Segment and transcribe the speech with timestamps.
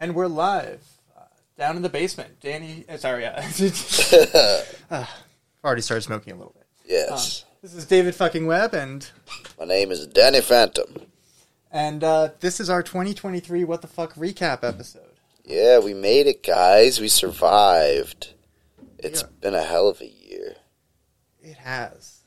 [0.00, 0.82] and we're live
[1.16, 1.22] uh,
[1.58, 2.40] down in the basement.
[2.40, 3.42] Danny, uh, sorry, uh,
[4.90, 5.06] uh,
[5.64, 6.66] already started smoking a little bit.
[6.86, 7.44] Yes.
[7.62, 9.08] This is David fucking Webb, and
[9.58, 11.02] My name is Danny Phantom.
[11.70, 15.02] and uh, this is our 2023 What the Fuck recap episode.
[15.44, 17.00] Yeah, we made it, guys.
[17.00, 18.32] We survived.
[18.98, 19.28] It's Yeah.
[19.40, 20.56] been a hell of a year.
[21.42, 22.20] It has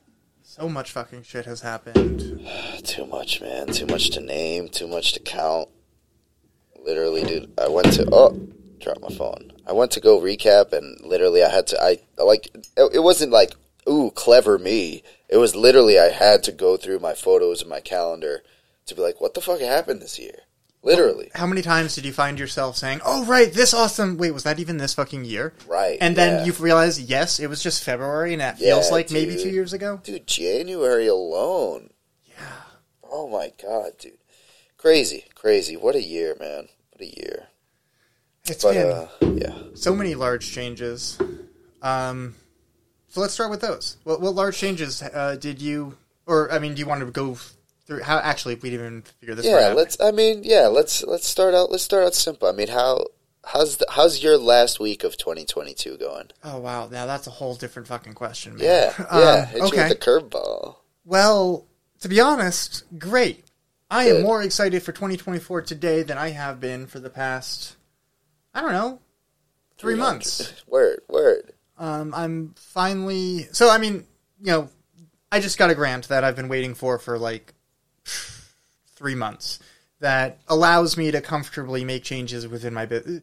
[0.44, 2.48] so much fucking shit has happened.
[2.84, 3.68] Too much, man.
[3.68, 4.70] Too much to name.
[4.70, 5.70] Too much to count.
[6.84, 7.52] Literally, dude.
[7.60, 8.48] I went to oh,
[8.80, 9.54] drop my phone.
[9.66, 11.82] I went to go recap, and literally, I had to.
[11.82, 12.50] I like.
[12.78, 13.54] It wasn't like
[13.88, 15.04] ooh, clever me.
[15.30, 18.44] It was literally I had to go through my photos and my calendar
[18.86, 20.40] to be like, what the fuck happened this year?
[20.86, 24.18] Literally, How many times did you find yourself saying, "Oh right, this awesome"?
[24.18, 25.54] Wait, was that even this fucking year?
[25.66, 25.98] right?
[26.02, 26.46] And then yeah.
[26.46, 29.72] you realize, yes, it was just February, and that Yeah, feels like maybe two years
[29.72, 30.02] ago.
[30.04, 31.92] Dude, January alone.
[32.26, 32.64] Yeah.
[33.10, 34.18] Oh my god, dude.
[34.78, 35.78] Crazy, crazy.
[35.78, 36.68] What a year, man.
[37.04, 37.48] A year.
[38.46, 39.54] It's But been uh yeah.
[39.76, 41.18] so many large changes.
[41.82, 42.36] Um,
[43.10, 43.98] so let's start with those.
[44.04, 47.38] What, what large changes uh, did you, or I mean, do you want to go
[47.86, 48.02] through?
[48.02, 49.76] How actually we didn't even figure this Yeah, out.
[49.78, 52.48] let's I mean, yeah, let's let's start out let's start out simple.
[52.48, 53.06] I mean, how
[53.46, 56.30] how's the, how's your last week of 2022 going?
[56.44, 58.56] Oh wow, now that's a whole different fucking question.
[58.58, 58.64] Man.
[58.66, 58.94] Yeah.
[59.10, 59.90] Um, Yeah, you okay.
[59.90, 60.76] the curveball.
[61.06, 61.66] Well,
[62.02, 63.43] to be honest, great.
[63.94, 67.76] I am more excited for 2024 today than I have been for the past,
[68.52, 69.00] I don't know,
[69.78, 70.64] three months.
[70.68, 71.54] Word, word.
[71.78, 73.48] Um, I'm finally.
[73.52, 74.06] So, I mean,
[74.42, 74.70] you know,
[75.32, 77.54] I just got a grant that I've been waiting for for like
[78.96, 79.60] three months
[80.00, 83.22] that allows me to comfortably make changes within my business.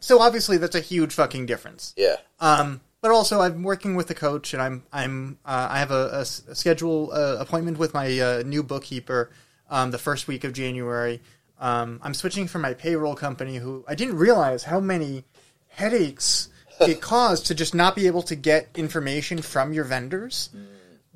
[0.00, 1.94] So, obviously, that's a huge fucking difference.
[1.96, 2.16] Yeah.
[2.40, 6.24] Um, but also, I'm working with a coach, and I'm I'm uh, I have a
[6.24, 9.30] schedule uh, appointment with my uh, new bookkeeper
[9.70, 11.20] um, the first week of January.
[11.58, 15.24] Um, I'm switching from my payroll company, who I didn't realize how many
[15.68, 16.48] headaches
[16.80, 20.50] it caused to just not be able to get information from your vendors.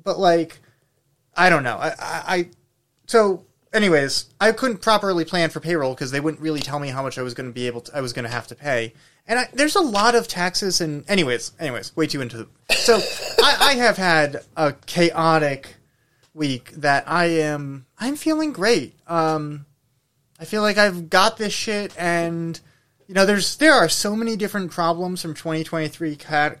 [0.03, 0.59] But like,
[1.35, 1.77] I don't know.
[1.77, 2.49] I, I, I
[3.07, 7.03] so anyways, I couldn't properly plan for payroll because they wouldn't really tell me how
[7.03, 7.97] much I was going to be able to.
[7.97, 8.93] I was going to have to pay,
[9.27, 12.37] and I, there's a lot of taxes and anyways, anyways, way too into.
[12.37, 12.95] The, so
[13.43, 15.75] I, I have had a chaotic
[16.35, 17.85] week that I am.
[17.97, 18.93] I'm feeling great.
[19.07, 19.65] Um,
[20.39, 22.59] I feel like I've got this shit, and
[23.07, 26.59] you know, there's there are so many different problems from 2023 cat,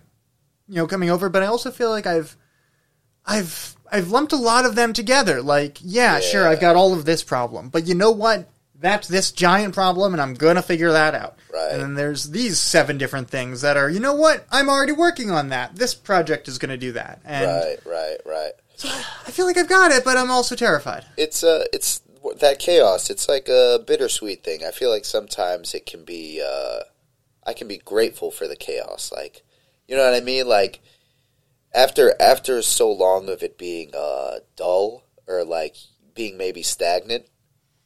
[0.67, 2.35] you know, coming over, but I also feel like I've
[3.25, 5.41] I've I've lumped a lot of them together.
[5.41, 8.49] Like, yeah, sure, I've got all of this problem, but you know what?
[8.77, 11.37] That's this giant problem, and I'm gonna figure that out.
[11.51, 11.71] Right.
[11.71, 14.45] And then there's these seven different things that are, you know what?
[14.51, 15.75] I'm already working on that.
[15.75, 18.51] This project is gonna do that, and Right, right, right.
[18.83, 21.05] I feel like I've got it, but I'm also terrified.
[21.17, 22.01] it's uh it's
[22.39, 23.09] that chaos.
[23.09, 24.63] It's like a bittersweet thing.
[24.65, 26.79] I feel like sometimes it can be uh
[27.47, 29.11] i can be grateful for the chaos.
[29.15, 29.43] Like
[29.87, 30.47] you know what i mean?
[30.47, 30.81] Like
[31.73, 35.75] after after so long of it being uh dull or like
[36.13, 37.25] being maybe stagnant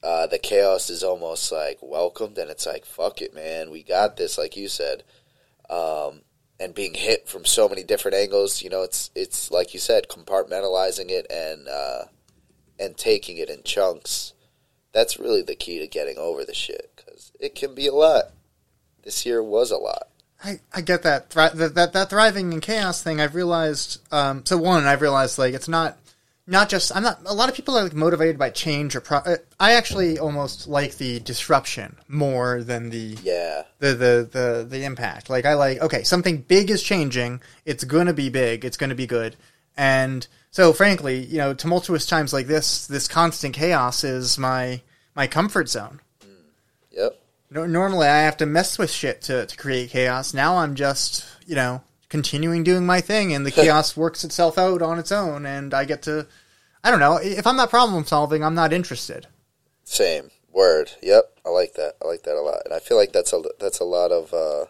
[0.04, 3.70] uh the chaos is almost like welcomed and it's like fuck it man.
[3.70, 5.04] We got this like you said.
[5.70, 6.22] Um
[6.60, 10.08] and being hit from so many different angles you know it's it's like you said
[10.10, 12.04] compartmentalizing it and uh
[12.80, 14.34] and taking it in chunks.
[14.94, 18.32] That's really the key to getting over the shit because it can be a lot.
[19.04, 20.08] This year was a lot.
[20.44, 21.30] I, I get that.
[21.32, 23.20] That that that thriving in chaos thing.
[23.20, 24.02] I've realized.
[24.12, 25.98] Um, so one, I've realized like it's not
[26.50, 26.96] not just.
[26.96, 27.20] I'm not.
[27.26, 29.02] A lot of people are like motivated by change or.
[29.02, 34.68] Pro- uh, I actually almost like the disruption more than the Yeah, the, the the
[34.70, 35.30] the impact.
[35.30, 37.42] Like I like okay, something big is changing.
[37.66, 38.66] It's gonna be big.
[38.66, 39.36] It's gonna be good.
[39.78, 44.82] And so, frankly, you know, tumultuous times like this, this constant chaos is my
[45.16, 46.02] my comfort zone.
[46.92, 47.22] yep,
[47.52, 50.34] No, normally I have to mess with shit to, to create chaos.
[50.34, 54.82] Now I'm just, you know, continuing doing my thing and the chaos works itself out
[54.82, 56.28] on its own and I get to
[56.84, 59.28] I don't know, if I'm not problem solving, I'm not interested.
[59.84, 60.92] same word.
[61.02, 61.94] Yep, I like that.
[62.04, 64.34] I like that a lot, and I feel like that's a that's a lot of
[64.34, 64.66] uh,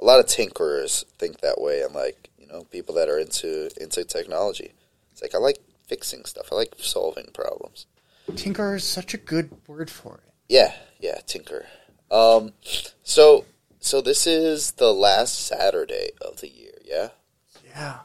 [0.00, 3.70] a lot of tinkerers think that way, and like you know people that are into
[3.80, 4.72] into technology.
[5.12, 6.48] It's like I like fixing stuff.
[6.52, 7.86] I like solving problems.
[8.36, 10.32] Tinker is such a good word for it.
[10.48, 11.66] Yeah, yeah, tinker.
[12.10, 12.52] Um,
[13.02, 13.44] so
[13.80, 16.74] so this is the last Saturday of the year.
[16.84, 17.08] Yeah.
[17.66, 17.98] Yeah.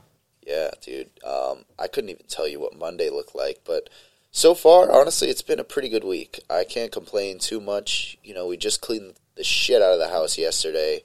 [0.46, 1.10] Yeah, dude.
[1.24, 3.90] Um, I couldn't even tell you what Monday looked like, but
[4.32, 6.40] so far, honestly, it's been a pretty good week.
[6.50, 8.18] I can't complain too much.
[8.24, 11.04] You know, we just cleaned the shit out of the house yesterday.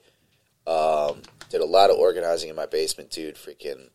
[0.67, 3.35] Um, did a lot of organizing in my basement, dude.
[3.35, 3.89] Freaking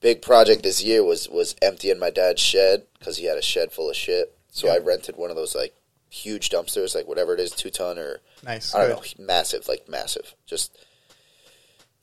[0.00, 3.70] big project this year was was emptying my dad's shed because he had a shed
[3.72, 4.36] full of shit.
[4.50, 5.74] So I rented one of those like
[6.08, 8.74] huge dumpsters, like whatever it is, two ton or Nice.
[8.74, 9.18] I don't Good.
[9.18, 10.34] know, massive, like massive.
[10.46, 10.76] Just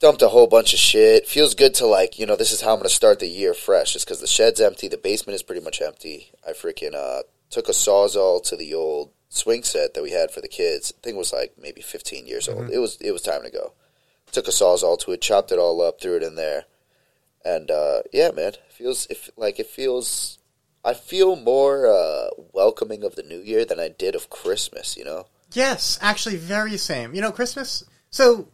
[0.01, 1.27] dumped a whole bunch of shit.
[1.27, 3.53] Feels good to like, you know, this is how I'm going to start the year
[3.53, 3.93] fresh.
[3.93, 6.31] Just because the shed's empty, the basement is pretty much empty.
[6.45, 10.41] I freaking uh, took a sawzall to the old swing set that we had for
[10.41, 10.91] the kids.
[10.97, 12.63] I think it was like maybe 15 years old.
[12.63, 12.73] Mm-hmm.
[12.73, 13.73] It was it was time to go.
[14.31, 16.65] Took a sawzall to it, chopped it all up, threw it in there,
[17.45, 20.39] and uh, yeah, man, feels if like it feels.
[20.83, 24.97] I feel more uh, welcoming of the new year than I did of Christmas.
[24.97, 25.27] You know.
[25.53, 27.13] Yes, actually, very same.
[27.13, 27.83] You know, Christmas.
[28.09, 28.47] So,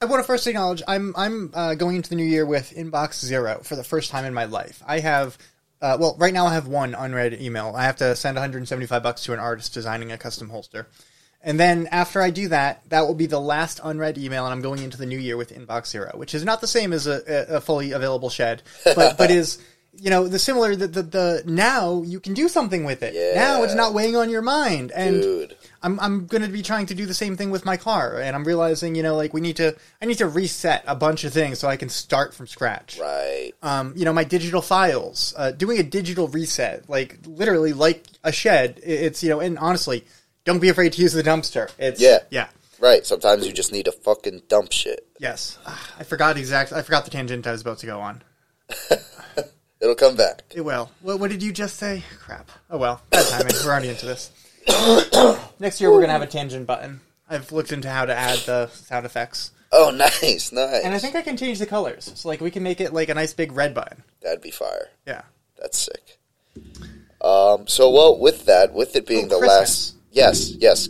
[0.00, 3.24] I want to first acknowledge I'm I'm uh, going into the new year with inbox
[3.24, 4.82] zero for the first time in my life.
[4.86, 5.38] I have,
[5.80, 7.72] uh, well, right now I have one unread email.
[7.74, 10.86] I have to send 175 bucks to an artist designing a custom holster,
[11.40, 14.60] and then after I do that, that will be the last unread email, and I'm
[14.60, 17.46] going into the new year with inbox zero, which is not the same as a,
[17.48, 19.58] a fully available shed, but but is.
[19.98, 23.14] You know the similar the, the the now you can do something with it.
[23.34, 25.56] Now it's not weighing on your mind, and Dude.
[25.86, 28.34] I'm I'm going to be trying to do the same thing with my car, and
[28.34, 31.32] I'm realizing, you know, like we need to I need to reset a bunch of
[31.32, 32.98] things so I can start from scratch.
[32.98, 33.52] Right.
[33.62, 38.32] Um, you know, my digital files, uh, doing a digital reset, like literally like a
[38.32, 38.80] shed.
[38.82, 40.04] It's you know, and honestly,
[40.44, 41.70] don't be afraid to use the dumpster.
[41.78, 42.18] It's Yeah.
[42.30, 42.48] yeah,
[42.80, 43.06] Right.
[43.06, 45.06] Sometimes you just need to fucking dump shit.
[45.20, 45.56] yes.
[45.66, 46.76] Ah, I forgot exactly.
[46.76, 48.22] I forgot the tangent I was about to go on.
[49.80, 50.42] It'll come back.
[50.54, 50.90] It will.
[51.02, 52.02] What, what did you just say?
[52.18, 52.50] Crap.
[52.70, 53.52] Oh well, bad timing.
[53.64, 54.32] We're already into this.
[55.58, 57.00] Next year we're gonna have a tangent button.
[57.28, 59.50] I've looked into how to add the sound effects.
[59.72, 60.84] Oh, nice, nice.
[60.84, 62.12] And I think I can change the colors.
[62.14, 64.02] So like we can make it like a nice big red button.
[64.22, 64.88] That'd be fire.
[65.06, 65.22] Yeah.
[65.60, 66.18] That's sick.
[67.20, 67.66] Um.
[67.66, 69.58] So, well, with that, with it being Oh, the Christmas.
[69.58, 70.88] last, yes, yes,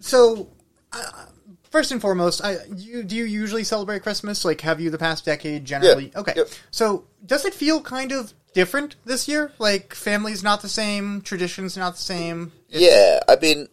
[0.00, 0.48] So
[0.92, 1.26] uh,
[1.70, 4.44] first and foremost, I you do you usually celebrate Christmas?
[4.44, 6.12] Like have you the past decade generally?
[6.14, 6.20] Yeah.
[6.20, 6.34] Okay.
[6.70, 9.52] So does it feel kind of different this year?
[9.58, 12.52] Like family's not the same, traditions not the same.
[12.70, 13.20] It's- yeah.
[13.28, 13.68] I mean,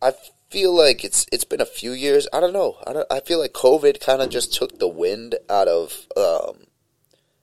[0.00, 0.12] I
[0.50, 2.28] feel like it's it's been a few years.
[2.32, 2.76] I don't know.
[2.86, 3.06] I don't.
[3.10, 6.66] I feel like COVID kind of just took the wind out of um,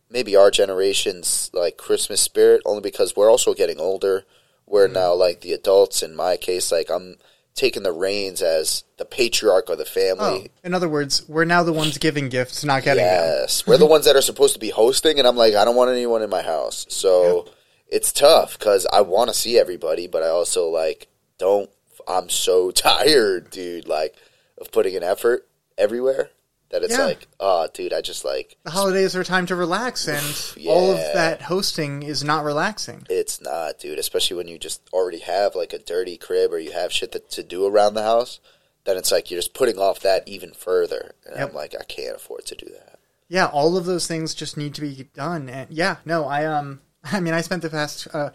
[0.10, 4.25] maybe our generation's like Christmas spirit, only because we're also getting older.
[4.66, 4.94] We're Mm-hmm.
[4.94, 6.01] now like the adults.
[6.04, 7.18] In my case, like I'm
[7.55, 10.51] taking the reins as the patriarch of the Oh, family.
[10.63, 13.13] in other words, we're now the ones giving gifts, not getting them.
[13.41, 15.75] Yes, we're the ones that are supposed to be hosting, and I'm like, I don't
[15.75, 16.85] want anyone in my house.
[16.89, 17.47] So
[17.88, 21.07] it's tough because I want to see everybody, but I also like
[21.38, 21.69] don't.
[22.07, 23.88] I'm so tired, dude.
[23.88, 24.15] Like
[24.59, 25.47] of putting an effort
[25.77, 26.29] everywhere
[26.73, 27.05] that it's Yeah.
[27.05, 30.25] like, oh, dude, I just like The holidays are a time to relax, and
[30.67, 31.13] all of Yeah.
[31.13, 33.07] that hosting is not relaxing.
[33.09, 33.97] it's not, dude.
[33.99, 37.29] Especially when you just already have like a dirty crib or you have shit that,
[37.31, 38.39] to do around the house.
[38.85, 41.49] Then it's like you're just putting off that even further, and Yep.
[41.49, 42.99] I'm like, I can't afford to do that.
[43.29, 45.47] yeah, all of those things just need to be done.
[45.49, 48.31] And yeah, no, I um, I mean, I spent the past, uh,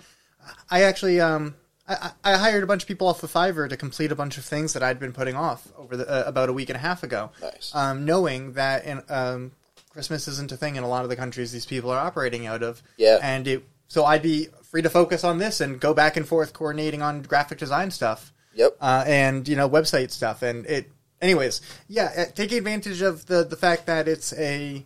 [0.71, 1.55] I actually um,
[1.89, 4.45] I, I hired a bunch of people off of Fiverr to complete a bunch of
[4.45, 7.03] things that I'd been putting off over the uh, about a week and a half
[7.03, 7.31] ago.
[7.41, 7.73] Nice.
[7.75, 9.53] Um, knowing that in, um,
[9.91, 12.63] Christmas isn't a thing in a lot of the countries these people are operating out
[12.63, 12.83] of.
[12.97, 13.19] Yeah.
[13.23, 16.53] and it so I'd be free to focus on this and go back and forth
[16.53, 18.77] coordinating on graphic design stuff Yep.
[18.81, 20.91] uh, and you know website stuff and it
[21.23, 24.85] anyways yeah uh, taking advantage of the the fact that it's a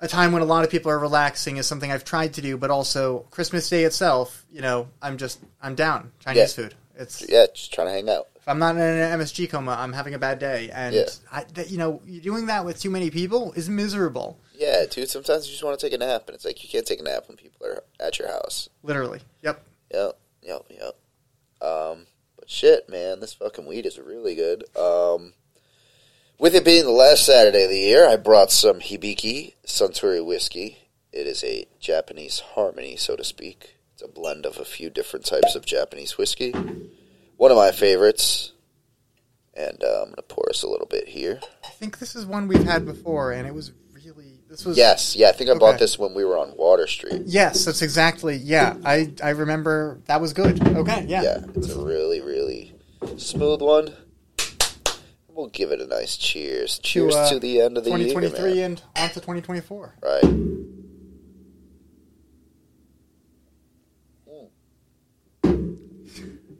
[0.00, 2.56] a time when a lot of people are relaxing is something I've tried to do
[2.56, 6.64] but also Christmas Day itself you know I'm just I'm down Chinese Yeah.
[6.64, 8.26] food it's yeah, just trying to hang out.
[8.36, 11.04] if I'm not in an MSG coma I'm having a bad day and Yeah.
[11.32, 15.08] I, that, you know doing that with too many people is miserable Yeah, dude.
[15.08, 17.04] Sometimes you just want to take a nap, and it's like you can't take a
[17.04, 18.68] nap when people are at your house.
[18.82, 20.94] literally yep Yep, yep, yep.
[21.66, 22.06] Um,
[22.38, 24.64] but shit, man, this fucking weed is really good.
[24.76, 25.32] Um,
[26.38, 30.78] with it being the last Saturday of the year, I brought some Hibiki Suntory whiskey.
[31.12, 33.76] It is a Japanese harmony, so to speak.
[33.94, 36.52] It's a blend of a few different types of Japanese whiskey.
[37.36, 38.52] One of my favorites.
[39.54, 41.40] And uh, I'm gonna pour us a little bit here.
[41.64, 45.16] I think this is one we've had before and it was really this was Yes,
[45.16, 47.22] yeah, I think I bought this when we were on Water Street.
[47.26, 48.36] Yes, that's exactly.
[48.36, 50.64] Yeah, I I remember that was good.
[50.64, 51.22] Okay, yeah.
[51.22, 52.72] Yeah, it's a really, really
[53.16, 53.92] smooth one.
[55.38, 56.80] We'll give it a nice cheers.
[56.80, 58.64] Cheers to, uh, the end of the year, 2023 man.
[58.64, 59.94] and on to 2024.
[60.02, 60.24] Right.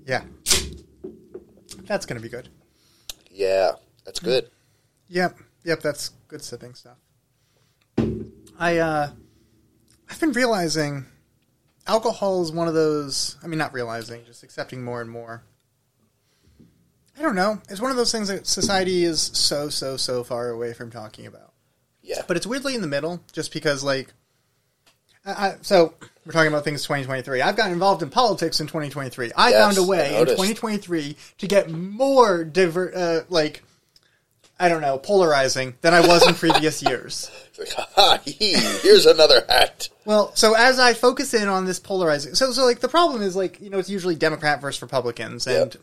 [0.06, 0.22] Yeah.
[1.88, 2.50] That's going to be good.
[3.32, 3.72] Yeah,
[4.04, 4.48] that's good.
[5.08, 5.36] Yep.
[5.64, 6.98] Yep, that's good sipping stuff.
[8.60, 9.10] I uh
[10.08, 11.06] I've been realizing
[11.88, 15.42] alcohol is one of those, I mean not realizing, just accepting more and more.
[17.18, 17.60] I don't know.
[17.68, 21.26] It's one of those things that society is so so so far away from talking
[21.26, 21.52] about.
[22.02, 22.22] Yeah.
[22.26, 24.14] but it's weirdly in the middle just because like
[25.26, 25.92] I, so
[26.24, 27.42] we're talking about things 2023.
[27.42, 29.32] I've gotten involved in politics in 2023.
[29.36, 33.62] I Yes, found a way in 2023 to get more diver, uh, like
[34.58, 37.30] I don't know, polarizing than I was in previous years.
[37.58, 39.88] Like, ha, hee, here's another hat.
[40.06, 43.36] Well, so as I focus in on this polarizing, so so like the problem is
[43.36, 45.82] like you know it's usually Democrat versus Republicans, and Yep.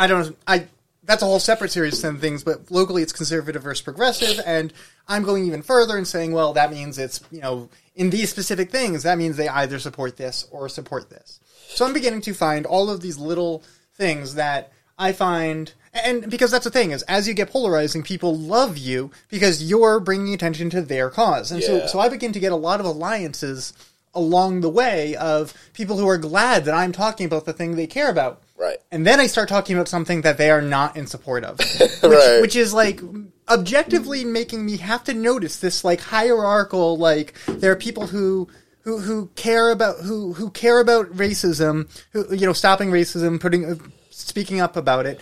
[0.00, 0.66] I don't I
[1.04, 4.72] that's a whole separate series of things, but locally it's conservative versus progressive, and
[5.06, 8.70] I'm going even further and saying, well, that means it's you know in these specific
[8.70, 11.38] things that means they either support this or support this.
[11.68, 13.62] So I'm beginning to find all of these little
[13.94, 15.72] things that I find.
[15.92, 20.00] And because that's the thing is, as you get polarizing, people love you because you're
[20.00, 22.86] bringing attention to their cause, and so so I begin to get a lot of
[22.86, 23.74] alliances
[24.14, 27.86] along the way of people who are glad that I'm talking about the thing they
[27.86, 28.42] care about.
[28.60, 28.76] Right.
[28.92, 31.58] And then I start talking about something that they are not in support of.
[31.80, 32.40] Which, Right.
[32.42, 33.00] which is like
[33.48, 38.48] objectively making me have to notice this like hierarchical like there are people who
[38.82, 43.64] who who care about who who care about racism, who you know stopping racism, putting
[43.64, 43.74] uh,
[44.10, 45.20] speaking up about it,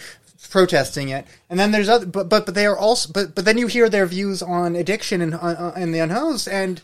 [0.51, 1.27] protesting it.
[1.51, 3.89] And then there's other but but but they are also but but then you hear
[3.89, 6.81] their views on addiction and uh, and the unhoused and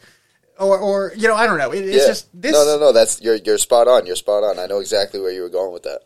[0.58, 1.72] or or you know I don't know.
[1.72, 2.06] It, it's Yeah.
[2.06, 2.92] just this No, no, no.
[2.92, 4.06] That's you're you're spot on.
[4.06, 4.58] You're spot on.
[4.58, 6.00] I know exactly where you were going with that.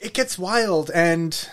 [0.00, 1.48] It gets wild and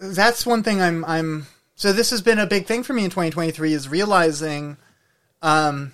[0.00, 3.10] that's one thing i'm i'm so this has been a big thing for me in
[3.10, 4.76] 2023 is realizing
[5.40, 5.92] um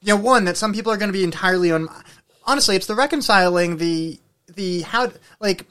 [0.00, 1.88] you know one that some people are going to be entirely on
[2.46, 4.18] honestly it's the reconciling the
[4.54, 5.66] the how like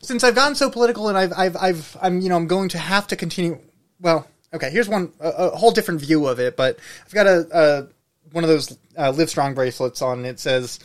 [0.00, 2.78] since i've gotten so political and i've i've, I've i'm you know i'm going to
[2.78, 3.58] have to continue
[4.00, 7.46] well okay here's one a, a whole different view of it but i've got a,
[7.52, 7.88] a
[8.32, 10.80] one of those uh, live strong bracelets on it says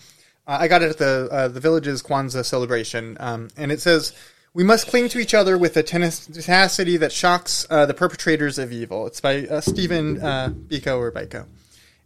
[0.48, 4.14] uh, I got it at the uh, the village's Kwanzaa celebration, um, and it says,
[4.56, 8.72] "We must cling to each other with a tenacity that shocks uh, the perpetrators of
[8.72, 11.46] evil." It's by uh, Stephen uh, Biko or Biko,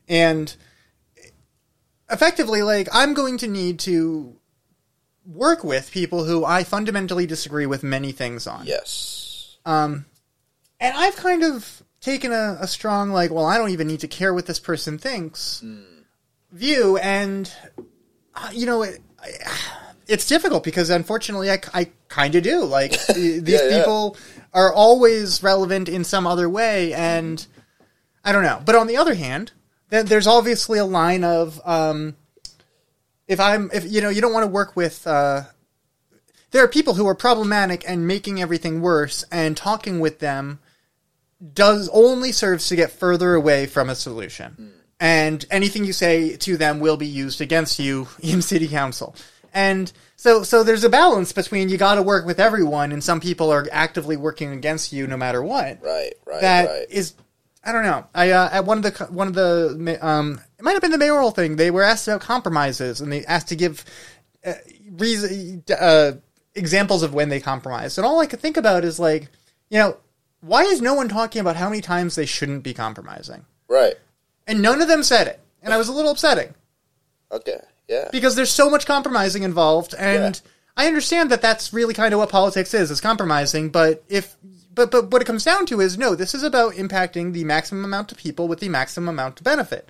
[0.10, 0.54] and
[2.12, 4.36] effectively, like I'm going to need to
[5.26, 8.66] work with people who I fundamentally disagree with many things on.
[8.66, 9.58] Yes.
[10.80, 14.08] And I've kind of taken a, a strong, like, well, I don't even need to
[14.08, 15.62] care what this person thinks
[16.52, 16.98] view.
[16.98, 17.52] And,
[18.34, 19.30] uh, you know, it, I,
[20.10, 22.64] it's difficult because unfortunately I, I kind of do.
[22.66, 23.80] Like, these Yeah, yeah.
[23.80, 24.18] people
[24.54, 26.94] are always relevant in some other way.
[26.94, 27.46] And
[28.24, 28.62] I don't know.
[28.66, 29.52] But on the other hand,
[29.90, 32.16] then there's obviously a line of, um,
[33.28, 35.44] if I'm, if, you know, you don't want to work with, uh,
[36.52, 40.60] there are people who are problematic and making everything worse, and talking with them
[41.54, 44.74] does only serves to get further away from a solution.
[45.00, 49.16] And anything you say to them will be used against you in city council.
[49.54, 53.20] And so, so there's a balance between you got to work with everyone, and some
[53.20, 55.82] people are actively working against you no matter what.
[55.82, 56.14] Right.
[56.26, 56.42] Right.
[56.42, 57.26] That is, right.
[57.70, 58.06] I don't know.
[58.14, 60.98] I uh, at one of the one of the um, it might have been the
[60.98, 61.56] mayoral thing.
[61.56, 63.84] They were asked about compromises, and they asked to give
[64.46, 64.54] uh,
[64.92, 66.14] reason, uh,
[66.56, 67.98] examples of when they compromised.
[67.98, 69.30] And all I could think about is like,
[69.70, 69.98] you know,
[70.42, 73.46] why is no one talking about how many times they shouldn't be compromising?
[73.68, 73.96] Right.
[74.48, 76.56] And none of them said it, and I was a little upsetting
[77.32, 77.60] Okay.
[77.90, 78.08] Yeah.
[78.12, 80.52] because there's so much compromising involved, and Yeah.
[80.78, 83.70] I understand that that's really kind of what politics is, is compromising.
[83.70, 84.36] But if
[84.74, 87.84] but but what it comes down to is no, this is about impacting the maximum
[87.84, 89.90] amount of people with the maximum amount of benefit,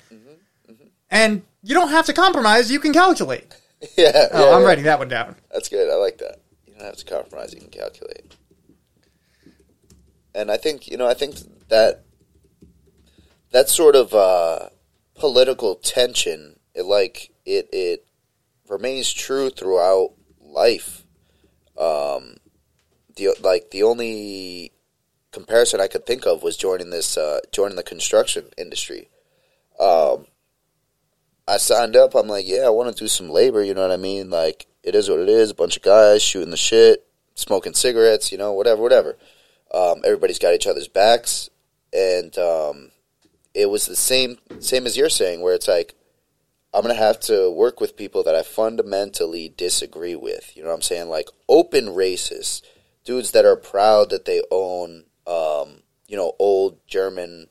[1.11, 3.55] and you don't have to compromise; you can calculate.
[3.97, 4.27] Yeah.
[4.33, 4.67] Oh, yeah, I'm yeah.
[4.67, 5.37] writing that one down.
[5.53, 5.89] That's good.
[5.89, 6.41] I like that.
[6.67, 7.53] You don't have to compromise.
[7.53, 8.35] You can calculate.
[10.35, 11.07] And I think you know.
[11.07, 11.35] I think
[11.69, 12.03] that
[13.51, 14.69] that sort of uh,
[15.15, 18.05] political tension, it like it it
[18.69, 21.03] remains true throughout life.
[21.77, 22.37] Um,
[23.15, 24.71] the like the only
[25.31, 29.09] comparison I could think of was joining this uh, joining the construction industry.
[29.79, 30.27] Um,
[31.47, 32.13] I signed up.
[32.13, 33.63] I'm like, yeah, I want to do some labor.
[33.63, 34.29] You know what I mean?
[34.29, 35.49] Like, it is what it is.
[35.49, 38.31] A bunch of guys shooting the shit, smoking cigarettes.
[38.31, 39.17] You know, whatever, whatever.
[39.73, 41.49] Um, everybody's got each other's backs,
[41.93, 42.91] and um,
[43.53, 45.95] it was the same same as you're saying, where it's like,
[46.73, 50.55] I'm gonna have to work with people that I fundamentally disagree with.
[50.55, 51.09] You know what I'm saying?
[51.09, 52.61] Like open racists,
[53.03, 57.47] dudes that are proud that they own, um, you know, old German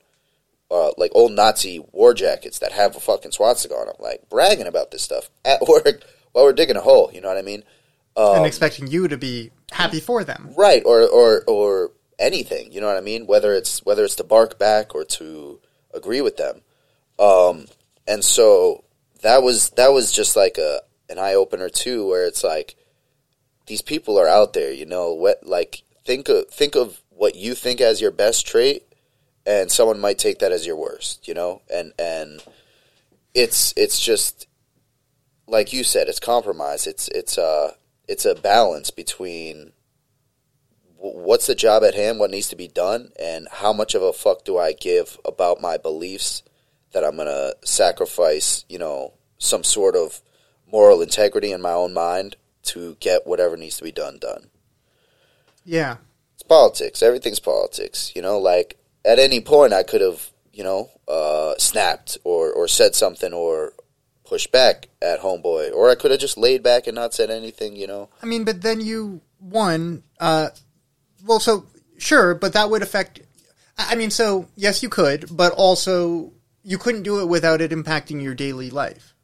[0.70, 4.66] uh, like old Nazi war jackets that have a fucking swastika on them, like bragging
[4.66, 7.10] about this stuff at work while we're digging a hole.
[7.12, 7.64] You know what I mean?
[8.16, 10.50] and expecting you to be happy for them.
[10.56, 12.72] Right, or or or anything.
[12.72, 13.26] You know what I mean?
[13.26, 15.60] Whether it's whether it's to bark back or to
[15.94, 16.62] agree with them.
[17.18, 17.66] Um,
[18.06, 18.84] and so
[19.22, 22.76] that was that was just like a an eye opener too, where it's like
[23.66, 24.72] these people are out there.
[24.72, 28.84] You know, what like think of think of what you think as your best trait,
[29.46, 31.26] and someone might take that as your worst.
[31.26, 32.42] You know, and and
[33.34, 34.46] it's it's just
[35.46, 36.86] like you said, it's compromise.
[36.86, 37.74] It's it's a
[38.06, 39.72] it's a balance between
[40.96, 44.12] what's the job at hand, what needs to be done, and how much of a
[44.12, 46.42] fuck do I give about my beliefs
[46.92, 50.20] that I'm gonna sacrifice, you know, some sort of
[50.70, 54.50] moral integrity in my own mind to get whatever needs to be done done.
[55.64, 55.96] Yeah.
[56.34, 57.02] It's politics.
[57.02, 58.12] Everything's politics.
[58.14, 62.68] You know, like at any point I could have, you know, uh, snapped or, or
[62.68, 63.72] said something or
[64.24, 67.76] pushed back at homeboy, or I could have just laid back and not said anything.
[67.76, 68.08] You know.
[68.22, 70.02] I mean, but then you won.
[70.20, 70.48] Uh,
[71.24, 71.66] well, so
[71.96, 73.20] sure, but that would affect.
[73.78, 76.32] I mean, so yes, you could, but also
[76.68, 79.14] you couldn't do it without it impacting your daily life.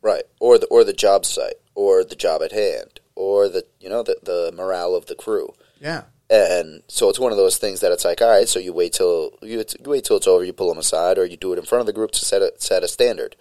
[0.00, 3.88] Right, or the or the job site, or the job at hand, or the you
[3.88, 6.02] know the the morale of the crew, Yeah.
[6.30, 8.92] and so it's one of those things that it's like, all right, so you wait
[8.94, 11.58] till you, you wait till it's over, you pull them aside, or you do it
[11.58, 13.36] in front of the group to set a set a standard.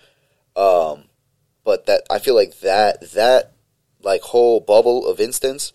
[0.56, 1.06] Um,
[1.64, 3.54] but that I feel like that that
[4.04, 5.72] like whole bubble of instance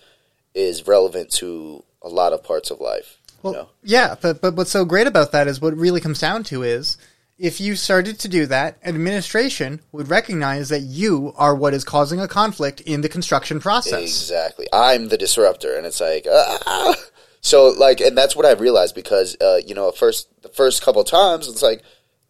[0.54, 3.18] is relevant to a lot of parts of life.
[3.42, 3.68] Well, you know?
[3.82, 6.62] yeah, but but what's so great about that is what it really comes down to
[6.62, 6.96] is
[7.38, 12.18] if you started to do that, administration would recognize that you are what is causing
[12.18, 14.02] a conflict in the construction process.
[14.02, 14.66] Exactly.
[14.72, 16.94] I'm the disruptor, and it's like, ah.
[17.42, 21.04] so like, and that's what I realized because, uh, you know, first the first couple
[21.04, 21.82] times, it's like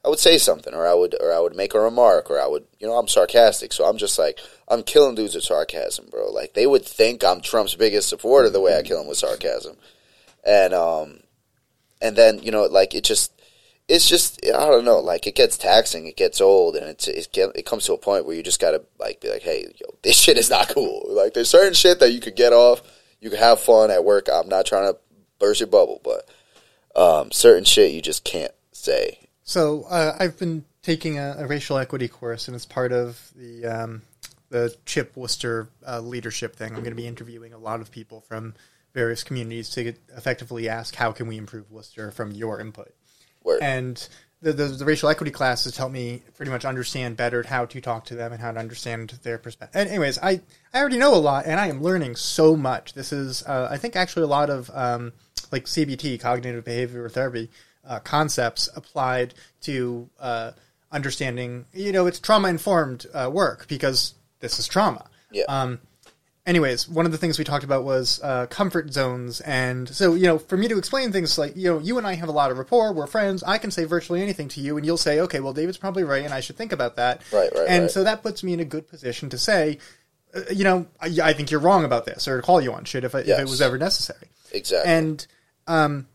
[0.05, 2.47] I would say something, or I would, or I would make a remark, or I
[2.49, 6.31] would, you know, I'm sarcastic, so I'm just like, I'm killing dudes with sarcasm, bro.
[6.31, 9.77] Like they would think I'm Trump's biggest supporter the way I kill him with sarcasm,
[10.45, 11.21] and um,
[12.03, 13.33] and then you know, like it just.
[13.89, 17.29] It's just I don't know, like it gets taxing, it gets old, and it's it,
[17.33, 19.87] get, it comes to a point where you just gotta like be like, hey, yo,
[20.03, 21.07] this shit is not cool.
[21.09, 22.83] Like there's certain shit that you could get off,
[23.21, 24.29] you can have fun at work.
[24.33, 24.99] I'm not trying to
[25.39, 26.29] burst your bubble, but
[27.01, 29.19] um, certain shit you just can't say.
[29.43, 33.67] So uh, I've been taking a, a racial equity course, and it's part of the
[33.67, 34.03] um,
[34.49, 36.69] the Chip Worcester uh, leadership thing.
[36.69, 38.55] I'm going to be interviewing a lot of people from
[38.95, 42.95] various communities to get, effectively ask how can we improve Worcester from your input.
[43.47, 43.63] Word.
[43.63, 44.09] And
[44.43, 48.05] the, the, the racial equity classes help me pretty much understand better how to talk
[48.07, 49.81] to them and how to understand their perspective.
[49.81, 50.41] And anyways, I,
[50.75, 52.93] I already know a lot, and I am learning so much.
[52.93, 55.13] This is, uh, I think, actually a lot of um,
[55.51, 57.51] like CBT, cognitive behavioral therapy
[57.87, 60.53] uh, concepts applied to uh,
[60.93, 61.65] understanding.
[61.73, 65.09] You know, it's trauma informed uh, work because this is trauma.
[65.31, 65.45] Yeah.
[65.49, 65.81] Um,
[66.47, 70.27] anyways, one of the things we talked about was uh, comfort zones, and so you
[70.27, 72.51] know, for me to explain things like you know, you and I have a lot
[72.51, 73.43] of rapport, we're friends.
[73.43, 76.25] I can say virtually anything to you, and you'll say, okay, well, David's probably right,
[76.25, 77.23] and I should think about that.
[77.33, 77.91] Right, right, And right.
[77.91, 79.79] so that puts me in a good position to say,
[80.35, 83.05] uh, you know, I, I think you're wrong about this, or call you on shit
[83.05, 84.29] if, I, if it was ever necessary.
[84.53, 84.93] Exactly.
[84.93, 85.27] And
[85.67, 86.07] um,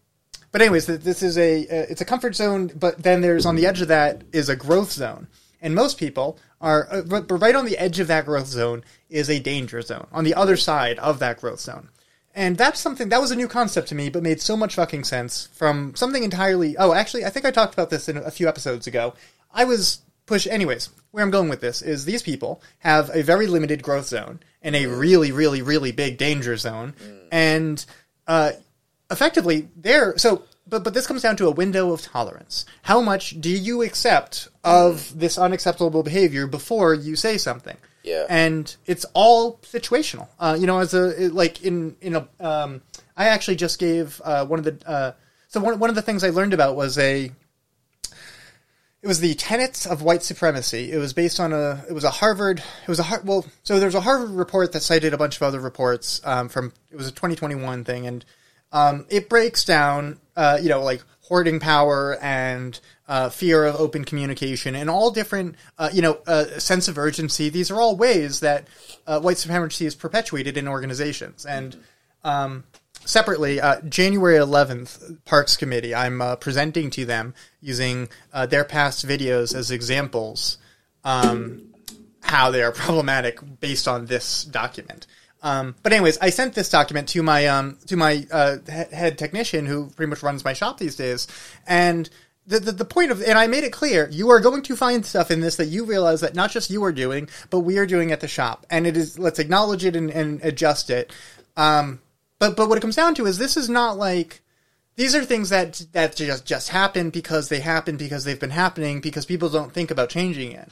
[0.52, 3.65] but anyways, this is a uh, it's a comfort zone, but then there's on the
[3.65, 5.28] edge of that is a growth zone,
[5.62, 8.84] and most people are uh, but but right on the edge of that growth zone
[9.10, 11.89] is a danger zone on the other side of that growth zone.
[12.34, 15.04] And that's something that was a new concept to me, but made so much fucking
[15.04, 16.78] sense from something entirely.
[16.78, 19.13] Oh, actually, I think I talked about this in a few episodes ago.
[19.54, 20.47] I was push.
[20.47, 24.39] Anyways, where I'm going with this is these people have a very limited growth zone
[24.62, 26.93] and a really, really, really big danger zone,
[27.32, 27.86] and
[28.28, 28.52] uh,
[29.10, 30.43] effectively they're so.
[30.72, 32.66] But but this comes down to a window of tolerance.
[32.82, 37.78] How much do you accept of this unacceptable behavior before you say something?
[38.04, 38.26] Yeah.
[38.30, 40.28] and it's all situational.
[40.40, 42.82] Uh, you know, as a like in in a, um,
[43.16, 45.12] I actually just gave uh, one of the uh,
[45.50, 47.32] so one one of the things I learned about was a
[49.04, 50.92] it was the tenets of white supremacy.
[50.92, 53.78] It was based on a it was a Harvard it was a Har- well so
[53.78, 57.08] there's a Harvard report that cited a bunch of other reports um, from it was
[57.08, 58.26] a 2021 thing and
[58.72, 64.04] um, it breaks down uh, you know like hoarding power and uh, fear of open
[64.04, 67.50] communication and all different uh, you know uh, sense of urgency.
[67.50, 68.67] These are all ways that
[69.08, 71.78] uh, white supremacy is perpetuated in organizations and
[72.24, 72.65] um,
[73.04, 78.10] separately, uh, January 11th, Parks Committee, I'm presenting to them using
[78.50, 80.60] their past videos as examples
[81.04, 81.72] um,
[82.22, 85.08] how they are problematic based on this document.
[85.44, 89.66] Um, but anyways, I sent this document to my um, to my uh, head technician
[89.66, 91.28] who pretty much runs my shop these days,
[91.66, 92.10] and
[92.46, 95.06] the, the the point of and I made it clear you are going to find
[95.06, 97.86] stuff in this that you realize that not just you are doing, but we are
[97.88, 101.12] doing at the shop, and it is let's acknowledge it and, and adjust it.
[101.58, 102.02] Um,
[102.38, 104.42] but but what it comes down to is this is not like
[104.96, 109.02] these are things that that just just happen because they happen because they've been happening
[109.02, 110.70] because people don't think about changing it.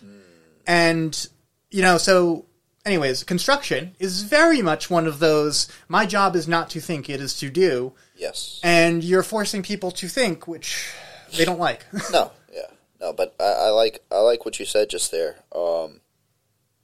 [0.68, 1.28] And
[1.72, 2.46] you know, so
[2.90, 7.22] anyways, construction is very much one of those my job is not to think, it
[7.22, 7.94] is to do.
[8.18, 8.60] yes.
[8.64, 10.92] And you're forcing people to think, which
[11.38, 11.86] they don't like.
[12.12, 12.68] No, yeah,
[13.00, 15.36] no, but I, I like I like what you said just there.
[15.56, 16.02] Um,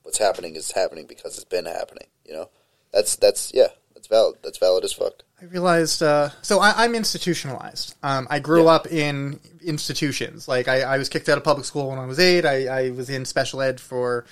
[0.03, 2.07] what's happening is happening because it's been happening.
[2.25, 2.49] You know,
[2.93, 4.37] that's that's yeah, that's valid.
[4.43, 5.23] That's valid as fuck.
[5.41, 6.01] I realized.
[6.01, 7.95] Uh, so I, I'm institutionalized.
[8.03, 8.71] Um, I grew Yeah.
[8.71, 10.47] up in institutions.
[10.47, 12.45] Like I, I was kicked out of public school when I was eight.
[12.45, 14.25] I, I was in special ed for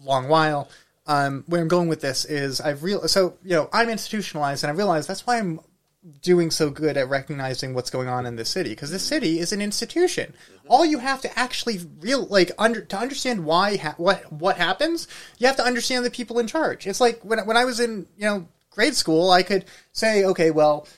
[0.00, 0.68] a long while.
[1.04, 4.70] Um, where I'm going with this is I've real so you know I'm institutionalized, and
[4.70, 5.58] I realize that's why I'm
[6.20, 9.52] doing so good at recognizing what's going on in this city because this city is
[9.52, 10.34] an institution.
[10.68, 15.06] All you have to actually real like under to understand why ha- what what happens,
[15.38, 16.86] you have to understand the people in charge.
[16.86, 20.50] It's like when when I was in you know grade school, I could say, okay,
[20.50, 20.88] well,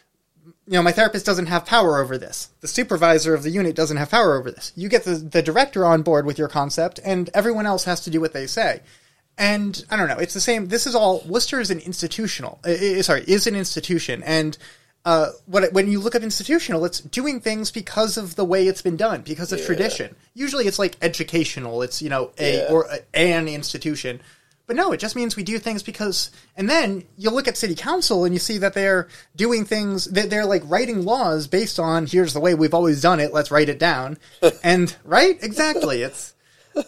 [0.67, 2.51] you know, my therapist doesn't have power over this.
[2.61, 4.73] The supervisor of the unit doesn't have power over this.
[4.75, 8.11] You get the the director on board with your concept, and everyone else has to
[8.11, 8.81] do what they say.
[9.37, 10.19] And I don't know.
[10.19, 10.69] It's the same.
[10.69, 11.23] This is all.
[11.27, 12.61] Worcester is an institutional.
[12.65, 14.57] i- i- sorry, is an institution, and
[15.05, 18.81] uh, what when you look up institutional, it's doing things because of the way it's
[18.81, 19.67] been done, because of Yeah.
[19.67, 20.17] tradition.
[20.35, 21.83] Usually, it's like educational.
[21.83, 22.67] It's you know a Yeah.
[22.71, 24.21] or a, an institution.
[24.67, 27.75] But no, it just means we do things because, and then you look at city
[27.75, 32.07] council and you see that they're doing things, that they're like writing laws based on
[32.07, 34.17] here's the way we've always done it, let's write it down.
[34.65, 35.37] and, right?
[35.43, 36.01] Exactly.
[36.01, 36.33] It's,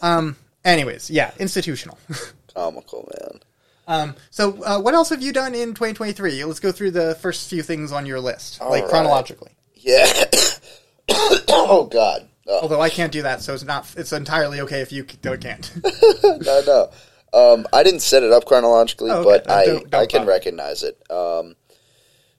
[0.00, 1.98] um, anyways, yeah, institutional.
[2.54, 3.40] Comical man.
[3.86, 6.44] um, so, uh, what else have you done in 2023?
[6.44, 8.90] Let's go through the first few things on your list, like right.
[8.90, 9.52] chronologically.
[9.74, 10.06] Yeah.
[11.48, 12.28] oh God.
[12.48, 15.40] Oh, Although I can't do that, so it's not, it's entirely okay if you don't
[15.40, 15.70] can't.
[16.22, 16.90] no, no.
[17.32, 19.28] Um, I didn't set it up chronologically, Oh, okay.
[19.44, 20.30] but Uh, I don't- don't I can bother.
[20.30, 20.96] recognize it.
[21.10, 21.56] Um,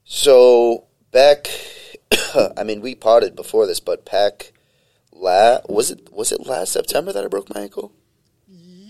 [0.05, 1.47] so back,
[2.57, 4.53] I mean, we potted before this, but back
[5.11, 7.91] la was it was it last September that I broke my ankle?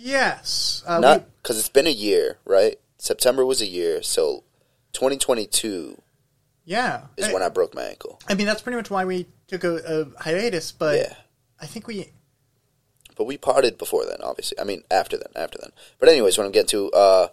[0.08, 0.84] Yes.
[0.86, 2.80] Uh, Not because it's been a year, right?
[2.98, 4.44] September was a year, so
[4.94, 6.02] 2022
[6.66, 7.04] yeah.
[7.16, 8.20] is I, when I broke my ankle.
[8.28, 11.14] I mean, that's pretty much why we took a, a hiatus, but Yeah.
[11.60, 12.12] I think we
[13.16, 14.60] But we parted before then, obviously.
[14.60, 15.72] I mean, after then, after then.
[16.00, 17.28] But anyways, what I'm getting to, uh,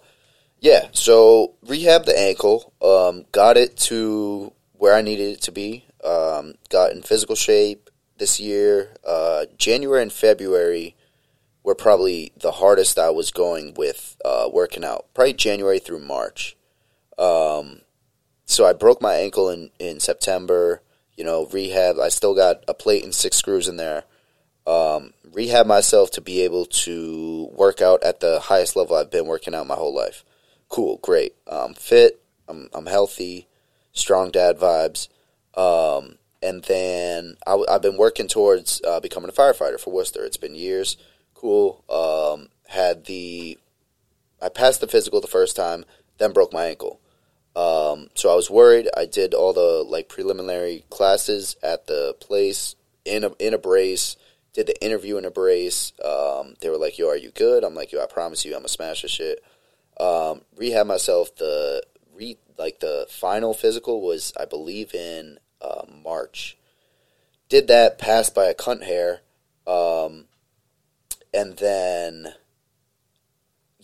[0.60, 0.88] yeah.
[0.92, 5.86] So rehab the ankle, um, got it to where I needed it to be.
[6.02, 8.94] Um, got in physical shape this year.
[9.06, 10.96] Uh, January and February
[11.64, 15.06] were probably the hardest I was going with uh, working out.
[15.14, 16.56] Probably January through March.
[17.18, 17.80] Um,
[18.44, 20.82] so I broke my ankle in in September.
[21.16, 21.98] You know, rehab.
[21.98, 24.04] I still got a plate and six screws in there
[24.66, 29.26] um, rehab myself to be able to work out at the highest level I've been
[29.26, 30.24] working out my whole life.
[30.68, 31.34] Cool, great.
[31.46, 32.20] I'm fit.
[32.48, 33.46] I'm, I'm healthy.
[33.92, 35.08] Strong dad vibes.
[35.54, 40.24] Um, and then I, have been working towards uh, becoming a firefighter for Worcester.
[40.24, 40.96] It's been years.
[41.44, 41.84] Cool.
[41.90, 43.58] Um, had the
[44.40, 45.84] I passed the physical the first time,
[46.16, 47.00] then broke my ankle.
[47.54, 48.88] Um, so I was worried.
[48.96, 54.16] I did all the like preliminary classes at the place in a in a brace.
[54.54, 55.92] Did the interview in a brace.
[56.02, 58.64] Um, they were like, "Yo, are you good?" I'm like, "Yo, I promise you, I'm
[58.64, 59.44] a smash this shit."
[60.00, 61.36] Um, rehab myself.
[61.36, 61.82] The
[62.14, 66.56] re like the final physical was, I believe, in uh, March.
[67.50, 69.20] Did that, passed by a cunt hair,
[69.66, 70.24] um,
[71.34, 72.34] and then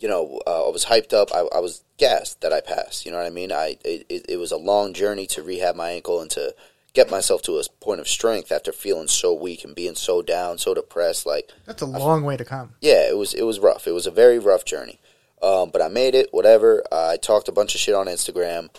[0.01, 1.29] you know, uh, I was hyped up.
[1.33, 3.05] I, I was gassed that I passed.
[3.05, 3.51] You know what I mean?
[3.51, 6.55] I it, it, was a long journey to rehab my ankle and to
[6.93, 10.57] get myself to a point of strength after feeling so weak and being so down,
[10.57, 11.27] so depressed.
[11.27, 12.73] Like, that's a long way to come.
[12.81, 13.87] yeah, it was it was rough.
[13.87, 14.99] It was a very rough journey.
[15.41, 16.29] Um, but I made it.
[16.31, 16.83] Whatever.
[16.91, 18.69] I talked a bunch of shit on Instagram,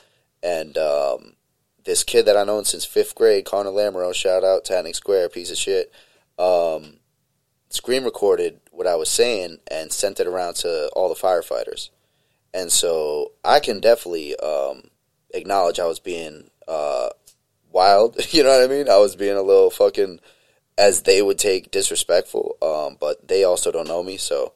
[0.42, 1.34] and um,
[1.84, 5.50] this kid that I known since fifth grade, Connor Lamoureux, shout out Tatnuck Square, piece
[5.50, 5.92] of shit.
[6.38, 6.98] Um,
[7.72, 11.90] screen recorded what I was saying and sent it around to all the firefighters.
[12.54, 14.84] And so I can definitely um,
[15.32, 17.08] acknowledge I was being uh,
[17.70, 18.16] wild.
[18.32, 18.88] You know what I mean?
[18.88, 20.20] I was being a little fucking,
[20.76, 22.56] as they would take, disrespectful.
[22.62, 24.52] Um, but they also don't know me, so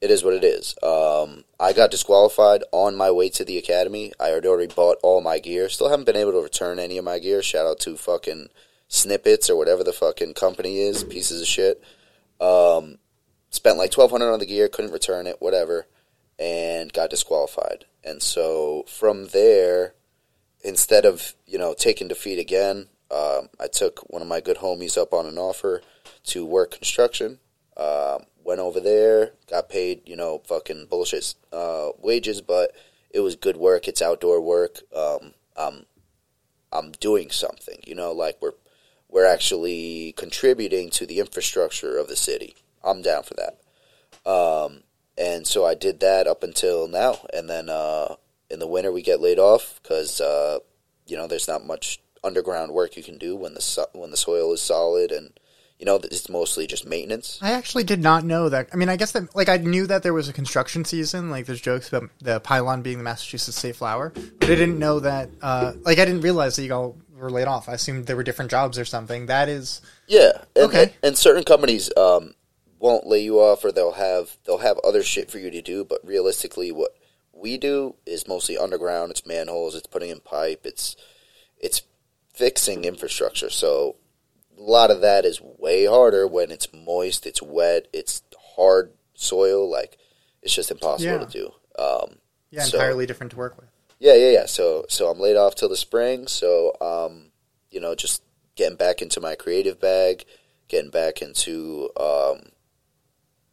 [0.00, 0.74] it is what it is.
[0.82, 4.12] Um, I got disqualified on my way to the academy.
[4.20, 5.68] I had already bought all my gear.
[5.68, 7.42] Still haven't been able to return any of my gear.
[7.42, 8.48] Shout out to fucking
[8.88, 11.04] Snippets or whatever the fucking company is.
[11.04, 11.82] Pieces of shit.
[12.42, 12.98] Um,
[13.50, 15.86] spent like twelve hundred on the gear, couldn't return it, whatever,
[16.38, 17.84] and got disqualified.
[18.02, 19.94] And so from there,
[20.62, 24.98] instead of you know taking defeat again, um, I took one of my good homies
[24.98, 25.82] up on an offer
[26.24, 27.38] to work construction.
[27.76, 32.72] Um, went over there, got paid you know fucking bullshit uh, wages, but
[33.10, 33.86] it was good work.
[33.86, 34.80] It's outdoor work.
[34.94, 35.86] Um, I'm
[36.72, 37.78] I'm doing something.
[37.86, 38.54] You know, like we're
[39.12, 42.56] we're actually contributing to the infrastructure of the city.
[42.82, 44.28] I'm down for that.
[44.28, 44.82] Um,
[45.18, 47.18] and so I did that up until now.
[47.32, 48.16] And then uh,
[48.50, 50.58] in the winter, we get laid off because, uh,
[51.06, 54.16] you know, there's not much underground work you can do when the so- when the
[54.16, 55.38] soil is solid and
[55.78, 57.40] you know, it's mostly just maintenance.
[57.42, 58.68] I actually did not know that.
[58.72, 61.28] I mean, I guess that like I knew that there was a construction season.
[61.28, 65.00] Like there's jokes about the pylon being the Massachusetts State Flower, but I didn't know
[65.00, 65.30] that.
[65.42, 67.68] Uh, like I didn't realize that you all were laid off.
[67.68, 69.26] I assumed there were different jobs or something.
[69.26, 70.32] That is Yeah.
[70.54, 70.94] And, Okay.
[71.02, 72.34] And, certain companies um,
[72.78, 75.84] won't lay you off, or they'll have they'll have other shit for you to do.
[75.84, 76.96] But realistically, what
[77.32, 79.10] we do is mostly underground.
[79.12, 79.74] It's manholes.
[79.74, 80.62] It's putting in pipe.
[80.64, 80.96] It's
[81.58, 81.82] it's
[82.34, 83.50] fixing infrastructure.
[83.50, 83.96] So
[84.58, 87.24] a lot of that is way harder when it's moist.
[87.26, 87.86] It's wet.
[87.92, 88.22] It's
[88.56, 89.70] hard soil.
[89.70, 89.96] Like
[90.42, 91.24] it's just impossible Yeah.
[91.24, 91.52] to do.
[91.78, 92.16] Um,
[92.50, 93.68] yeah So- entirely different to work with.
[94.02, 94.46] Yeah, yeah, yeah.
[94.46, 96.26] So, so I'm laid off till the spring.
[96.26, 97.30] So, um,
[97.70, 98.20] you know, just
[98.56, 100.24] getting back into my creative bag,
[100.66, 102.40] getting back into, um,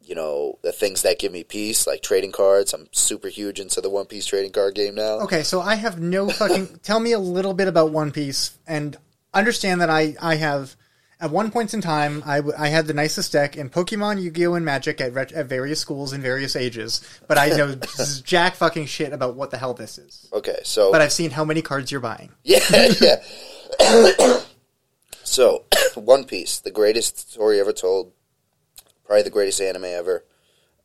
[0.02, 2.74] you know, the things that give me peace, like trading cards.
[2.74, 5.20] I'm super huge into the One Piece trading card game now.
[5.20, 6.80] Okay, so I have no fucking.
[6.82, 8.96] tell me a little bit about One Piece and
[9.32, 10.74] understand that I I have.
[11.20, 14.54] At one point in time, I, w- I had the nicest deck in Pokemon, Yu-Gi-Oh,
[14.54, 17.02] and Magic at, ret- at various schools in various ages.
[17.28, 17.74] But I know
[18.24, 20.28] jack fucking shit about what the hell this is.
[20.32, 22.30] Okay, so But I've seen how many cards you're buying.
[22.42, 22.60] yeah,
[23.00, 23.16] yeah.
[25.24, 28.12] so, One Piece, the greatest story ever told,
[29.04, 30.24] probably the greatest anime ever.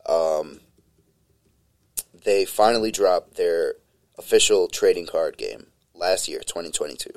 [0.05, 0.59] Um,
[2.25, 3.75] they finally dropped their
[4.17, 7.09] official trading card game last year, 2022.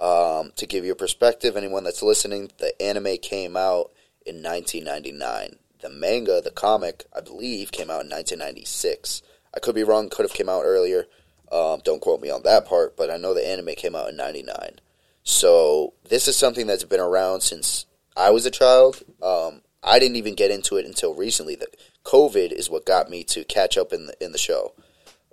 [0.00, 3.92] Um, to give you a perspective, anyone that's listening, the anime came out
[4.26, 5.56] in 1999.
[5.80, 9.22] The manga, the comic, I believe, came out in 1996.
[9.54, 11.06] I could be wrong; could have came out earlier.
[11.52, 14.16] Um, don't quote me on that part, but I know the anime came out in
[14.16, 14.80] '99.
[15.22, 19.02] So this is something that's been around since I was a child.
[19.22, 21.54] Um, I didn't even get into it until recently.
[21.54, 21.68] The
[22.04, 24.72] COVID is what got me to catch up in the in the show.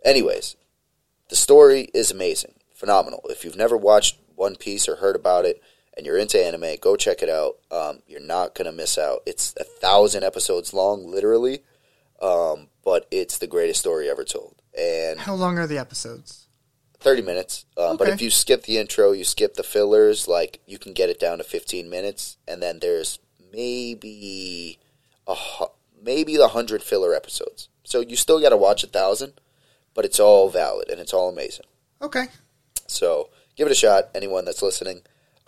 [0.03, 0.55] Anyways,
[1.29, 3.21] the story is amazing, phenomenal.
[3.29, 5.61] If you've never watched One Piece or heard about it,
[5.95, 7.57] and you're into anime, go check it out.
[7.69, 9.21] Um, you're not gonna miss out.
[9.27, 11.59] It's a thousand episodes long, literally,
[12.21, 14.55] um, but it's the greatest story ever told.
[14.75, 16.47] And How long are the episodes?
[16.99, 17.65] 30 minutes.
[17.77, 21.09] Um, But if you skip the intro, you skip the fillers, like you can get
[21.09, 23.19] it down to 15 minutes, and then there's
[23.53, 24.79] maybe
[25.27, 25.35] a
[26.01, 27.69] maybe the hundred filler episodes.
[27.83, 29.33] So you still got to watch a thousand,
[29.93, 31.65] but it's all valid and it's all amazing.
[32.01, 32.25] Okay.
[32.87, 33.29] So
[33.61, 35.03] give it a shot, anyone that's listening.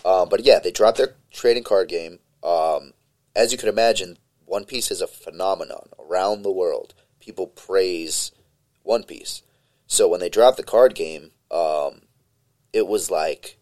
[0.06, 2.19] Um, but yeah, they dropped their trading card game.
[2.43, 2.93] Um,
[3.36, 6.93] as you can imagine, One Piece is a phenomenon around the world.
[7.19, 8.32] People praise
[8.84, 9.41] One Piece.
[9.88, 12.02] So when they dropped the card game, um,
[12.71, 13.58] it was like,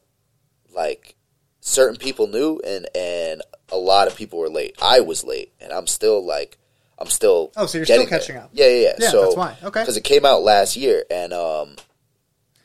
[0.75, 1.15] like
[1.61, 4.75] certain people knew, and and a lot of people were late.
[4.81, 6.57] I was late, and I'm still like,
[6.99, 7.53] I'm still.
[7.55, 8.19] Oh, so you're still getting there.
[8.19, 8.49] catching up.
[8.51, 8.93] Yeah, yeah, yeah.
[8.99, 9.57] Yeah, so that's why.
[9.63, 9.81] Okay.
[9.81, 11.75] because it came out last year, and um,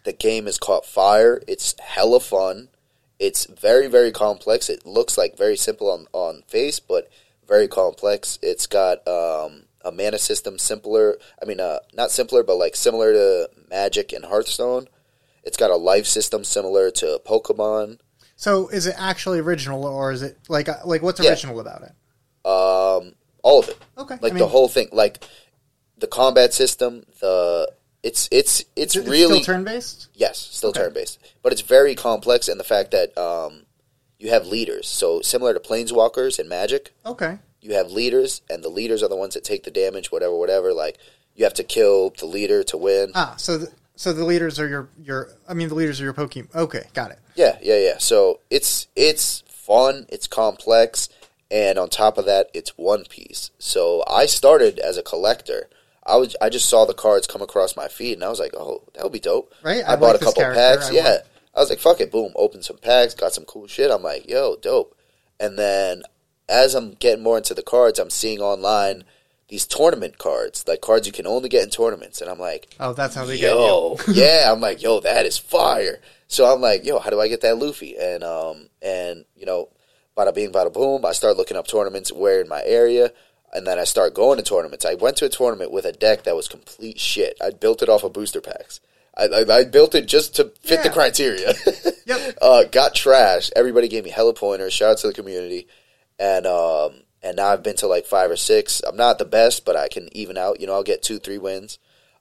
[0.07, 1.43] the game has caught fire.
[1.49, 2.69] It's hella fun.
[3.19, 4.71] It's very, very complex.
[4.71, 7.11] It looks like very simple on, on face, but
[7.47, 8.39] very complex.
[8.41, 11.17] It's got um, a mana system simpler.
[11.43, 14.87] I mean, uh, not simpler, but like similar to Magic and Hearthstone.
[15.43, 17.99] It's got a life system similar to Pokemon.
[18.37, 21.31] So is it actually original, or is it like uh, like what's Yeah.
[21.31, 21.93] original about it?
[22.49, 23.79] Um, all of it.
[23.99, 24.19] Okay.
[24.21, 24.89] Like I mean, the whole thing.
[24.93, 25.25] Like
[25.99, 27.07] the combat system.
[27.21, 30.09] The it's it's it's, it's really still turn based.
[30.15, 30.81] Yes, still Okay.
[30.81, 33.63] turn based, but it's very complex and the fact that um,
[34.19, 34.87] you have leaders.
[34.89, 37.39] So similar to planeswalkers and Magic, Okay.
[37.61, 40.73] you have leaders, and the leaders are the ones that take the damage, whatever, whatever.
[40.73, 40.99] Like
[41.35, 43.13] you have to kill the leader to win.
[43.15, 45.31] Ah, so the, so the leaders are your your.
[45.49, 46.55] I mean, the leaders are your Pokemon.
[46.55, 47.19] Okay, got it.
[47.35, 47.99] Yeah, yeah, yeah.
[47.99, 51.09] So it's it's fun, it's complex,
[51.51, 53.51] and on top of that, it's One Piece.
[53.59, 55.69] So I started as a collector.
[56.07, 58.55] I was I just saw the cards come across my feed, and I was like,
[58.55, 59.53] oh, that would be dope.
[59.63, 59.83] Right?
[59.87, 60.91] I, I bought like a couple packs.
[60.91, 61.23] I yeah, want-
[61.55, 63.91] I was like, fuck it, boom, opened some packs, got some cool shit.
[63.91, 64.97] I'm like, yo, dope.
[65.41, 66.03] And then
[66.49, 69.05] as I'm getting more into the cards, I'm seeing online
[69.49, 72.93] these tournament cards, like cards you can only get in tournaments, and I'm like, Oh,
[72.93, 73.61] that's how they get you.
[73.61, 76.01] yo, yeah, I'm like, yo, that is fire.
[76.29, 77.97] So I'm like, yo, how do I get that Luffy?
[77.97, 79.69] And um, and you know,
[80.17, 81.05] bada bing, bada boom.
[81.05, 83.13] I start looking up tournaments where in my area,
[83.57, 84.85] and then I start going to tournaments.
[84.85, 87.39] I went to a tournament with a deck that was complete shit.
[87.43, 88.81] I built it off of booster packs.
[89.17, 91.55] I, I, I built it just to fit the criteria.
[92.07, 92.39] Yep.
[92.41, 93.51] uh, got trashed.
[93.57, 94.73] Everybody gave me hella pointers.
[94.73, 95.67] Shout out to the community.
[96.21, 98.81] And um, and now I've been to like five or six.
[98.87, 100.61] I'm not the best, but I can even out.
[100.61, 101.81] You know, I'll get two, three wins.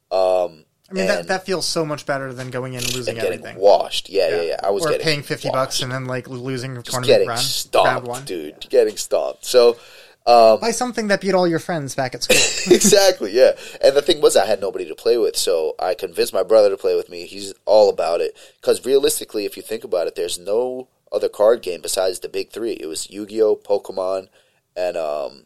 [0.10, 3.22] Um, I mean, that, that feels so much better than going in and losing and
[3.22, 3.62] getting everything.
[3.62, 4.10] washed.
[4.10, 4.60] Yeah, yeah, yeah.
[4.64, 5.56] I was or getting paying fifty washed.
[5.56, 8.68] bucks and then like losing Just tournament getting round, stomped, dude.
[8.72, 9.46] Getting stomped.
[9.46, 9.78] So
[10.26, 12.38] um, Buy something that beat all your friends back at school.
[12.76, 13.52] exactly, yeah.
[13.82, 16.70] And the thing was, I had nobody to play with, so I convinced my brother
[16.70, 17.26] to play with me.
[17.26, 21.62] He's all about it because realistically, if you think about it, there's no other card
[21.62, 22.74] game besides the big three.
[22.74, 24.30] It was Yu Gi Oh, Pokemon,
[24.76, 25.46] and um,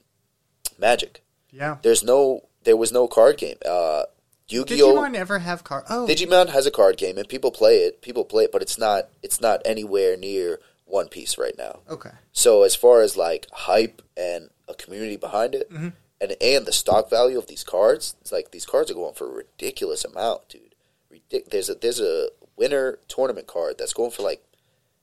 [0.78, 1.24] Magic.
[1.52, 1.78] Yeah.
[1.82, 3.58] There's no, there was no card game.
[3.66, 4.04] Uh,
[4.48, 4.96] Yu Gi Oh.
[4.96, 5.84] Digimon ever have car?
[5.90, 8.02] Oh, Digimon has a card game and people play it.
[8.02, 11.82] People play it, but it's not it's not anywhere near One Piece right now.
[11.90, 12.12] okay.
[12.32, 15.94] So as far as like hype and a community behind it, Mhm.
[16.22, 19.28] and and the stock value of these cards, it's like these cards are going for
[19.28, 20.76] a ridiculous amount, dude.
[21.12, 24.44] Ridic- there's a there's a winner tournament card that's going for like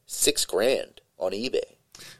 [0.06, 1.76] six grand on eBay.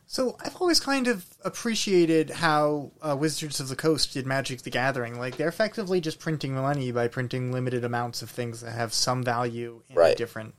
[0.07, 4.71] So I've always kind of appreciated how uh, Wizards of the Coast did Magic: The
[4.71, 5.19] Gathering.
[5.19, 9.23] Like they're effectively just printing money by printing limited amounts of things that have some
[9.23, 10.17] value in a Right.
[10.17, 10.55] different.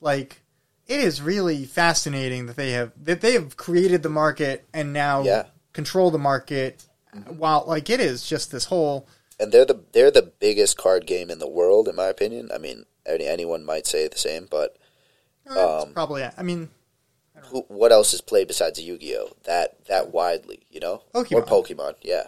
[0.00, 0.42] Like
[0.86, 5.22] it is really fascinating that they have that they have created the market and now
[5.22, 5.46] Yeah.
[5.78, 6.84] Control the market.
[7.26, 9.06] While like it is just this whole
[9.40, 12.50] And they're the they're the biggest card game in the world, in my opinion.
[12.52, 14.76] I mean, any, anyone might say the same, but
[15.48, 16.68] uh, Um, probably I mean
[17.44, 21.02] who, what else is played besides Yu-Gi-Oh that that widely, you know?
[21.14, 21.32] Pokemon.
[21.32, 22.26] Or Pokemon, yeah.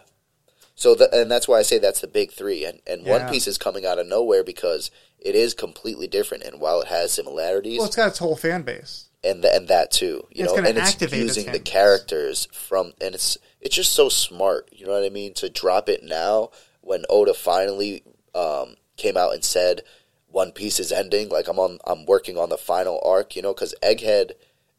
[0.77, 3.47] So the, and that's why I say that's the big three, and and One Piece
[3.47, 7.79] is coming out of nowhere because it is completely different, and while it has similarities,
[7.79, 9.10] well, it's got its whole fan base.
[9.23, 13.15] And th- and that too, you It's know, and it's using the characters from, and
[13.15, 15.35] it's it's just so smart, you know what I mean?
[15.35, 18.03] To drop it now when Oda finally
[18.35, 19.83] um, came out and said
[20.29, 23.53] One Piece is ending, like I'm on, I'm working on the final arc, you know,
[23.53, 24.31] because Egghead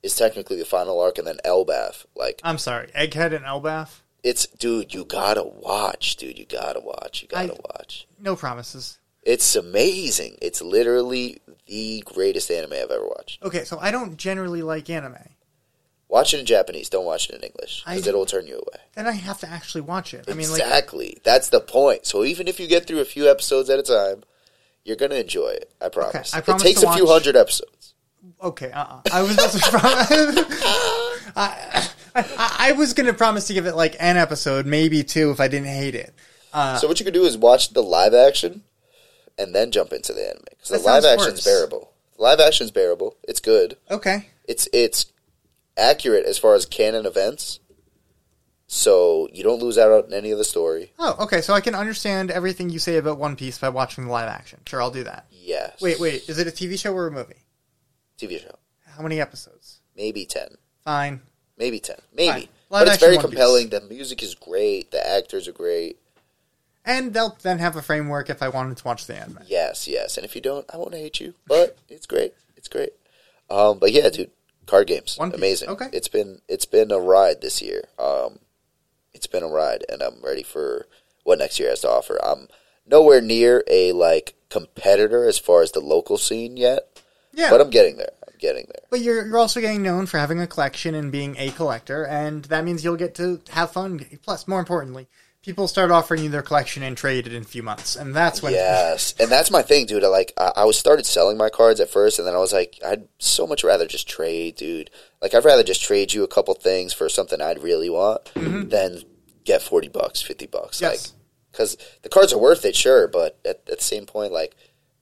[0.02, 4.00] is technically the final arc, and then Elbaph, like I'm sorry, Egghead and Elbaph.
[4.24, 8.08] it's dude, you gotta watch, dude, you gotta watch, you gotta I- watch.
[8.20, 8.98] No promises.
[9.24, 10.38] It's amazing.
[10.42, 13.44] It's literally the greatest anime I've ever watched.
[13.44, 15.18] Okay, so I don't generally like anime.
[16.08, 16.90] Watch it in Japanese.
[16.90, 18.84] Don't watch it in English because it'll turn you away.
[18.96, 20.26] Then I have to actually watch it.
[20.28, 21.18] I mean, like exactly.
[21.24, 22.06] That's the point.
[22.06, 24.24] So even if you get through a few episodes at a time,
[24.84, 25.72] you're gonna enjoy it.
[25.82, 26.34] I promise.
[26.34, 27.94] I promise it takes to a few watch- hundred episodes.
[28.44, 29.02] Okay, uh-uh.
[29.14, 29.84] I was to prom-
[31.36, 35.32] I, I, I was going to promise to give it like an episode, maybe two,
[35.32, 36.14] if I didn't hate it.
[36.54, 38.64] Uh, so what you could do is watch the live action,
[39.38, 41.44] and then jump into the anime because the That live sounds action's worse.
[41.46, 41.92] bearable.
[42.18, 43.18] Live action's bearable.
[43.28, 43.78] It's good.
[43.90, 45.06] okay, It's it's
[45.78, 47.60] accurate as far as canon events.
[48.68, 50.94] So you don't lose out on any of the story.
[50.98, 51.42] oh, okay.
[51.42, 54.60] So I can understand everything you say about One Piece by watching the live action.
[54.66, 55.26] Sure, I'll do that.
[55.30, 55.82] Yes.
[55.82, 56.30] Wait, wait.
[56.30, 57.44] Is it a TV show or a movie?
[58.18, 58.56] TV show.
[58.96, 59.82] How many episodes?
[59.98, 60.56] Maybe ten.
[60.86, 61.22] Fine.
[61.58, 61.98] Maybe ten.
[62.14, 62.32] Maybe.
[62.32, 62.40] Fine.
[62.42, 63.30] Live But it's action very One Piece.
[63.32, 63.70] compelling.
[63.70, 64.92] The music is great.
[64.92, 65.98] The actors are great.
[66.86, 69.40] And they'll then have a framework if I wanted to watch the anime.
[69.46, 70.18] Yes, yes.
[70.18, 71.36] And if you don't, I won't hate you.
[71.48, 72.34] But it's great.
[72.58, 72.92] It's great.
[73.50, 74.32] Um, but yeah, dude,
[74.66, 75.70] card games, One amazing.
[75.70, 75.88] Okay.
[75.94, 77.84] It's been it's been a ride this year.
[78.00, 78.40] Um,
[79.14, 80.88] it's been a ride, and I'm ready for
[81.24, 82.18] what next year has to offer.
[82.24, 82.48] I'm
[82.88, 87.00] nowhere near a like competitor as far as the local scene yet,
[87.34, 87.50] Yeah.
[87.52, 88.12] but I'm getting there.
[88.28, 88.82] I'm getting there.
[88.90, 92.46] But you're you're also getting known for having a collection and being a collector, and
[92.46, 94.06] that means you'll get to have fun.
[94.24, 95.08] Plus, more importantly,
[95.44, 98.42] people start offering you their collection and trade it in a few months, and that's
[98.42, 100.04] when Yes, and that's my thing, dude.
[100.04, 102.54] I like I, I was started selling my cards at first, and then I was
[102.54, 104.90] like, I'd so much rather just trade, dude.
[105.22, 109.02] Like I'd rather just trade you a couple things for something I'd really want than
[109.44, 110.78] get forty bucks, fifty bucks.
[110.78, 110.92] Mm-hmm.
[110.92, 111.08] Yes.
[111.08, 111.18] Like,
[111.52, 114.56] because the cards are worth it, sure, but at, at the same point, like,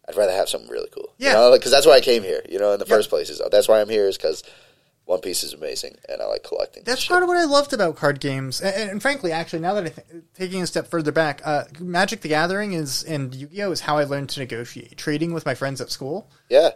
[0.08, 1.13] I'd rather have something really cool.
[1.19, 1.30] Yeah.
[1.30, 2.41] you know, because that's why I came here.
[2.49, 2.95] You know, in the Yep.
[2.97, 4.43] first place is that's why I'm here is because
[5.10, 6.84] One Piece is amazing, and I like collecting.
[6.84, 7.10] That's shit.
[7.10, 9.89] part of what I loved about card games, and, and frankly, actually, now that I
[9.89, 13.98] th- taking a step further back, uh, Magic: The Gathering is and Yu-Gi-Oh is how
[13.98, 16.30] I learned to negotiate trading with my friends at school.
[16.48, 16.74] Yeah,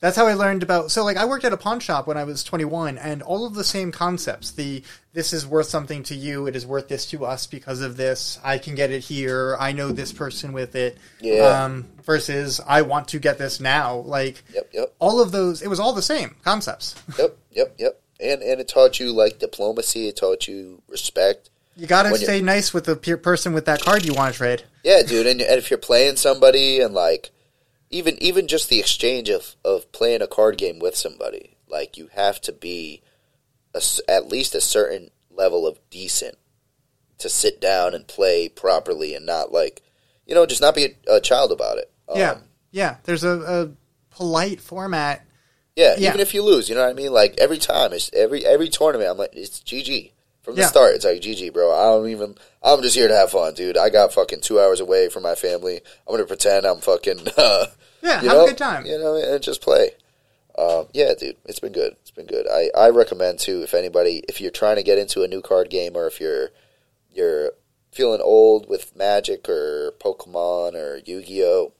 [0.00, 0.90] That's how I learned about.
[0.90, 3.54] So, like, I worked at a pawn shop when I was 21, and all of
[3.54, 4.50] the same concepts.
[4.50, 4.82] The
[5.12, 6.46] this is worth something to you.
[6.46, 8.38] It is worth this to us because of this.
[8.44, 9.56] I can get it here.
[9.58, 10.98] I know this person with it.
[11.20, 11.64] Yeah.
[11.64, 13.96] Um, versus, I want to get this now.
[13.96, 14.94] Like, yep, yep.
[14.98, 15.62] all of those.
[15.62, 16.94] It was all the same concepts.
[17.18, 18.00] Yep, yep, yep.
[18.20, 20.08] And and it taught you like diplomacy.
[20.08, 21.50] It taught you respect.
[21.76, 24.32] You got to When stay nice with the pe- person with that card you want
[24.32, 24.64] to trade.
[24.82, 25.26] Yeah, dude.
[25.26, 27.30] And, and if you're playing somebody, and like
[27.96, 32.08] even even just the exchange of of playing a card game with somebody, like you
[32.12, 33.02] have to be
[33.74, 36.36] a at least a certain level of decent
[37.18, 39.82] to sit down and play properly, and not like
[40.26, 41.90] you know just not be a, a child about it.
[42.08, 42.38] Um, yeah,
[42.70, 42.96] yeah.
[43.04, 45.24] There's a, a polite format.
[45.74, 46.08] Yeah, Yeah.
[46.10, 47.12] even if you lose, you know what I mean.
[47.12, 49.10] Like every time, it's every every tournament.
[49.10, 50.12] I'm like, it's GG
[50.46, 50.68] from the Yeah.
[50.68, 50.94] start.
[50.94, 51.72] It's like GG, bro.
[51.72, 52.36] I don't even.
[52.62, 53.76] I'm just here to have fun, dude.
[53.76, 55.80] I got fucking two hours away from my family.
[56.06, 57.26] I'm gonna pretend I'm fucking.
[57.36, 57.66] Uh,
[58.02, 58.86] Yeah, you have know, a good time.
[58.86, 59.90] You know, and just play.
[60.56, 61.96] Um, yeah, dude, it's been good.
[62.02, 62.46] It's been good.
[62.48, 65.68] I, I recommend too if anybody if you're trying to get into a new card
[65.68, 66.50] game or if you're
[67.12, 67.52] you're
[67.90, 71.72] feeling old with Magic or Pokemon or Yu Gi Oh,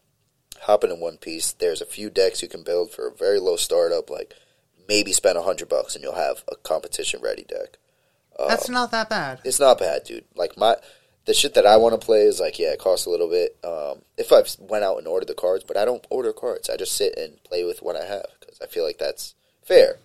[0.63, 1.53] hop into One Piece.
[1.53, 4.35] There's a few decks you can build for a very low startup, like
[4.89, 7.79] maybe spend a hundred bucks and you'll have a competition ready deck.
[8.39, 9.41] That's not that bad.
[9.45, 10.25] It's not bad, dude.
[10.35, 10.77] Like my
[11.27, 13.57] the shit that I want to play is like yeah, it costs a little bit.
[13.65, 16.71] Um, if I went out and ordered the cards, but I don't order cards.
[16.71, 19.35] I just sit and play with what I have because I feel like that's
[19.65, 19.99] fair.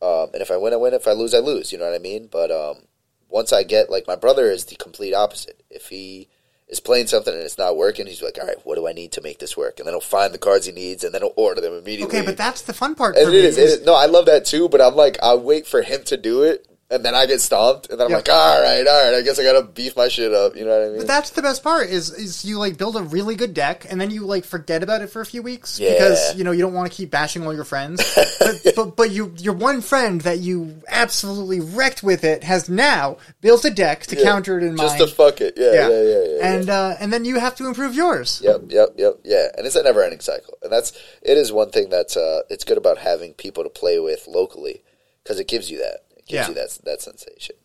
[0.00, 0.94] Um, and if I win, I win.
[0.94, 1.72] If I lose, I lose.
[1.72, 2.28] You know what I mean?
[2.30, 2.82] But um,
[3.28, 5.62] once I get like my brother is the complete opposite.
[5.70, 6.28] If he
[6.68, 9.12] is playing something and it's not working, he's like, all right, what do I need
[9.12, 9.78] to make this work?
[9.78, 12.18] And then he'll find the cards he needs and then he'll order them immediately.
[12.18, 13.16] Okay, but that's the fun part.
[13.16, 13.82] and for it me is, it is.
[13.86, 14.68] No, I love that too.
[14.68, 16.66] But I'm like, I wait for him to do it.
[16.92, 18.16] And then I get stomped, and then I'm Yeah.
[18.18, 19.14] like, all right, all right.
[19.14, 20.54] I guess I gotta beef my shit up.
[20.54, 20.98] You know what I mean?
[20.98, 23.98] But that's the best part is is you like build a really good deck and
[23.98, 25.92] then you like forget about it for a few weeks Yeah.
[25.94, 28.02] because you know you don't want to keep bashing all your friends.
[28.38, 33.16] but, but but you your one friend that you absolutely wrecked with it has now
[33.40, 34.24] built a deck to Yeah.
[34.24, 34.98] counter it in Just mind.
[34.98, 35.54] Just to fuck it.
[35.56, 36.24] Yeah, yeah, yeah, yeah.
[36.36, 36.52] yeah.
[36.54, 38.40] and uh, and then you have to improve yours.
[38.44, 39.48] Yep, yep, yep, yeah.
[39.56, 40.58] And it's a never ending cycle.
[40.62, 43.98] And that's it is one thing that's uh it's good about having people to play
[43.98, 44.82] with locally
[45.22, 46.00] because it gives you that.
[46.32, 46.48] Gives Yeah.
[46.48, 47.56] you that that sensation.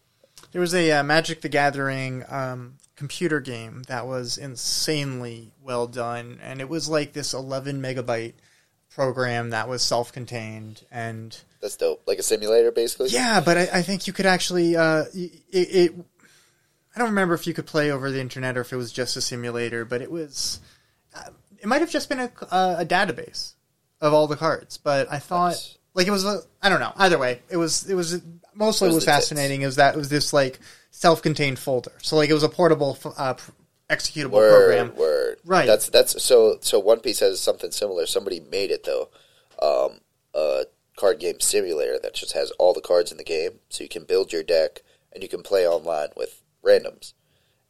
[0.52, 6.40] There was a uh, Magic the Gathering um, computer game that was insanely well done,
[6.42, 8.34] and it was like this 11 megabyte
[8.90, 12.02] program that was self-contained and That's dope.
[12.08, 13.10] Like a simulator basically.
[13.10, 14.76] Yeah, but I, I think you could actually.
[14.76, 15.94] Uh, it, it.
[16.96, 19.16] I don't remember if you could play over the internet or if it was just
[19.18, 20.60] a simulator, but it was.
[21.16, 23.54] Uh, it might have just been a, a database
[24.02, 25.78] of all the cards, but I thought Nice.
[25.94, 26.26] like it was.
[26.26, 26.94] A, I don't know.
[26.96, 27.88] Either way, it was.
[27.90, 28.22] It was
[28.58, 29.16] mostly was was tits.
[29.16, 30.60] fascinating is that it was this like
[30.92, 31.92] self-contained folder.
[32.02, 33.36] So like it was a portable uh,
[33.90, 34.50] executable Word,
[34.80, 34.96] program.
[34.96, 35.38] word.
[35.46, 35.66] Right.
[35.68, 38.06] That's that's so so One Piece has something similar.
[38.06, 39.10] Somebody made it though.
[39.62, 40.00] Um
[40.34, 40.66] a
[40.98, 44.04] card game simulator that just has all the cards in the game so you can
[44.04, 44.82] build your deck
[45.14, 47.14] and you can play online with randoms.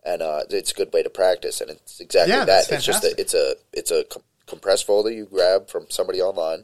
[0.05, 2.71] And uh, it's a good way to practice and it's exactly Yeah, that.
[2.71, 6.63] It's just a, it's a it's a com- compressed folder you grab from somebody online,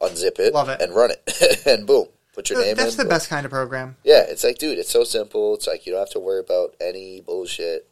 [0.00, 0.80] unzip it, Love it.
[0.80, 1.62] and run it.
[1.66, 2.06] and boom,
[2.38, 2.98] put your name That's in.
[2.98, 3.10] the boom.
[3.10, 3.96] best kind of program.
[4.04, 5.54] Yeah, it's like dude, it's so simple.
[5.54, 7.88] It's like you don't have to worry about any bullshit.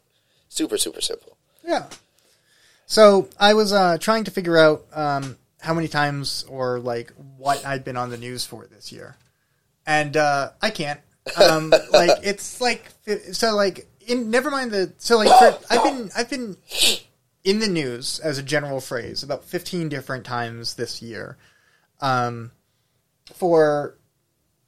[0.47, 1.37] Super super simple.
[1.65, 1.87] Yeah.
[2.85, 7.65] So I was uh, trying to figure out um, how many times or like what
[7.65, 9.17] I'd been on the news for this year,
[9.85, 11.01] and uh, I can't.
[11.35, 12.85] Um, like it's like
[13.33, 16.55] so like in never mind the so like for, I've been I've been
[17.43, 21.37] in the news as a general phrase about fifteen different times this year,
[21.99, 22.51] um,
[23.33, 23.97] for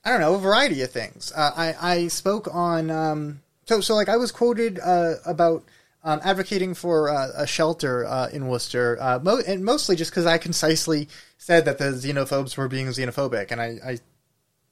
[0.06, 1.32] I don't know, a variety of things.
[1.36, 5.64] Uh, I I spoke on um, so so like I was quoted uh, about
[6.04, 10.26] um, advocating for uh, a shelter uh, in Worcester, uh, mo- and mostly just because
[10.26, 13.78] I concisely said that the xenophobes were being xenophobic, and I.
[13.86, 13.98] I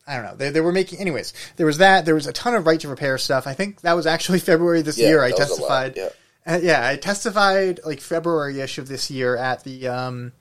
[0.09, 0.35] I don't know.
[0.37, 1.33] They, they were making, anyways.
[1.57, 2.05] There was that.
[2.05, 3.45] There was a ton of right to repair stuff.
[3.45, 5.21] I think that was actually February this Yeah, year.
[5.21, 6.13] I that was a lot, testified.
[6.47, 6.53] yeah.
[6.55, 10.31] Uh, yeah, I testified like February ish of this year at the um,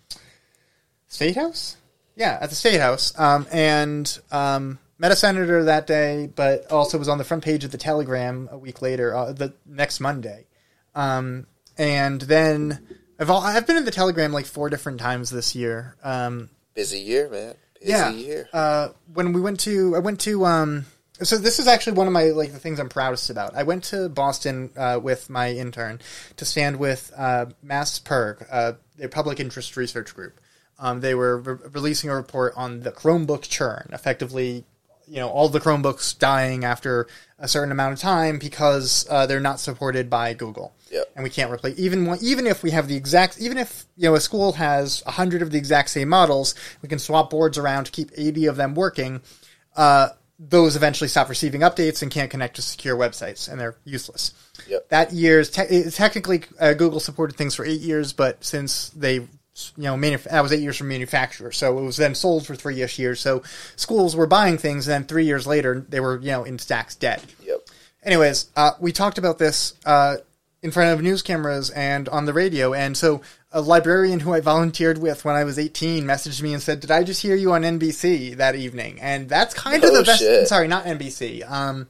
[1.08, 1.76] State House.
[2.16, 6.98] Yeah, at the State House, um, and um, met a senator that day, but also
[6.98, 10.46] was on the front page of the Telegram a week later, uh, the next Monday.
[10.94, 11.46] Um,
[11.76, 12.86] and then
[13.20, 15.96] I've all, I've been in the Telegram like four different times this year.
[16.02, 17.54] Um, Busy year, man.
[17.80, 18.10] Busy yeah.
[18.10, 18.48] year.
[18.52, 20.44] Uh, when we went to, I went to.
[20.46, 20.86] Um,
[21.22, 23.54] so this is actually one of my like the things I'm proudest about.
[23.54, 26.00] I went to Boston uh, with my intern
[26.36, 30.40] to stand with uh, MassPIRG, uh, their public interest research group.
[30.78, 34.64] Um, they were re- releasing a report on the Chromebook churn, effectively,
[35.08, 37.06] you know, all the Chromebooks dying after
[37.38, 41.12] a certain amount of time because uh, they're not supported by Google Yep.
[41.14, 44.08] and we can't replace even one- even if we have the exact even if you
[44.08, 47.56] know a school has a hundred of the exact same models, we can swap boards
[47.58, 49.20] around to keep eighty of them working.
[49.76, 50.08] Uh,
[50.38, 54.32] those eventually stop receiving updates and can't connect to secure websites, and they're useless.
[54.68, 54.88] Yep.
[54.90, 59.26] That year's te- technically uh, Google supported things for eight years, but since they
[59.76, 62.54] you know manuf- that was eight years from manufacturer, so it was then sold for
[62.54, 63.20] three ish years.
[63.20, 63.42] So
[63.76, 66.94] schools were buying things, and then three years later they were you know in stacks
[66.94, 67.22] dead.
[67.44, 67.60] Yep.
[68.02, 70.16] Anyways, uh, we talked about this uh,
[70.62, 72.72] in front of news cameras and on the radio.
[72.72, 73.20] And so
[73.52, 76.90] a librarian who I volunteered with when I was 18 messaged me and said, Did
[76.90, 79.00] I just hear you on NBC that evening?
[79.00, 80.20] And that's kind of the best.
[80.20, 80.48] shit.
[80.48, 81.48] Sorry, not NBC.
[81.50, 81.88] Um,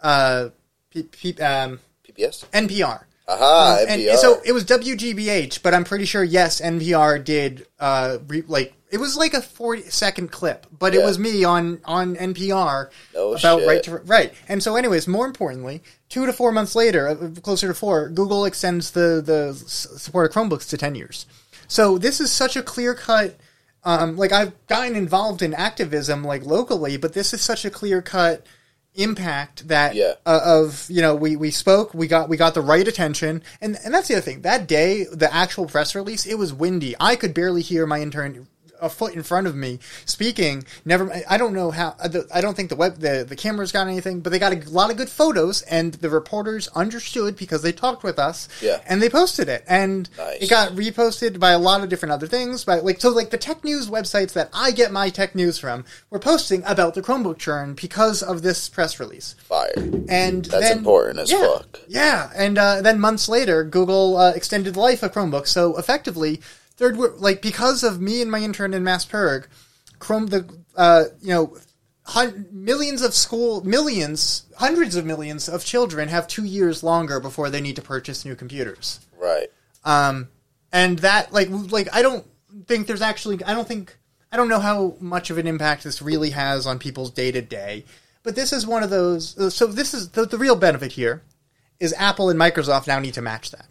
[0.00, 0.48] uh,
[0.90, 2.44] P- P- um, PBS.
[2.50, 3.04] NPR.
[3.28, 4.16] Aha, and NPR.
[4.16, 8.98] so it was WGBH, but I'm pretty sure yes, NPR did uh re- like it
[8.98, 13.68] was like a 40 second clip, but it was me on on NPR about shit.
[13.68, 14.32] right to right.
[14.48, 18.46] And so, anyways, more importantly, two to four months later, uh, closer to four, Google
[18.46, 21.26] extends the the support of Chromebooks to ten years.
[21.66, 23.36] So this is such a clear cut.
[23.84, 28.00] Um, like I've gotten involved in activism like locally, but this is such a clear
[28.00, 28.44] cut
[28.98, 30.14] impact that Yeah.
[30.26, 33.42] uh, of you know we we spoke we got we got the right attention.
[33.60, 34.42] And and that's the other thing.
[34.42, 36.94] That day the actual press release it was windy.
[37.00, 38.48] I could barely hear my intern
[38.80, 40.64] a foot in front of me speaking.
[40.84, 41.96] Never, I don't know how.
[42.34, 44.90] I don't think the web the the cameras got anything, but they got a lot
[44.90, 48.48] of good photos, and the reporters understood because they talked with us.
[48.62, 48.80] Yeah.
[48.86, 50.42] and they posted it, and Nice.
[50.42, 52.64] it got reposted by a lot of different other things.
[52.64, 55.84] By like so, like the tech news websites that I get my tech news from
[56.10, 59.34] were posting about the Chromebook churn because of this press release.
[59.44, 59.72] Fire.
[60.08, 61.80] And That's then- important as yeah, fuck.
[61.88, 65.48] Yeah, and uh, then months later, Google uh, extended the life of Chromebooks.
[65.48, 66.40] So effectively,
[66.78, 69.46] third like because of me and my intern in MassPIRG,
[69.98, 71.56] Chrome the uh, you know
[72.04, 77.50] hun- millions of school millions hundreds of millions of children have two years longer before
[77.50, 79.00] they need to purchase new computers.
[79.18, 79.48] Right.
[79.84, 80.28] Um,
[80.72, 82.24] and that like like I don't
[82.66, 83.96] think there's actually I don't think
[84.32, 87.42] I don't know how much of an impact this really has on people's day to
[87.42, 87.84] day.
[88.22, 89.54] But this is one of those.
[89.54, 91.22] So this is the, the real benefit here
[91.80, 93.66] is Apple and Microsoft now need to match that.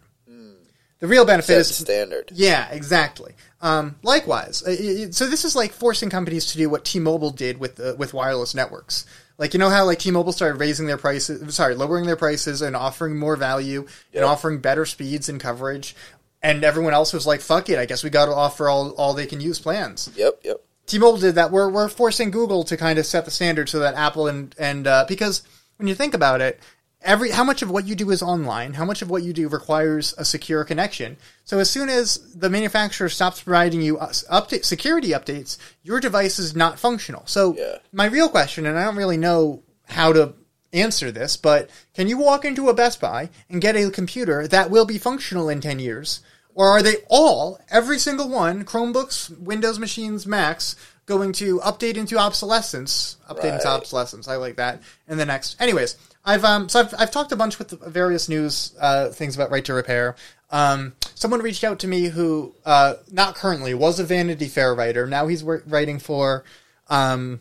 [1.00, 2.30] The real benefit Set is standard.
[2.34, 3.34] yeah, exactly.
[3.60, 7.78] Um, likewise, uh, so this is like forcing companies to do what T-Mobile did with
[7.78, 9.06] uh, with wireless networks.
[9.36, 12.74] Like you know how like T-Mobile started raising their prices, sorry, lowering their prices and
[12.74, 15.94] offering more value and offering better speeds and coverage,
[16.42, 19.14] and everyone else was like, "Fuck it, I guess we got to offer all all
[19.14, 20.40] they can use plans." Yep.
[20.42, 20.60] Yep.
[20.86, 21.52] T-Mobile did that.
[21.52, 24.86] We're we're forcing Google to kind of set the standard so that Apple and and
[24.86, 25.42] uh, because
[25.76, 26.58] when you think about it,
[27.02, 29.48] every how much of what you do is online, how much of what you do
[29.48, 31.16] requires a secure connection.
[31.44, 36.38] So as soon as the manufacturer stops providing you uh, update security updates, your device
[36.38, 37.22] is not functional.
[37.26, 37.78] So Yeah.
[37.92, 40.34] my real question, and I don't really know how to
[40.72, 44.70] answer this, but can you walk into a Best Buy and get a computer that
[44.70, 46.20] will be functional in 10 years?
[46.54, 50.74] Or are they all, every single one, Chromebooks, Windows machines, Macs,
[51.06, 53.16] going to update into obsolescence?
[53.30, 54.26] Update into obsolescence.
[54.28, 54.82] I like that.
[55.06, 55.56] And the next.
[55.60, 55.96] Anyways,
[56.28, 59.64] I've um so I've, I've talked a bunch with various news uh, things about right
[59.64, 60.14] to repair.
[60.50, 65.06] Um, someone reached out to me who uh, not currently was a Vanity Fair writer.
[65.06, 66.44] Now he's writing for
[66.88, 67.40] um,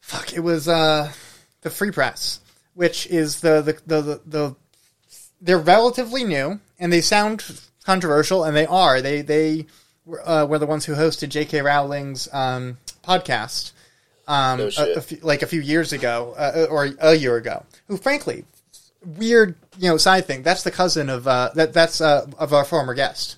[0.00, 0.34] fuck.
[0.34, 1.10] It was uh,
[1.62, 2.40] the Free Press,
[2.74, 4.56] which is the the the the, the
[5.40, 7.44] they're relatively new and they sound
[7.82, 9.00] controversial, and they are.
[9.00, 9.66] They they
[10.04, 11.62] were, uh, were the ones who hosted J.K.
[11.62, 13.72] Rowling's um, podcast
[14.28, 17.64] um, No a, a few, like a few years ago, uh, or a year ago.
[17.88, 18.44] Who, frankly,
[19.04, 20.42] weird, you know, side thing.
[20.42, 21.72] That's the cousin of uh, that.
[21.72, 23.36] That's uh, of our former guest.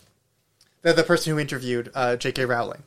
[0.82, 2.44] The the person who interviewed uh, J.K.
[2.44, 2.82] Rowling,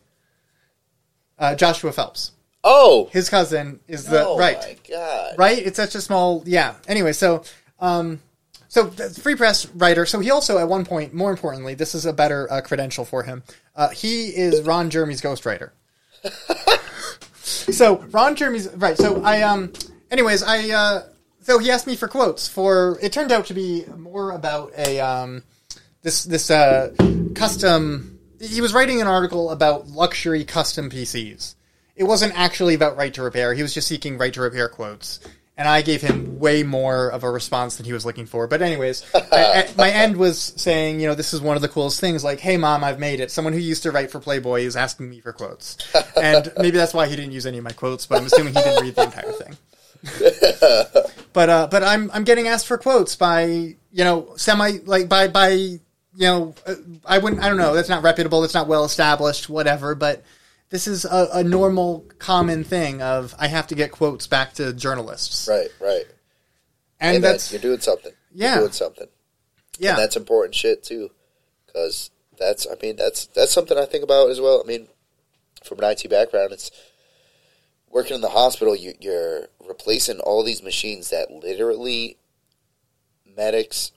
[1.38, 2.32] uh, Joshua Phelps.
[2.64, 3.10] Oh.
[3.12, 5.36] His cousin is the oh right my god.
[5.38, 5.58] right?
[5.58, 6.76] It's such a small, yeah.
[6.88, 7.44] Anyway, so,
[7.80, 8.22] um,
[8.68, 10.06] so the free press writer.
[10.06, 13.24] So he also, at one point, more importantly, this is a better uh, credential for
[13.24, 13.44] him.
[13.76, 15.72] Uh, he is Ron Jeremy's ghostwriter.
[17.34, 18.98] so Ron Jeremy's right.
[18.98, 19.74] So I, um,
[20.12, 21.04] anyways, I, uh,
[21.42, 22.98] so he asked me for quotes for.
[23.02, 25.44] It turned out to be more about a, um,
[26.02, 26.94] this this uh,
[27.36, 28.20] custom.
[28.40, 31.56] He was writing an article about luxury custom PCs.
[31.96, 33.54] It wasn't actually about right to repair.
[33.54, 35.20] He was just seeking right to repair quotes,
[35.58, 38.48] and I gave him way more of a response than he was looking for.
[38.48, 41.68] But anyways, I, I- my end was saying, you know, this is one of the
[41.70, 42.24] coolest things.
[42.24, 43.30] Like, hey, mom, I've made it.
[43.30, 45.78] Someone who used to write for Playboy is asking me for quotes,
[46.16, 48.08] and maybe that's why he didn't use any of my quotes.
[48.08, 49.58] But I'm assuming he didn't read the entire thing.
[51.34, 55.28] but uh, but I'm I'm getting asked for quotes by you know semi like by
[55.28, 55.80] by you
[56.20, 56.76] know uh,
[57.06, 60.24] I wouldn't I don't know that's not reputable that's not well established whatever but
[60.70, 64.74] this is a, a normal common thing of I have to get quotes back to
[64.74, 65.70] journalists Right.
[65.80, 66.06] Right.
[67.00, 68.14] and Hey, man, that's you're doing something.
[68.34, 68.54] Yeah.
[68.56, 69.08] You're doing something.
[69.80, 71.12] yeah And that's important shit too,
[71.68, 74.62] because that's I mean that's that's something I think about as well.
[74.64, 74.88] I mean,
[75.64, 76.72] from an IT background, it's
[77.92, 78.76] working in the hospital.
[78.76, 82.18] You, you're replacing all these machines that literally
[83.26, 83.92] medics,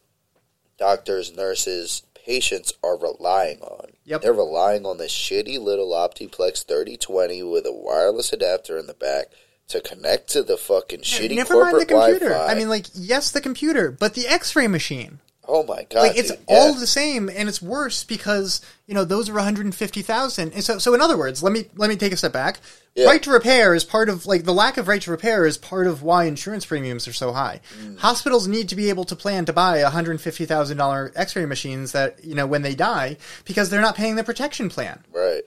[0.78, 3.90] doctors, nurses, patients are relying on.
[4.05, 4.22] Yep.
[4.22, 9.26] They're relying on this shitty little Optiplex 3020 with a wireless adapter in the back
[9.68, 12.53] to connect to the fucking shitty never mind the computer Wi-Fi.
[12.53, 16.30] I mean like yes the computer but the X-ray machine oh my god, like it's
[16.30, 16.80] dude, all yeah.
[16.80, 21.01] the same and it's worse because you know those are 150,000 and so so in
[21.01, 22.59] other words let me let me take a step back
[22.95, 23.07] Yeah.
[23.07, 25.86] right to repair is part of like the lack of right to repair is part
[25.86, 27.99] of why insurance premiums are so high Mm.
[27.99, 32.47] hospitals need to be able to plan to buy $150,000 x-ray machines that you know
[32.47, 35.42] when they die because they're not paying the protection plan Right.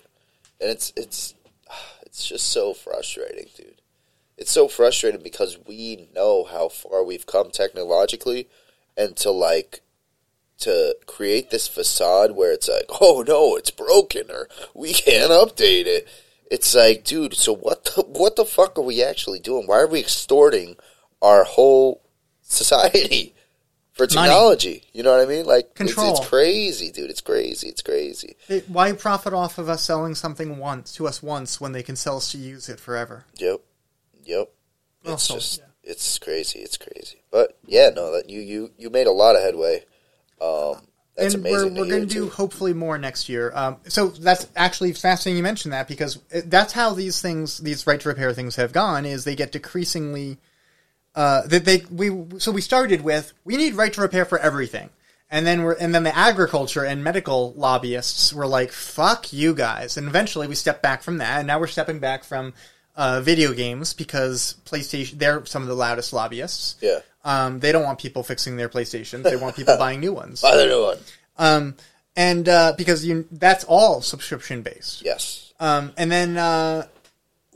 [0.60, 1.34] And it's it's
[2.02, 3.82] it's just so frustrating, dude.
[4.38, 8.48] It's so frustrating because we know how far we've come technologically
[8.96, 9.82] and to like
[10.60, 15.86] to create this facade where it's like, "Oh no, it's broken or we can't update
[15.86, 16.08] it."
[16.50, 19.68] It's like, dude, so what the what the fuck are we actually doing?
[19.68, 20.78] Why are we extorting
[21.22, 22.02] our whole
[22.42, 23.34] society
[23.98, 24.84] for technology.
[24.94, 25.46] You know what I mean?
[25.46, 26.18] Like it's- Control.
[26.18, 27.10] It's, crazy, dude.
[27.10, 27.68] It's crazy.
[27.68, 28.38] It's crazy.
[28.48, 31.96] It- why profit off of us selling something once to us once when they can
[31.96, 33.26] sell us to use it forever?
[33.38, 33.62] Yep.
[34.24, 34.52] Yep.
[35.02, 35.92] It's Also, just yeah.
[35.92, 36.60] it's crazy.
[36.60, 37.24] It's crazy.
[37.32, 39.84] But yeah, no, that you you you made a lot of headway.
[40.42, 40.82] Um,
[41.16, 41.74] that's and amazing.
[41.74, 43.52] we're, we're going to do hopefully more next year.
[43.56, 48.00] Um, so that's actually fascinating you mentioned that because that's how these things, these right
[48.00, 49.06] to repair things have gone.
[49.06, 50.38] Is they get decreasingly
[51.16, 54.92] uh, that they we so we started with we need right to repair for everything,
[55.32, 59.98] and then we're and then the agriculture and medical lobbyists were like fuck you guys,
[59.98, 62.54] and eventually we stepped back from that, and now we're stepping back from
[62.98, 66.76] uh, video games because PlayStation they're some of the loudest lobbyists.
[66.82, 67.00] Yeah.
[67.24, 70.44] Um, they don't want people fixing their PlayStations; they want people buying new ones.
[70.44, 70.96] I don't know.
[71.38, 71.76] Um,
[72.16, 75.04] and uh, because you that's all subscription based.
[75.06, 75.54] Yes.
[75.60, 76.88] Um, and then uh,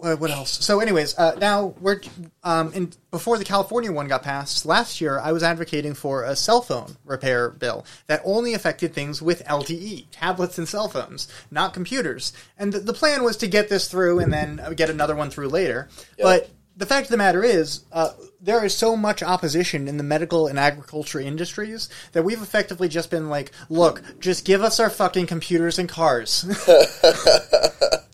[0.01, 0.63] what what else?
[0.65, 2.01] So, anyways, uh, now we're
[2.43, 5.19] um, in, before the California one got passed last year.
[5.19, 10.07] I was advocating for a cell phone repair bill that only affected things with LTE,
[10.11, 12.33] tablets and cell phones, not computers.
[12.57, 15.29] And the, the plan was to get this through and then uh, get another one
[15.29, 15.89] through later.
[16.19, 20.03] But the fact of the matter is, uh, there is so much opposition in the
[20.03, 24.89] medical and agriculture industries that we've effectively just been like, look, just give us our
[24.89, 26.45] fucking computers and cars.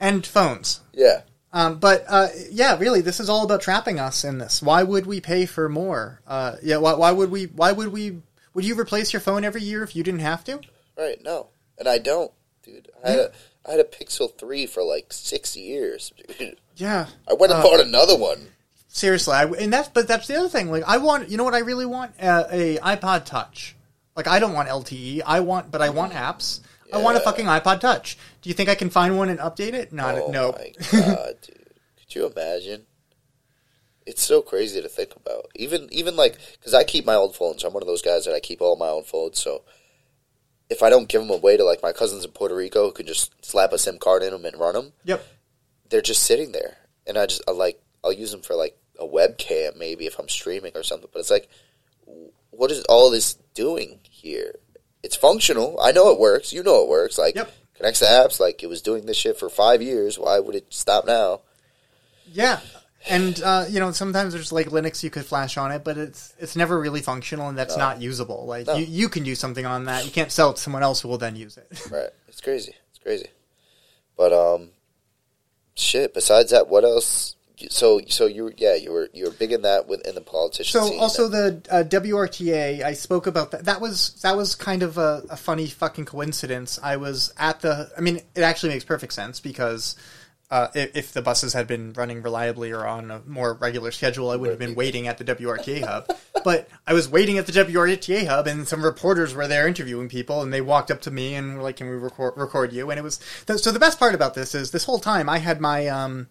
[0.00, 0.80] and phones.
[0.92, 1.22] Yeah.
[1.52, 4.60] Um, but uh, yeah, really, this is all about trapping us in this.
[4.62, 6.20] Why would we pay for more?
[6.26, 7.44] Uh, yeah, why, why would we?
[7.46, 8.18] Why would we?
[8.54, 10.60] Would you replace your phone every year if you didn't have to?
[10.96, 11.22] Right.
[11.24, 11.48] No.
[11.78, 12.32] And I don't,
[12.64, 12.88] dude.
[13.04, 13.32] I had a
[13.66, 16.12] I had a Pixel three for like six years.
[16.38, 16.56] Dude.
[16.76, 18.48] Yeah, I went and Uh, bought another one.
[18.88, 19.34] seriously.
[19.34, 20.70] I, and that's but that's the other thing.
[20.70, 21.30] Like, I want.
[21.30, 22.12] You know what I really want?
[22.20, 23.74] Uh, a iPod Touch.
[24.16, 25.22] Like, I don't want LTE.
[25.24, 26.60] I want, but I want apps.
[26.92, 28.16] I want a fucking iPod Touch.
[28.42, 29.92] Do you think I can find one and update it?
[29.92, 30.52] Not Oh no.
[30.52, 31.70] my god, dude!
[31.98, 32.86] Could you imagine?
[34.06, 35.48] It's so crazy to think about.
[35.54, 37.62] Even even like because I keep my old phones.
[37.64, 39.38] I'm one of those guys that I keep all my own phones.
[39.38, 39.64] So
[40.70, 43.06] if I don't give them away to like my cousins in Puerto Rico who can
[43.06, 45.22] just slap a SIM card in them and run them, Yep.
[45.90, 49.04] they're just sitting there, and I just I like I'll use them for like a
[49.06, 51.08] webcam maybe if I'm streaming or something.
[51.12, 51.48] But it's like,
[52.50, 54.54] what is all this doing here?
[55.02, 55.78] It's functional.
[55.80, 56.52] I know it works.
[56.52, 57.18] You know it works.
[57.18, 57.52] Like Yep.
[57.74, 58.40] connects to apps.
[58.40, 60.18] Like it was doing this shit for five years.
[60.18, 61.40] Why would it stop now?
[62.30, 62.60] Yeah,
[63.08, 66.34] and uh, you know sometimes there's like Linux you could flash on it, but it's
[66.38, 68.44] it's never really functional and that's not usable.
[68.46, 68.74] Like No.
[68.76, 71.08] you, you can do something on that, you can't sell it to someone else who
[71.08, 71.66] will then use it.
[71.90, 72.10] Right.
[72.26, 72.74] It's crazy.
[72.90, 73.28] It's crazy.
[74.16, 74.70] But um,
[75.74, 76.12] shit.
[76.12, 77.36] Besides that, what else?
[77.68, 80.80] So so you yeah you were you were big in that within the politician.
[80.80, 83.64] So also the uh, WRTA, I spoke about that.
[83.64, 86.78] That was that was kind of a, a funny fucking coincidence.
[86.82, 87.90] I was at the.
[87.96, 89.96] I mean, it actually makes perfect sense because.
[90.50, 94.30] Uh, if, if the buses had been running reliably or on a more regular schedule,
[94.30, 96.10] I would have been waiting at the WRTA hub.
[96.42, 100.40] But I was waiting at the WRTA hub, and some reporters were there interviewing people,
[100.40, 102.98] and they walked up to me and were like, "Can we record, record you?" And
[102.98, 103.70] it was so.
[103.70, 106.28] The best part about this is this whole time I had my um,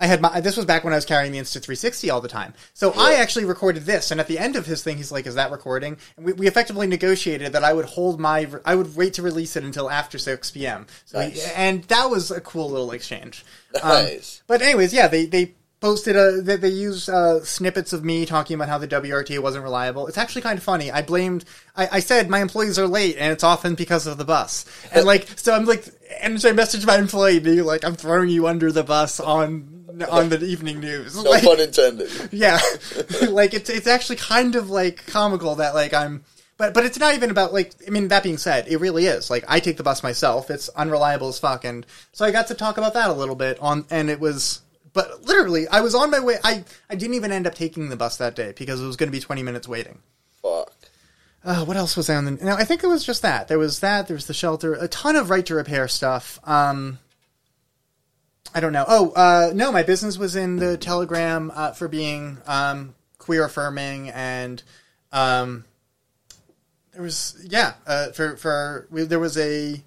[0.00, 0.40] I had my.
[0.40, 2.54] This was back when I was carrying the Insta 360 all the time.
[2.72, 5.34] So I actually recorded this, and at the end of his thing, he's like, "Is
[5.34, 8.46] that recording?" And we, we effectively negotiated that I would hold my.
[8.64, 10.86] I would wait to release it until after 6 p.m.
[11.04, 13.44] So he- and that was a cool little exchange.
[13.82, 14.42] Um, Nice.
[14.46, 18.54] but anyways, yeah, they they posted a they, they used uh, snippets of me talking
[18.54, 20.06] about how the WRT wasn't reliable.
[20.06, 20.92] It's actually kind of funny.
[20.92, 21.44] I blamed.
[21.76, 24.64] I, I said my employees are late, and it's often because of the bus.
[24.92, 25.84] And like, so I'm like,
[26.20, 29.74] and so I messaged my employee, being like, "I'm throwing you under the bus on."
[30.10, 32.10] On the evening news, no Like- pun intended.
[32.32, 32.58] yeah
[33.30, 36.24] like it's it's actually kind of like comical that like i'm
[36.58, 39.30] but but it's not even about like i mean that being said it really is
[39.30, 42.54] like i take the bus myself it's unreliable as fuck and so i got to
[42.54, 44.60] talk about that a little bit on and it was
[44.92, 47.96] but literally i was on my way i i didn't even end up taking the
[47.96, 49.98] bus that day because it was going to be 20 minutes waiting
[50.42, 50.72] Fuck.
[51.44, 52.30] uh, what else was on the?
[52.32, 53.48] No, I think it was just that.
[53.48, 54.06] There was that.
[54.06, 54.74] There was the shelter.
[54.74, 56.38] A ton of right to repair stuff.
[56.44, 56.98] Um,
[58.54, 58.84] I don't know.
[58.88, 64.10] Oh, uh, no, my business was in the Telegram uh, for being um, queer affirming,
[64.10, 64.62] and
[65.12, 65.64] um,
[66.92, 67.74] there was yeah.
[67.86, 69.82] Uh, for for we, there was a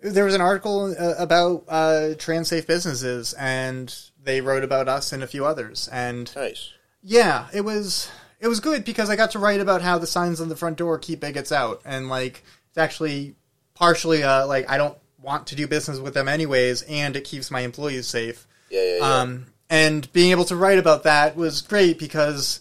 [0.00, 5.12] there was an article uh, about uh, trans safe businesses, and they wrote about us
[5.12, 6.72] and a few others, and Nice.
[7.02, 10.40] yeah, it was it was good because I got to write about how the signs
[10.40, 13.34] on the front door keep bigots out, and like it's actually
[13.74, 14.96] partially uh, like I don't
[15.26, 18.46] want to do business with them anyways, and it keeps my employees safe.
[18.70, 19.20] Yeah, yeah, yeah.
[19.20, 22.60] Um, and being able to write about that was great because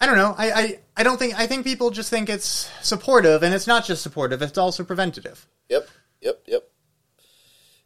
[0.00, 3.42] I don't know, I, I I don't think I think people just think it's supportive,
[3.44, 5.46] and it's not just supportive; it's also preventative.
[5.68, 5.88] Yep,
[6.20, 6.62] yep, yep.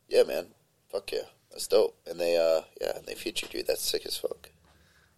[0.08, 0.46] Yeah, man.
[0.90, 1.20] Fuck yeah.
[1.50, 1.96] That's dope.
[2.06, 3.62] And they, uh, yeah, and they featured you.
[3.62, 4.50] That's sick as fuck.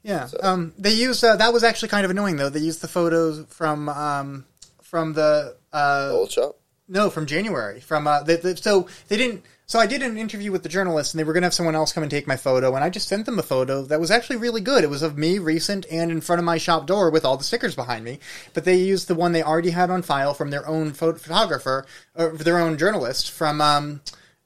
[0.02, 0.26] Yeah.
[0.26, 2.48] So- Um, they used uh, that was actually kind of annoying though.
[2.50, 4.46] They used the photos from um,
[4.82, 6.56] from the uh, Old shop.
[6.88, 9.44] No from January from uh, the, the, so they didn't.
[9.68, 11.74] So I did an interview with the journalist, and they were going to have someone
[11.74, 14.12] else come and take my photo, and I just sent them a photo that was
[14.12, 14.84] actually really good.
[14.84, 17.42] It was of me, recent, and in front of my shop door with all the
[17.42, 18.20] stickers behind me.
[18.54, 21.84] But they used the one they already had on file from their own pho- photographer,
[22.14, 24.02] or their own journalist from um,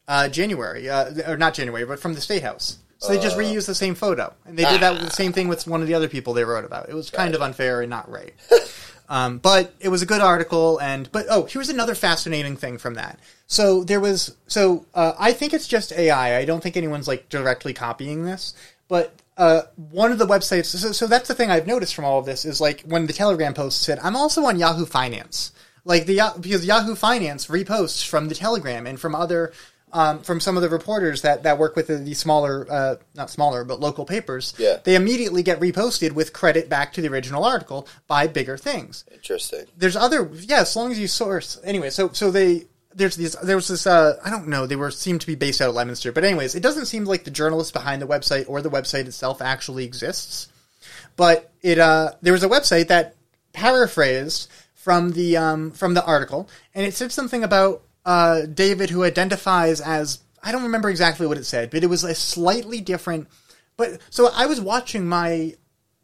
[0.08, 2.78] uh, January, uh, or not January, but from the State House.
[2.96, 5.48] So they just reused the same photo, and they did that with the same thing
[5.48, 6.88] with one of the other people they wrote about.
[6.88, 8.34] It was kind of unfair and not right.
[9.10, 12.94] Um, but it was a good article, and but oh, here's another fascinating thing from
[12.94, 13.18] that.
[13.48, 16.38] So there was so uh, I think it's just AI.
[16.38, 18.54] I don't think anyone's like directly copying this,
[18.86, 20.66] but uh, one of the websites.
[20.66, 23.12] So, so that's the thing I've noticed from all of this is like when the
[23.12, 25.50] Telegram post said, "I'm also on Yahoo Finance."
[25.84, 29.52] Like the because Yahoo Finance reposts from the Telegram and from other
[29.92, 33.30] um, from some of the reporters that, that work with the, the smaller, uh, not
[33.30, 34.78] smaller, but local papers, Yeah.
[34.84, 39.04] they immediately get reposted with credit back to the original article by bigger things.
[39.12, 39.66] Interesting.
[39.76, 41.58] There's other, yeah, as long as you source.
[41.64, 44.90] Anyway, so so they there's these there was this uh, I don't know they were
[44.90, 47.72] seemed to be based out of Leominster, but anyways, it doesn't seem like the journalist
[47.72, 50.48] behind the website or the website itself actually exists.
[51.16, 53.14] But it uh, there was a website that
[53.52, 59.04] paraphrased from the um, from the article, and it said something about uh, David who
[59.04, 63.28] identifies as I don't remember exactly what it said, but it was a slightly different.
[63.76, 65.54] But so I was watching my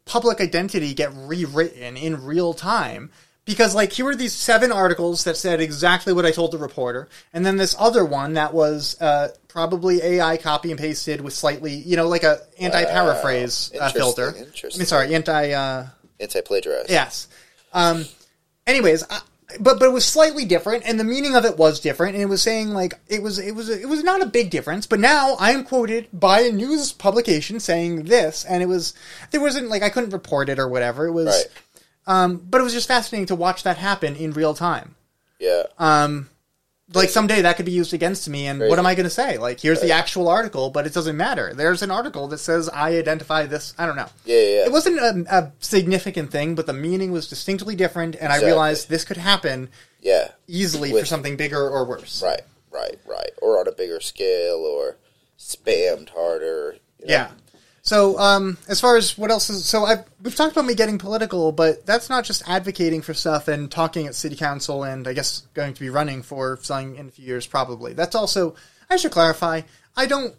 [0.05, 3.11] public identity get rewritten in real time
[3.45, 7.09] because like here were these seven articles that said exactly what I told the reporter,
[7.33, 11.73] and then this other one that was uh, probably AI copy and pasted with slightly
[11.73, 14.35] you know like a anti paraphrase uh, Interesting, filter.
[14.37, 15.51] I mean, sorry, anti.
[15.51, 15.87] Uh,
[16.19, 16.89] Anti-plagiarized.
[16.89, 17.27] Yes.
[17.73, 18.05] Um,
[18.65, 19.21] anyways, I,
[19.59, 22.27] but but it was slightly different, and the meaning of it was different, and it
[22.27, 24.85] was saying like it was it was it was not a big difference.
[24.85, 28.93] But now I am quoted by a news publication saying this, and it was
[29.31, 31.07] there wasn't like I couldn't report it or whatever.
[31.07, 31.45] It was, Right.
[32.13, 34.95] um, but it was just fascinating to watch that happen in real time.
[35.39, 35.63] Yeah.
[35.79, 36.29] Um,
[36.93, 39.37] like someday that could be used against me, and what am I going to say?
[39.37, 41.53] Like, here's the actual article, but it doesn't matter.
[41.53, 43.73] There's an article that says I identify this.
[43.77, 44.07] I don't know.
[44.25, 44.65] Yeah, yeah, yeah.
[44.65, 48.89] It wasn't a, a significant thing, but the meaning was distinctly different, and I realized
[48.89, 49.69] this could happen
[50.01, 50.31] yeah.
[50.47, 52.21] easily With- for something bigger or worse.
[52.23, 52.41] Right.
[52.71, 52.99] Right.
[53.05, 53.31] Right.
[53.41, 54.97] Or on a bigger scale, or
[55.37, 56.77] spammed harder.
[56.99, 57.13] you know?
[57.13, 57.31] Yeah.
[57.87, 60.97] So, um, as far as what else is, so I've, we've talked about me getting
[60.97, 65.13] political, but that's not just advocating for stuff and talking at city council and I
[65.13, 67.93] guess going to be running for something in a few years probably.
[67.93, 68.55] That's also,
[68.89, 69.61] I should clarify,
[69.95, 70.35] I don't,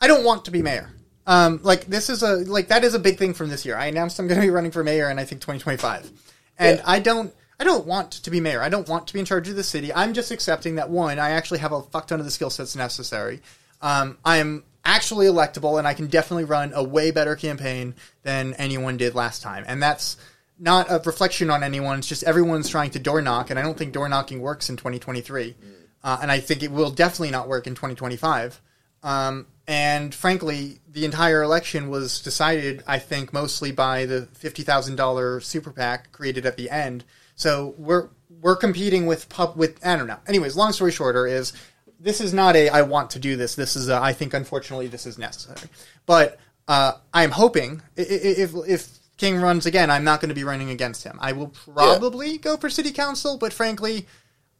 [0.00, 0.90] I don't want to be mayor.
[1.26, 3.76] Um, like this is a, like that is a big thing from this year.
[3.76, 6.10] I announced I'm going to be running for mayor in I think 2025.
[6.58, 6.82] And Yeah.
[6.86, 7.30] I don't,
[7.60, 8.62] I don't want to be mayor.
[8.62, 9.92] I don't want to be in charge of the city.
[9.92, 12.74] I'm just accepting that one, I actually have a fuck ton of the skill sets
[12.74, 13.42] necessary.
[13.82, 18.96] Um, I'm actually electable, and I can definitely run a way better campaign than anyone
[18.96, 19.64] did last time.
[19.66, 20.16] And that's
[20.58, 21.98] not a reflection on anyone.
[21.98, 24.76] It's just everyone's trying to door knock, and I don't think door knocking works in
[24.76, 25.56] 2023.
[26.02, 28.60] Uh, and I think it will definitely not work in 2025.
[29.02, 34.96] Um, and frankly, the entire election was decided, I think, mostly by the fifty thousand
[34.96, 37.04] dollar super PAC created at the end.
[37.34, 38.08] So we're
[38.40, 40.20] we're competing with pub with I don't know.
[40.26, 41.52] Anyways, long story shorter is
[42.00, 43.54] this is not a I want to do this.
[43.54, 45.70] This is a I think unfortunately this is necessary.
[46.04, 46.38] But
[46.68, 51.04] uh, I'm hoping if if King runs again, I'm not going to be running against
[51.04, 51.18] him.
[51.20, 54.06] I will probably go for city council, but frankly,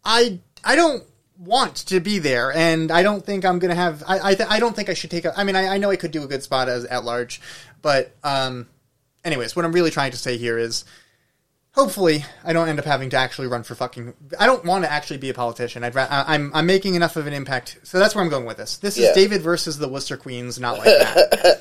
[0.04, 1.04] I I don't
[1.38, 4.02] want to be there, and I don't think I'm gonna have.
[4.06, 5.38] I I, th- I don't think I should take a.
[5.38, 7.40] I mean, I, I know I could do a good spot as at large,
[7.82, 8.66] but um,
[9.24, 10.84] anyways, what I'm really trying to say here is.
[11.76, 14.14] Hopefully, I don't end up having to actually run for fucking.
[14.40, 15.84] I don't want to actually be a politician.
[15.84, 15.94] I'd.
[15.94, 16.50] Ra- I- I'm.
[16.54, 18.78] I'm making enough of an impact, so that's where I'm going with this.
[18.78, 19.14] This is Yeah.
[19.14, 21.56] David versus the Worcester Queens, not like that.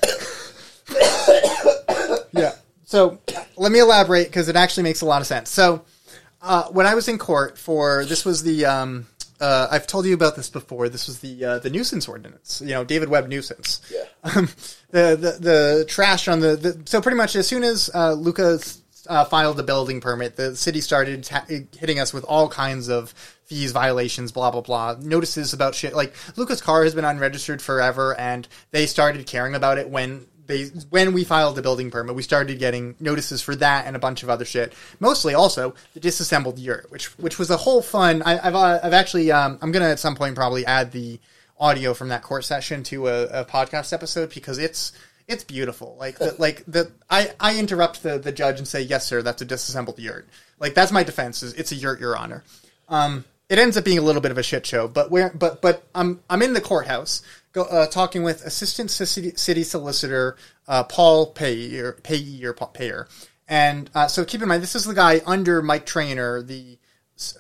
[2.31, 2.53] yeah.
[2.85, 3.19] So
[3.57, 5.49] let me elaborate because it actually makes a lot of sense.
[5.49, 5.83] So
[6.41, 9.07] uh, when I was in court for this was the um,
[9.41, 10.87] uh, I've told you about this before.
[10.87, 12.61] This was the uh, the nuisance ordinance.
[12.63, 13.81] You know, David Webb nuisance.
[13.91, 14.03] Yeah.
[14.35, 14.49] Um,
[14.89, 18.81] the, the the trash on the, the so pretty much as soon as uh, Lucas
[19.09, 23.11] uh, filed the building permit, the city started ta- hitting us with all kinds of
[23.45, 25.93] fees, violations, blah blah blah, notices about shit.
[25.93, 30.65] Like Lucas' car has been unregistered forever, and they started caring about it when they
[30.89, 34.23] when we filed the building permit, we started getting notices for that and a bunch
[34.23, 34.73] of other shit.
[34.99, 38.21] Mostly, also the disassembled yurt, which which was a whole fun.
[38.23, 41.19] I, I've uh, I've actually um, I'm gonna at some point probably add the
[41.59, 44.91] audio from that court session to a, a podcast episode because it's
[45.27, 45.95] it's beautiful.
[45.99, 49.41] Like the, like the I, I interrupt the, the judge and say yes sir that's
[49.41, 50.27] a disassembled yurt.
[50.59, 52.43] Like that's my defense is it's a yurt your honor.
[52.87, 55.61] Um, it ends up being a little bit of a shit show, but where but
[55.61, 57.23] but I'm I'm in the courthouse
[57.55, 63.07] go, uh, talking with assistant city, city solicitor uh, Paul Payer, Payee or Payer.
[63.47, 66.77] And uh, so keep in mind, this is the guy under Mike Traynor, the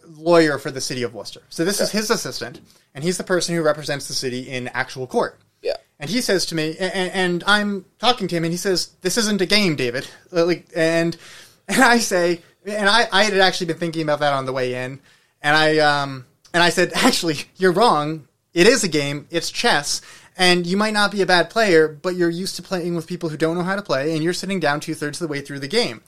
[0.05, 1.41] lawyer for the city of Worcester.
[1.49, 2.61] So this is his assistant,
[2.93, 5.39] and he's the person who represents the city in actual court.
[5.65, 5.77] Yeah.
[5.99, 9.17] And he says to me, and, and I'm talking to him, and he says, "This
[9.17, 11.17] isn't a game, David." Uh, Like, and
[11.67, 14.75] and I say, and I, I had actually been thinking about that on the way
[14.75, 14.99] in,
[15.41, 18.27] and I um and I said, actually, you're wrong.
[18.53, 19.27] It is a game.
[19.31, 20.01] It's chess,
[20.37, 23.29] and you might not be a bad player, but you're used to playing with people
[23.29, 25.41] who don't know how to play, and you're sitting down two thirds of the way
[25.41, 26.01] through the game.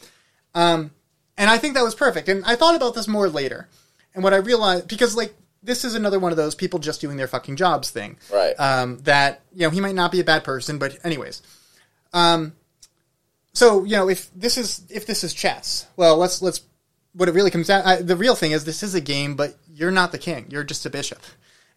[0.54, 0.92] Um,
[1.38, 2.30] and I think that was perfect.
[2.30, 3.68] And I thought about this more later,
[4.14, 5.34] and what I realized because like
[5.64, 8.54] this is another one of those people just doing their fucking jobs thing, Right.
[8.60, 11.42] Um, that you know he might not be a bad person, but anyways,
[12.14, 12.54] um,
[13.54, 16.62] so you know if this is if this is chess, well let's let's
[17.14, 17.82] what it really comes down.
[17.84, 20.46] I, the real thing is this is a game, but you're not the king.
[20.50, 21.22] You're just a bishop.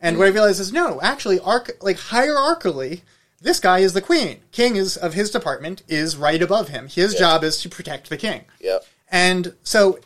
[0.00, 3.02] And what I realize is no, actually, arc like hierarchically,
[3.40, 4.40] this guy is the queen.
[4.50, 6.88] King is of his department is right above him.
[6.88, 8.44] His job is to protect the king.
[8.60, 8.84] Yep.
[9.10, 9.98] And so,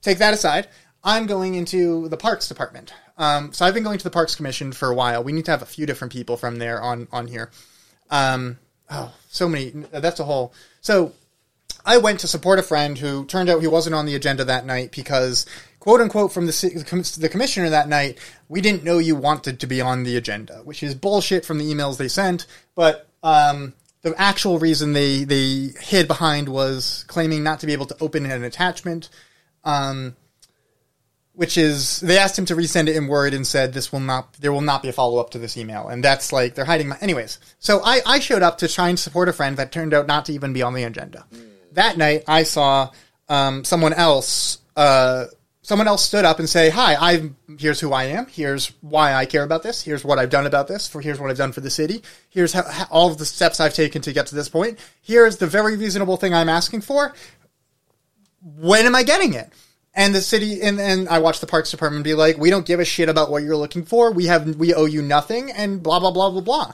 [0.00, 0.68] take that aside.
[1.04, 2.94] I'm going into the parks department.
[3.18, 5.22] Um, so I've been going to the parks commission for a while.
[5.22, 7.50] We need to have a few different people from there on on here.
[8.10, 8.58] Um,
[8.90, 9.70] oh, so many.
[9.70, 10.52] That's a whole.
[10.80, 11.12] So
[11.84, 14.66] I went to support a friend who turned out he wasn't on the agenda that
[14.66, 15.46] night because,
[15.80, 19.80] quote unquote, from the the commissioner that night, we didn't know you wanted to be
[19.80, 22.46] on the agenda, which is bullshit from the emails they sent.
[22.74, 27.86] But um, the actual reason they they hid behind was claiming not to be able
[27.86, 29.08] to open an attachment.
[29.64, 30.16] Um,
[31.34, 34.34] which is they asked him to resend it in Word and said this will not
[34.34, 35.88] there will not be a follow up to this email.
[35.88, 37.38] And that's like they're hiding my anyways.
[37.58, 40.26] So I I showed up to try and support a friend that turned out not
[40.26, 41.26] to even be on the agenda.
[41.72, 42.90] That night I saw
[43.28, 45.26] um, someone else uh,
[45.62, 48.26] someone else stood up and say hi I here's who I am.
[48.26, 49.82] Here's why I care about this.
[49.82, 50.86] Here's what I've done about this.
[50.86, 52.02] For here's what I've done for the city.
[52.28, 54.78] Here's how, how, all of the steps I've taken to get to this point.
[55.00, 57.14] Here's the very reasonable thing I'm asking for.
[58.42, 59.50] When am I getting it?
[59.94, 62.80] And the city and, and I watched the parks department be like, we don't give
[62.80, 64.10] a shit about what you're looking for.
[64.10, 66.72] We have we owe you nothing and blah blah blah blah blah.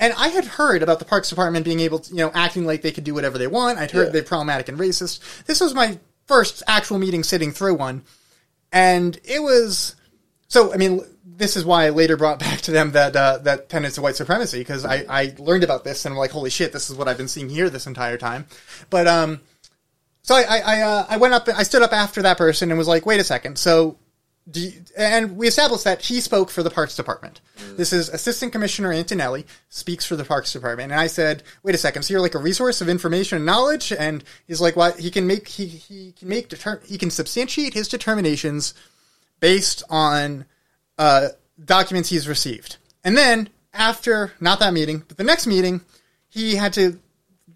[0.00, 2.82] And I had heard about the parks department being able to, you know, acting like
[2.82, 3.78] they could do whatever they want.
[3.78, 4.12] I'd heard Yeah.
[4.12, 5.44] they're problematic and racist.
[5.46, 8.02] This was my first actual meeting sitting through one.
[8.72, 9.94] And it was
[10.48, 13.68] so I mean this is why I later brought back to them that uh, that
[13.68, 16.72] tenets of white supremacy because I, I learned about this and I'm like holy shit
[16.72, 18.46] this is what I've been seeing here this entire time,
[18.90, 19.40] but um
[20.28, 22.78] so I I I, uh, I went up I stood up after that person and
[22.78, 23.96] was like wait a second so
[24.50, 27.40] do you, and we established that he spoke for the parks department.
[27.76, 31.78] This is Assistant Commissioner Antonelli speaks for the parks department, and I said, "Wait a
[31.78, 34.98] second, so you're like a resource of information and knowledge?" And he's like, "What?
[34.98, 38.72] He can make he he can make deter- he can substantiate his determinations
[39.38, 40.46] based on
[40.96, 41.28] uh,
[41.62, 42.76] documents he's received.
[43.04, 45.82] And then after not that meeting, but the next meeting,
[46.28, 46.98] he had to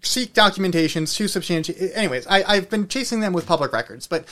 [0.03, 1.91] seek documentations to substantiate.
[1.95, 4.25] Anyways, I, I've been chasing them with public records, but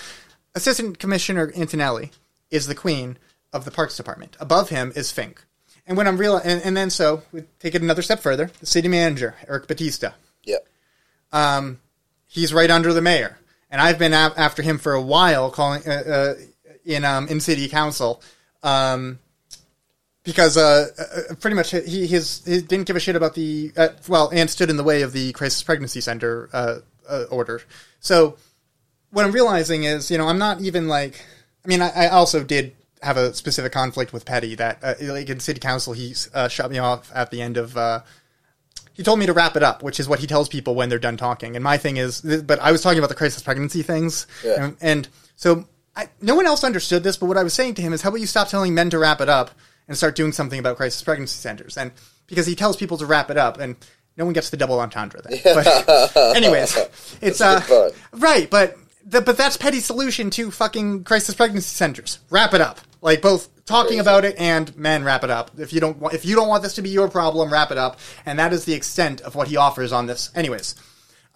[0.55, 2.11] Assistant Commissioner Antonelli
[2.49, 3.17] is the queen
[3.53, 4.35] of the Parks Department.
[4.39, 5.43] Above him is Fink.
[5.87, 8.51] And when I'm real, and, and then so we take it another step further.
[8.59, 10.11] The city manager, Eric Batista,
[10.43, 10.67] Yep.
[12.27, 13.37] he's right under the mayor,
[13.69, 16.33] and I've been a- after him for a while, calling uh, uh,
[16.85, 18.21] in um, in city council,
[18.63, 19.19] um,
[20.23, 23.89] because uh, uh, pretty much he his, he didn't give a shit about the uh,
[24.07, 27.61] well, and stood in the way of the crisis pregnancy center uh, uh, order.
[27.99, 28.37] So
[29.11, 31.21] what I'm realizing is, you know, I'm not even like,
[31.65, 35.27] I mean, I, I also did have a specific conflict with Petty that, uh, like
[35.29, 37.75] in city council, he uh, shut me off at the end of.
[37.75, 38.01] Uh,
[38.93, 40.99] he told me to wrap it up, which is what he tells people when they're
[40.99, 41.55] done talking.
[41.55, 44.65] And my thing is, but I was talking about the crisis pregnancy things, Yeah.
[44.65, 45.65] and, and so
[45.95, 47.17] I, no one else understood this.
[47.17, 48.99] But what I was saying to him is, how about you stop telling men to
[48.99, 49.51] wrap it up
[49.91, 51.77] and start doing something about crisis pregnancy centers?
[51.77, 51.91] And
[52.27, 53.75] because he tells people to wrap it up, and
[54.17, 55.39] no one gets the double entendre then.
[55.43, 56.77] But anyways,
[57.21, 62.19] it's uh, right, but the, but that's Petty's solution to fucking crisis pregnancy centers.
[62.29, 65.51] Wrap it up, like both talking about it and men wrap it up.
[65.57, 67.77] If you don't want, if you don't want this to be your problem, wrap it
[67.77, 67.99] up.
[68.25, 70.31] And that is the extent of what he offers on this.
[70.35, 70.75] Anyways,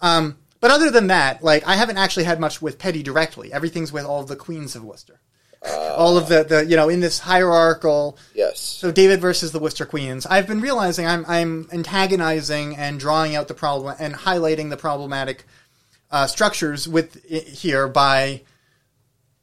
[0.00, 3.52] um, but other than that, like I haven't actually had much with Petty directly.
[3.52, 5.20] Everything's with all the queens of Worcester.
[5.68, 8.60] All of the, the you know in this hierarchical Yes.
[8.60, 10.26] so David versus the Worcester Queens.
[10.26, 15.44] I've been realizing I'm I'm antagonizing and drawing out the problem and highlighting the problematic
[16.10, 18.42] uh, structures with here by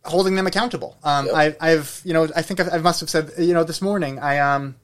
[0.06, 0.98] holding them accountable.
[1.04, 1.36] Um, Yep.
[1.36, 4.20] I, I've you know I think I've, I must have said you know this morning
[4.20, 4.76] I um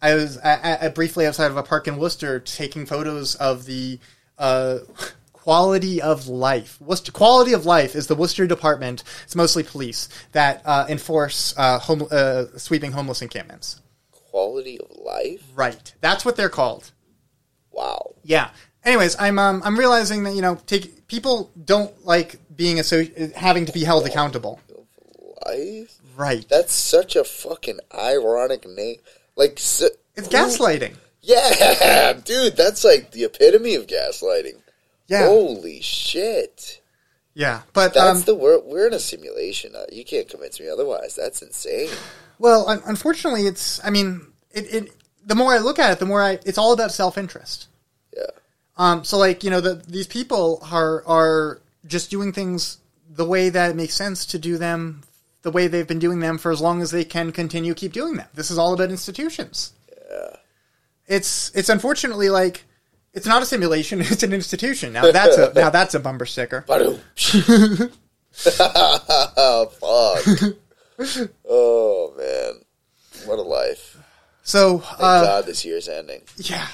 [0.00, 3.98] I was I, I briefly outside of a park in Worcester taking photos of the
[4.38, 4.78] uh,
[5.48, 6.78] quality of life.
[6.78, 9.02] Worcester, quality of life is the Worcester department.
[9.24, 13.80] It's mostly police that uh, enforce uh, home, uh, sweeping homeless encampments.
[14.12, 15.42] Quality of life.
[15.54, 15.94] Right.
[16.02, 16.90] That's what they're called.
[17.72, 18.14] Wow.
[18.24, 18.50] Yeah.
[18.84, 23.64] anyways, I'm um, I'm realizing that you know take people don't like being asso- having
[23.64, 24.60] to be held accountable.
[25.46, 25.96] Life?
[26.14, 26.46] Right.
[26.50, 28.96] That's such a fucking ironic name.
[29.34, 29.82] Like, s-
[30.14, 30.94] It's who- gaslighting.
[31.22, 34.56] Yeah, dude, that's like the epitome of gaslighting.
[35.08, 35.26] Yeah.
[35.26, 36.80] Holy shit.
[37.34, 37.62] Yeah.
[37.72, 39.74] But That's um, the we're we're in a simulation.
[39.74, 41.14] Uh, you can't convince me otherwise.
[41.14, 41.88] That's insane.
[42.38, 43.84] well, un- unfortunately, it's.
[43.84, 44.94] I mean, it, it.
[45.24, 46.38] The more I look at it, the more I.
[46.44, 47.68] It's all about self interest.
[48.16, 48.24] Yeah.
[48.76, 49.04] Um.
[49.04, 52.78] So, like, you know, the, these people are are just doing things
[53.08, 55.02] the way that it makes sense to do them,
[55.42, 58.16] the way they've been doing them for as long as they can continue keep doing
[58.16, 58.28] them.
[58.34, 59.72] This is all about institutions.
[60.10, 60.36] Yeah.
[61.06, 62.64] It's it's unfortunately like
[63.18, 64.92] it's not a simulation; it's an institution.
[64.92, 66.64] Now that's a now that's a bumper sticker.
[66.68, 66.98] Oh
[69.80, 70.54] fuck.
[71.48, 72.62] oh man.
[73.26, 73.98] What a life.
[74.42, 76.22] So, Thank uh, God this year's ending.
[76.36, 76.68] yeah.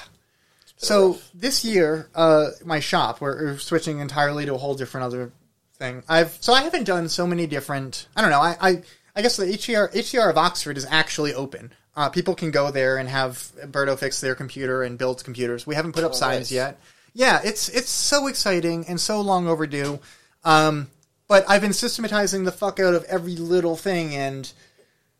[0.77, 5.31] So this year, uh, my shop, we're, we're switching entirely to a whole different other
[5.77, 6.03] thing.
[6.07, 8.07] I've so I haven't done so many different.
[8.15, 8.41] I don't know.
[8.41, 8.83] I I,
[9.15, 11.73] I guess the HCR HCR of Oxford is actually open.
[11.95, 15.65] Uh, people can go there and have Berto fix their computer and build computers.
[15.65, 16.51] We haven't put up signs nice.
[16.51, 16.79] yet.
[17.13, 19.99] Yeah, it's it's so exciting and so long overdue.
[20.43, 20.89] Um,
[21.27, 24.51] but I've been systematizing the fuck out of every little thing and.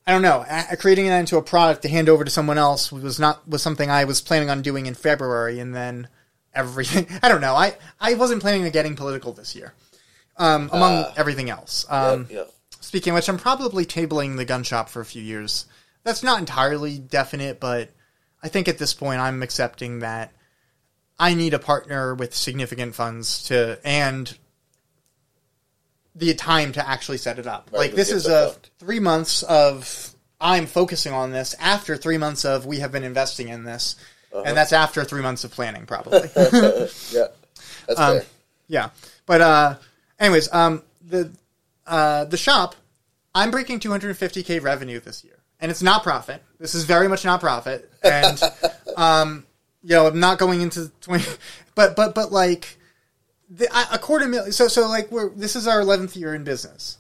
[0.08, 0.46] I don't know.
[0.48, 3.64] a- Creating that into a product to hand over to someone else was not was
[3.64, 6.10] something I was planning on doing in February, and then
[6.54, 7.08] everything.
[7.24, 7.56] I don't know.
[7.56, 9.74] I I wasn't planning on getting political this year,
[10.38, 11.88] um, among everything else.
[11.90, 12.44] Um, yeah.
[12.82, 15.66] Speaking of which, I'm probably tabling the gun shop for a few years.
[16.06, 17.90] That's not entirely definite, but
[18.42, 20.32] I think at this point I'm accepting that
[21.20, 24.38] I need a partner with significant funds to and
[26.16, 27.70] the time to actually set it up.
[27.74, 28.70] Right, like this is a fund.
[28.80, 33.50] three months of I'm focusing on this after three months of we have been investing
[33.50, 33.96] in this,
[34.32, 34.44] Uh-huh.
[34.46, 36.30] and that's after three months of planning probably.
[37.12, 37.28] Yeah.
[37.88, 38.26] That's Um, fair.
[38.68, 38.90] Yeah,
[39.26, 39.76] but uh,
[40.20, 41.32] anyways, um, the
[41.88, 42.76] uh, the shop,
[43.34, 46.44] I'm breaking 250k revenue this year, and it's not profit.
[46.60, 48.42] This is very much not profit, and
[48.98, 49.46] um,
[49.84, 51.26] you know, I'm not going into 20,
[51.76, 52.78] but but but like
[53.50, 54.52] the, a quarter million.
[54.52, 56.98] So so like we're this is our 11th year in business,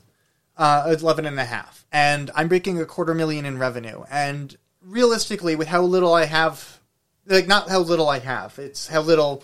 [0.58, 5.56] uh, 11 and a half, and I'm breaking a quarter million in revenue, and realistically,
[5.56, 6.80] with how little I have,
[7.26, 9.44] like not how little I have, it's how little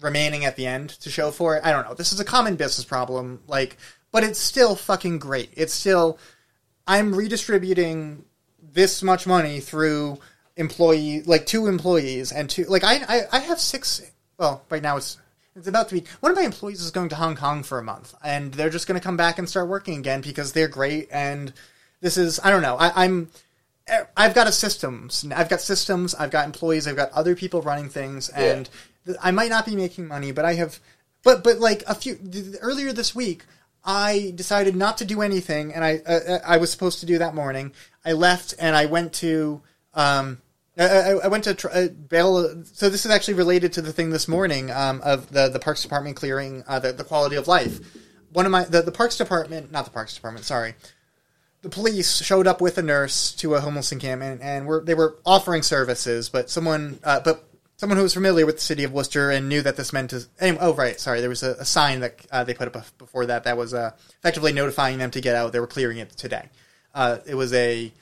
[0.00, 1.64] remaining at the end to show for it.
[1.64, 1.94] I don't know.
[1.94, 3.76] This is a common business problem, like,
[4.12, 5.50] but it's still fucking great.
[5.56, 6.18] It's still
[6.86, 8.24] I'm redistributing
[8.60, 10.18] this much money through
[10.56, 14.02] employee, like two employees and two, like I I, I have six.
[14.38, 15.18] Well, right now it's.
[15.58, 16.04] It's about to be.
[16.20, 18.86] One of my employees is going to Hong Kong for a month, and they're just
[18.86, 21.08] going to come back and start working again because they're great.
[21.10, 21.50] And
[22.02, 22.76] this is, I don't know.
[22.76, 23.30] I, I'm,
[24.14, 25.24] I've got a systems.
[25.34, 26.14] I've got systems.
[26.14, 26.86] I've got employees.
[26.86, 28.68] I've got other people running things, and
[29.06, 30.78] th- I might not be making money, but I have.
[31.22, 32.18] But but like a few
[32.60, 33.44] earlier this week,
[33.86, 37.34] I decided not to do anything, and I uh, I was supposed to do that
[37.34, 37.72] morning.
[38.04, 39.62] I left and I went to.
[39.94, 40.42] Um,
[40.76, 42.64] I, I I went to tr- uh, bail.
[42.64, 45.82] So this is actually related to the thing this morning um, of the the Parks
[45.82, 47.78] Department clearing uh, the the quality of life.
[48.32, 50.74] One of my the, the Parks Department, not the Parks Department, sorry,
[51.62, 55.16] the police showed up with a nurse to a homeless encampment, and were they were
[55.24, 57.44] offering services, but someone, uh, but
[57.76, 60.24] someone who was familiar with the city of Worcester and knew that this meant to.
[60.40, 63.26] Anyway, oh, right, sorry, there was a, a sign that uh, they put up before
[63.26, 65.52] that that was uh, effectively notifying them to get out.
[65.52, 66.48] They were clearing it today.
[66.94, 67.92] Uh, it was a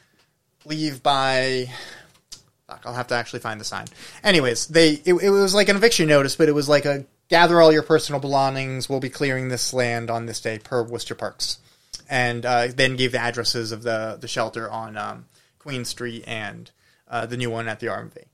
[0.65, 1.69] leave by.
[2.69, 3.87] Fuck, I'll have to actually find the sign.
[4.23, 7.61] Anyways, they it, it was like an eviction notice, but it was like a gather
[7.61, 8.89] all your personal belongings.
[8.89, 11.59] We'll be clearing this land on this day per Worcester Parks,
[12.09, 15.27] and uh, then gave the addresses of the the shelter on um,
[15.59, 16.71] Queen Street and
[17.09, 18.25] uh, the new one at the RMV.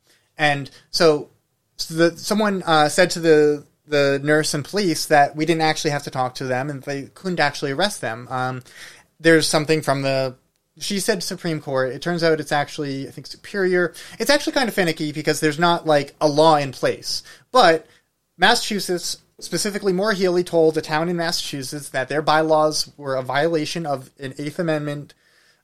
[0.41, 1.28] And so,
[1.76, 5.91] so the, someone uh, said to the the nurse and police that we didn't actually
[5.91, 8.26] have to talk to them and they couldn't actually arrest them.
[8.30, 8.62] Um,
[9.18, 10.36] there's something from the
[10.78, 11.93] she said Supreme Court.
[11.93, 13.93] It turns out it's actually I think Superior.
[14.18, 17.22] It's actually kind of finicky because there's not like a law in place.
[17.53, 17.86] But
[18.38, 23.84] Massachusetts, specifically Maura Healey, told a town in Massachusetts that their bylaws were a violation
[23.84, 25.12] of an Eighth Amendment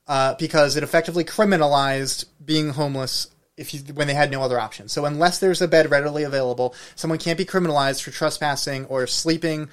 [0.06, 4.88] uh, because it effectively criminalized being homeless if you, when they had no other option.
[4.88, 9.68] So unless there's a bed readily available, someone can't be criminalized for trespassing or sleeping.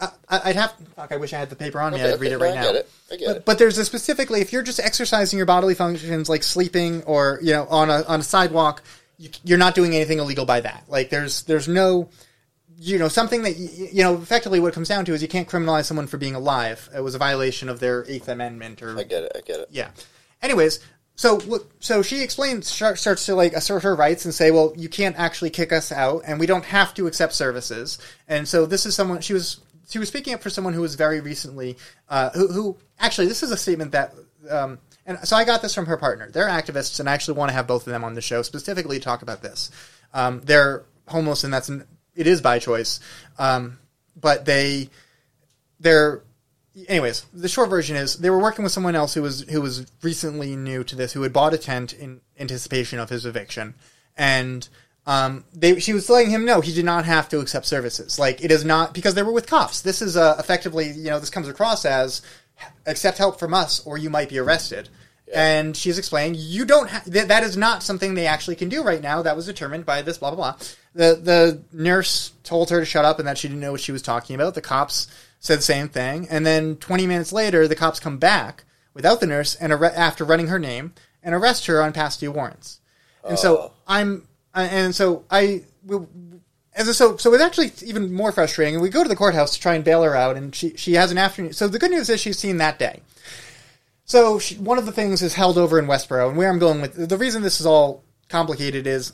[0.00, 0.74] I, I'd have.
[0.94, 2.00] Fuck, I wish I had the paper on me.
[2.00, 2.62] Okay, I'd read it right I now.
[2.62, 2.90] get it.
[3.10, 3.44] I get but, it.
[3.44, 7.52] but there's a specifically if you're just exercising your bodily functions like sleeping or you
[7.52, 8.82] know on a on a sidewalk,
[9.18, 10.84] you, you're not doing anything illegal by that.
[10.88, 12.08] Like there's there's no
[12.78, 15.48] you know something that you know effectively what it comes down to is you can't
[15.48, 16.88] criminalize someone for being alive.
[16.94, 19.32] It was a violation of their Eighth Amendment or I get it.
[19.34, 19.68] I get it.
[19.70, 19.90] yeah.
[20.42, 20.80] Anyways,
[21.14, 21.40] so
[21.78, 25.50] so she explains, starts to like assert her rights and say, well, you can't actually
[25.50, 27.98] kick us out, and we don't have to accept services.
[28.28, 30.94] And so this is someone she was she was speaking up for someone who was
[30.94, 31.76] very recently
[32.08, 34.14] uh, who, who actually this is a statement that.
[34.50, 36.30] Um, and so I got this from her partner.
[36.30, 38.98] They're activists, and I actually want to have both of them on the show specifically
[38.98, 39.70] to talk about this.
[40.14, 41.84] Um, they're homeless, and that's an,
[42.14, 43.00] it is by choice.
[43.38, 43.78] Um,
[44.16, 44.90] but they
[45.80, 46.22] they're
[46.88, 49.86] anyways the short version is they were working with someone else who was who was
[50.02, 53.74] recently new to this who had bought a tent in anticipation of his eviction.
[54.16, 54.68] And
[55.06, 58.18] um, they she was letting him know he did not have to accept services.
[58.18, 59.82] Like it is not because they were with cops.
[59.82, 62.22] This is uh, effectively you know this comes across as
[62.86, 64.88] accept help from us or you might be arrested.
[65.34, 68.82] And she's explaining you don't ha- th- that is not something they actually can do
[68.82, 69.22] right now.
[69.22, 70.66] That was determined by this blah blah blah.
[70.94, 73.92] The the nurse told her to shut up and that she didn't know what she
[73.92, 74.54] was talking about.
[74.54, 75.08] The cops
[75.42, 76.26] said the same thing.
[76.30, 78.64] And then 20 minutes later the cops come back
[78.94, 82.32] without the nurse and arre- after running her name and arrest her on past due
[82.32, 82.80] warrants.
[83.28, 83.72] And so oh.
[83.86, 85.62] i'm and so i
[86.74, 88.74] as a, so so it's actually even more frustrating.
[88.74, 90.94] And we go to the courthouse to try and bail her out and she she
[90.94, 93.02] has an afternoon so the good news is she's seen that day.
[94.04, 96.80] So she, one of the things is held over in Westboro, and where I'm going
[96.80, 99.12] with the reason this is all complicated is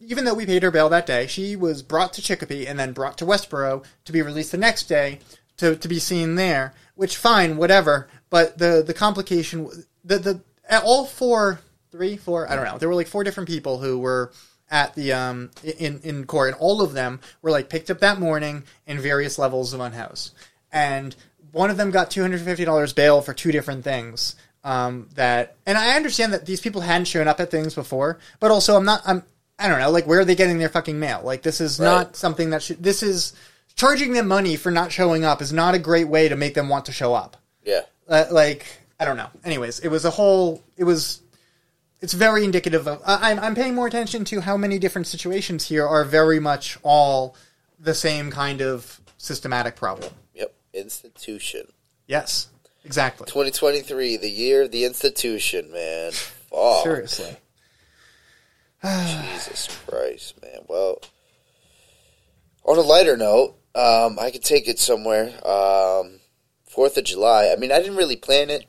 [0.00, 2.92] even though we paid her bail that day, she was brought to Chicopee and then
[2.92, 5.18] brought to Westboro to be released the next day
[5.58, 6.74] to, to be seen there.
[6.94, 8.08] Which fine, whatever.
[8.30, 9.70] But the the complication,
[10.04, 10.40] the the
[10.82, 12.78] all four, three, four, I don't know.
[12.78, 14.32] There were like four different people who were
[14.70, 18.18] at the um in in court, and all of them were like picked up that
[18.18, 20.34] morning in various levels of unhoused,
[20.72, 21.14] and
[21.52, 24.36] one of them got two hundred fifty dollars bail for two different things.
[24.64, 28.50] Um, that and I understand that these people hadn't shown up at things before, but
[28.50, 29.22] also I'm not I'm
[29.58, 31.22] I don't know like where are they getting their fucking mail?
[31.24, 33.32] Like this is not something that should this is
[33.78, 36.68] charging them money for not showing up is not a great way to make them
[36.68, 37.80] want to show up Yeah.
[38.08, 38.66] uh, like
[39.00, 39.30] I don't know.
[39.44, 40.62] Anyways, it was a whole.
[40.76, 41.22] It was.
[42.00, 43.00] It's very indicative of.
[43.06, 46.76] I I'm I'm paying more attention to how many different situations here are very much
[46.82, 47.36] all
[47.78, 50.12] the same kind of systematic problem.
[50.34, 50.52] Yep.
[50.74, 51.68] Institution.
[52.08, 52.48] Yes,
[52.84, 53.26] exactly.
[53.26, 56.10] 2023, the year of the institution, man.
[56.50, 57.36] Oh, Seriously.
[58.82, 60.60] Jesus Christ, man.
[60.68, 61.00] Well,
[62.64, 65.28] on a lighter note, um, I could take it somewhere.
[65.46, 66.20] Um,
[66.66, 67.52] Fourth of July.
[67.52, 68.66] I mean, I didn't really plan it.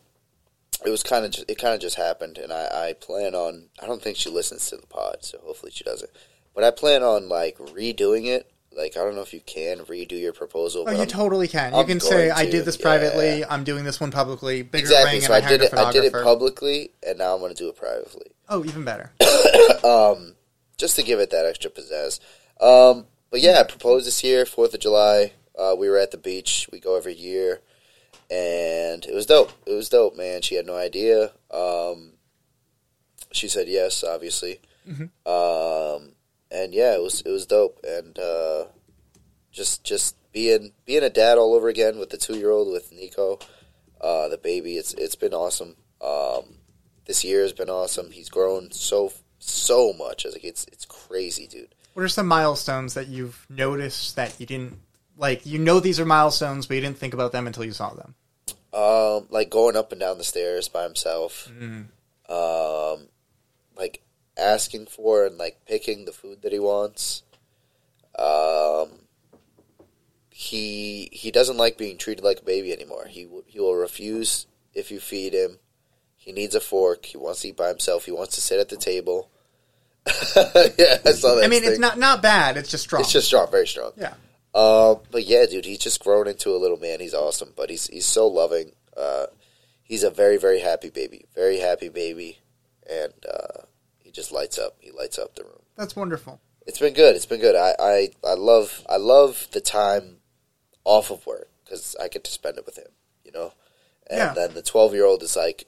[0.86, 3.66] It was kind of just, it kind of just happened, and I, I plan on.
[3.82, 6.10] I don't think she listens to the pod, so hopefully she doesn't.
[6.55, 8.51] But I plan on like redoing it.
[8.72, 10.84] Like I don't know if you can redo your proposal.
[10.84, 11.74] Oh, but you I'm- totally can.
[11.74, 12.84] You I'm can say, "I to, did this yeah.
[12.84, 13.43] privately.
[13.45, 15.14] I'm doing this one publicly." Bigger exactly.
[15.14, 15.74] ring, So and I I did it.
[15.74, 18.28] I did it publicly, and now I'm going to do it privately.
[18.47, 19.12] Oh, even better.
[20.78, 22.20] just to give it that extra pizzazz.
[22.62, 25.34] Um, but yeah, I proposed this year, Fourth of July.
[25.58, 26.70] Uh, we were at the beach.
[26.72, 27.62] We go every year,
[28.32, 29.52] and it was dope.
[29.66, 30.42] It was dope, man.
[30.42, 31.32] She had no idea.
[31.52, 32.14] Um,
[33.32, 34.60] she said yes, obviously.
[35.26, 36.14] Um,
[36.52, 38.66] and yeah, it was it was dope, and uh,
[39.52, 42.92] just just being being a dad all over again with the two year old with
[42.92, 43.40] Nico,
[44.02, 44.78] uh, the baby.
[44.78, 45.76] It's it's been awesome.
[46.02, 46.56] Um,
[47.06, 48.12] this year has been awesome.
[48.12, 50.26] He's grown so so much.
[50.26, 51.76] As like it's it's crazy, dude.
[51.94, 54.80] What are some milestones that you've noticed that you didn't
[55.18, 55.46] like?
[55.46, 58.16] You know these are milestones, but you didn't think about them until you saw them.
[58.72, 61.52] Um, like going up and down the stairs by himself.
[61.60, 61.88] Mm.
[62.30, 63.08] Um,
[63.76, 64.02] like
[64.38, 67.24] asking for and like picking the food that he wants.
[68.18, 68.90] Um,
[70.30, 73.08] he he doesn't like being treated like a baby anymore.
[73.08, 75.60] He w- he will refuse if you feed him.
[76.16, 77.06] He needs a fork.
[77.06, 78.06] He wants to eat by himself.
[78.06, 79.30] He wants to sit at the table.
[80.36, 81.41] yeah, I saw that.
[81.43, 82.58] I mean, it's not not bad.
[82.58, 83.02] It's just strong.
[83.02, 83.91] It's just strong, very strong.
[83.97, 84.14] yeah.
[84.54, 87.00] Uh, but yeah, dude, he's just grown into a little man.
[87.00, 88.72] He's awesome, but he's he's so loving.
[88.98, 89.28] Uh,
[89.84, 92.40] he's a very very happy baby, very happy baby,
[92.90, 93.64] and uh,
[93.99, 94.76] he just lights up.
[94.80, 95.61] He lights up the room.
[95.76, 96.41] That's wonderful.
[96.65, 97.15] It's been good.
[97.15, 97.56] It's been good.
[97.56, 100.18] I I, I love I love the time
[100.84, 102.88] off of work because I get to spend it with him.
[103.24, 103.53] You know,
[104.10, 104.34] and Yeah.
[104.34, 105.68] then the twelve year old is like,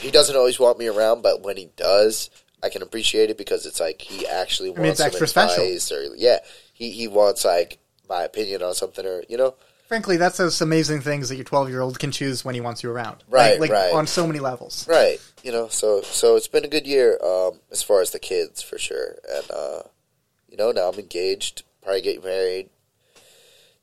[0.00, 2.30] he doesn't always want me around, but when he does.
[2.64, 5.62] I can appreciate it because it's like he actually wants mean, it's extra special.
[5.64, 6.38] advice or yeah,
[6.72, 7.78] he, he wants like
[8.08, 9.54] my opinion on something or you know
[9.86, 12.82] Frankly, that's those amazing things that your 12 year old can choose when he wants
[12.82, 13.22] you around.
[13.28, 13.92] Right, like, like right.
[13.92, 14.88] on so many levels.
[14.88, 18.18] right you know so so it's been a good year um as far as the
[18.18, 19.82] kids for sure and uh
[20.48, 22.70] you know now i'm engaged probably get married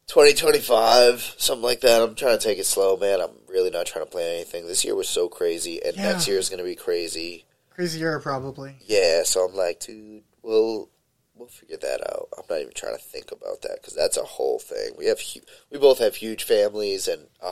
[0.08, 4.04] 2025 something like that i'm trying to take it slow man i'm really not trying
[4.04, 6.12] to plan anything this year was so crazy and Yeah.
[6.14, 8.76] next year is going to be crazy Crazier, probably.
[8.86, 10.90] yeah so i'm like dude we'll
[11.36, 14.24] we'll figure that out i'm not even trying to think about that because that's a
[14.24, 15.40] whole thing we have hu-
[15.72, 17.52] we both have huge families and uh,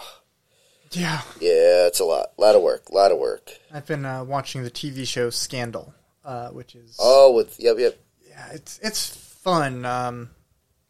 [0.92, 3.52] Yeah, Yeah, it's a lot, lot of work, lot of work.
[3.72, 5.94] I've been uh, watching the TV show Scandal,
[6.26, 7.98] uh, which is Oh, with yep, yep.
[8.28, 9.08] yeah, it's it's
[9.44, 9.86] fun.
[9.86, 10.32] Um,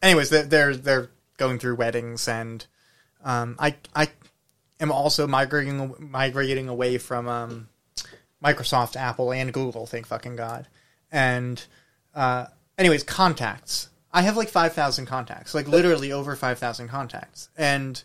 [0.02, 2.66] anyways, they're they're, they're going through weddings, and
[3.26, 4.08] um, I I
[4.80, 7.68] am also migrating migrating away from um,
[8.44, 9.86] Microsoft, Apple, and Google.
[9.86, 10.68] Thank fucking god.
[11.12, 11.64] And
[12.16, 12.46] uh,
[12.78, 13.90] anyways, contacts.
[14.12, 18.02] I have like five thousand contacts, like literally over five thousand contacts, and.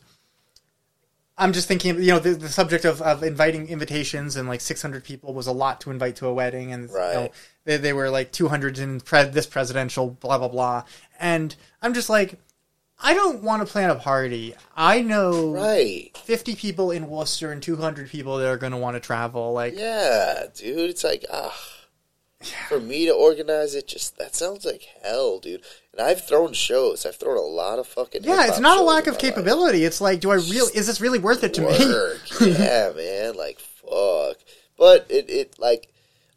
[1.36, 5.02] I'm just thinking, you know, the, the subject of, of inviting invitations and like 600
[5.02, 7.32] people was a lot to invite to a wedding, and you know, Right.
[7.64, 10.84] they, they were like 200 in pre- this presidential, blah blah blah.
[11.18, 12.38] And I'm just like,
[13.04, 14.54] I don't want to plan a party.
[14.74, 16.10] I know Right.
[16.24, 19.52] 50 people in Worcester and 200 people that are going to want to travel.
[19.52, 20.88] Like, Yeah, dude.
[20.90, 21.54] It's like ah,
[22.68, 25.62] for me to organize it, just that sounds like hell, dude.
[25.92, 27.04] And I've thrown shows.
[27.06, 28.24] I've thrown a lot of fucking.
[28.24, 29.20] yeah, it's not a lack of my life.
[29.20, 29.84] capability.
[29.84, 30.74] It's like, do I really?
[30.76, 31.76] Is this really worth it to me?
[32.58, 33.36] yeah, man.
[33.36, 34.36] Like fuck.
[34.78, 35.88] But it it like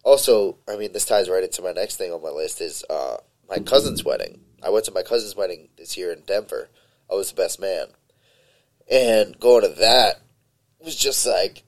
[0.04, 0.58] also.
[0.68, 3.18] I mean, this ties right into my next thing on my list is uh
[3.50, 4.42] my cousin's wedding.
[4.68, 6.68] I went to my cousin's wedding this year in Denver.
[7.10, 7.88] I was the best man,
[8.92, 10.20] and going to that
[10.84, 11.64] was just like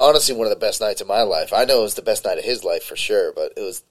[0.00, 1.52] honestly one of the best nights of my life.
[1.52, 3.84] I know it was the best night of his life for sure, but it was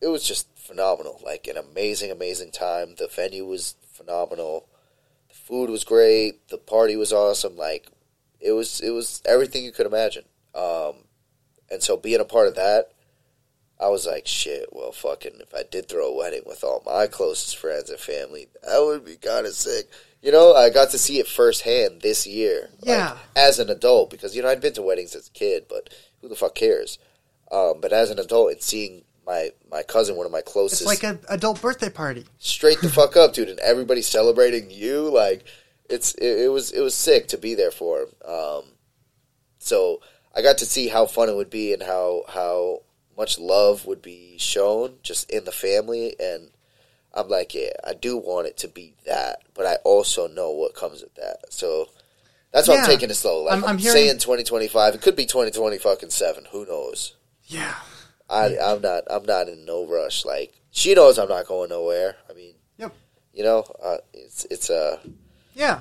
[0.00, 1.20] it was just phenomenal.
[1.24, 2.94] Like an amazing, amazing time.
[2.98, 4.68] The venue was phenomenal.
[5.28, 6.48] The food was great.
[6.50, 7.56] The party was awesome.
[7.56, 7.88] Like
[8.38, 10.26] it was it was everything you could imagine.
[10.54, 11.08] Um,
[11.68, 12.92] and so being a part of that,
[13.82, 14.66] I was like, shit.
[14.72, 18.46] Well, fucking, if I did throw a wedding with all my closest friends and family,
[18.62, 19.88] that would be kind of sick.
[20.22, 22.70] You know, I got to see it firsthand this year.
[22.80, 23.16] like, Yeah.
[23.34, 25.90] as an adult, because you know I'd been to weddings as a kid, but
[26.20, 26.98] who the fuck cares?
[27.50, 30.88] Um, but as an adult, and seeing my my cousin, one of my closest, It's
[30.88, 32.24] like an adult birthday party.
[32.38, 35.08] straight the fuck up, dude, and everybody celebrating you.
[35.10, 35.44] Like
[35.90, 38.08] it's it, it was it was sick to be there for him.
[38.24, 38.62] Um,
[39.58, 40.00] so
[40.34, 42.82] I got to see how fun it would be and how how
[43.16, 46.50] much love would be shown just in the family and.
[47.14, 50.74] I'm like, yeah, I do want it to be that, but I also know what
[50.74, 51.40] comes with that.
[51.50, 51.90] So
[52.52, 52.80] that's why Yeah.
[52.80, 53.42] I'm taking it slow.
[53.42, 54.94] Like I'm- I'm, I'm hearing- saying 2025.
[54.94, 56.46] It could be 2020 fucking seven.
[56.52, 57.14] Who knows?
[57.44, 57.74] Yeah.
[58.30, 60.24] I I'm not I'm not in no rush.
[60.24, 62.16] Like she knows I'm not going nowhere.
[62.30, 62.94] I mean, Yep.
[63.34, 64.96] you know, uh, it's it's uh
[65.54, 65.80] Yeah.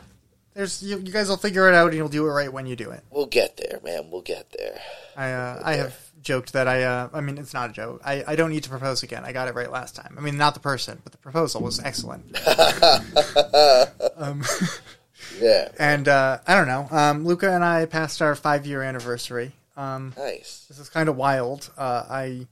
[0.53, 2.75] There's you, you guys will figure it out and you'll do it right when you
[2.75, 3.03] do it.
[3.09, 4.09] we'll get there, man.
[4.11, 4.79] We'll get there.
[5.15, 8.01] I uh, I have joked that I uh, I mean it's not a joke.
[8.03, 9.23] I, I don't need to propose again.
[9.23, 10.15] I got it right last time.
[10.17, 12.37] I mean not the person, but the proposal was excellent.
[14.17, 14.43] um,
[15.39, 16.87] Yeah, and uh, I don't know.
[16.91, 19.53] Um, Luca and I passed our five year anniversary.
[19.77, 20.65] Um, nice.
[20.67, 21.69] this is kind of wild.
[21.77, 22.47] Uh, I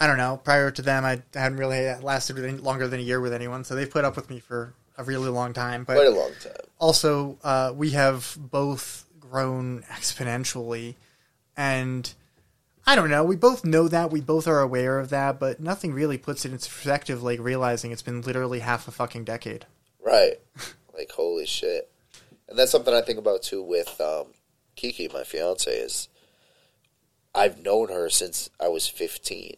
[0.00, 0.40] I don't know.
[0.42, 3.74] Prior to them, I hadn't really lasted any, longer than a year with anyone, so
[3.74, 5.84] they've put up with me for a really long time.
[5.84, 6.52] But Quite a long time.
[6.78, 10.94] also uh, we have both grown exponentially
[11.56, 12.12] and
[12.86, 15.92] i don't know we both know that we both are aware of that but nothing
[15.92, 19.66] really puts it into perspective like realizing it's been literally half a fucking decade
[20.04, 20.34] Right.
[20.96, 21.90] like holy shit.
[22.48, 24.26] And that's something I think about too with um,
[24.76, 25.70] Kiki, my fiance.
[25.74, 26.08] Is
[27.34, 29.56] I've known her since I was 15,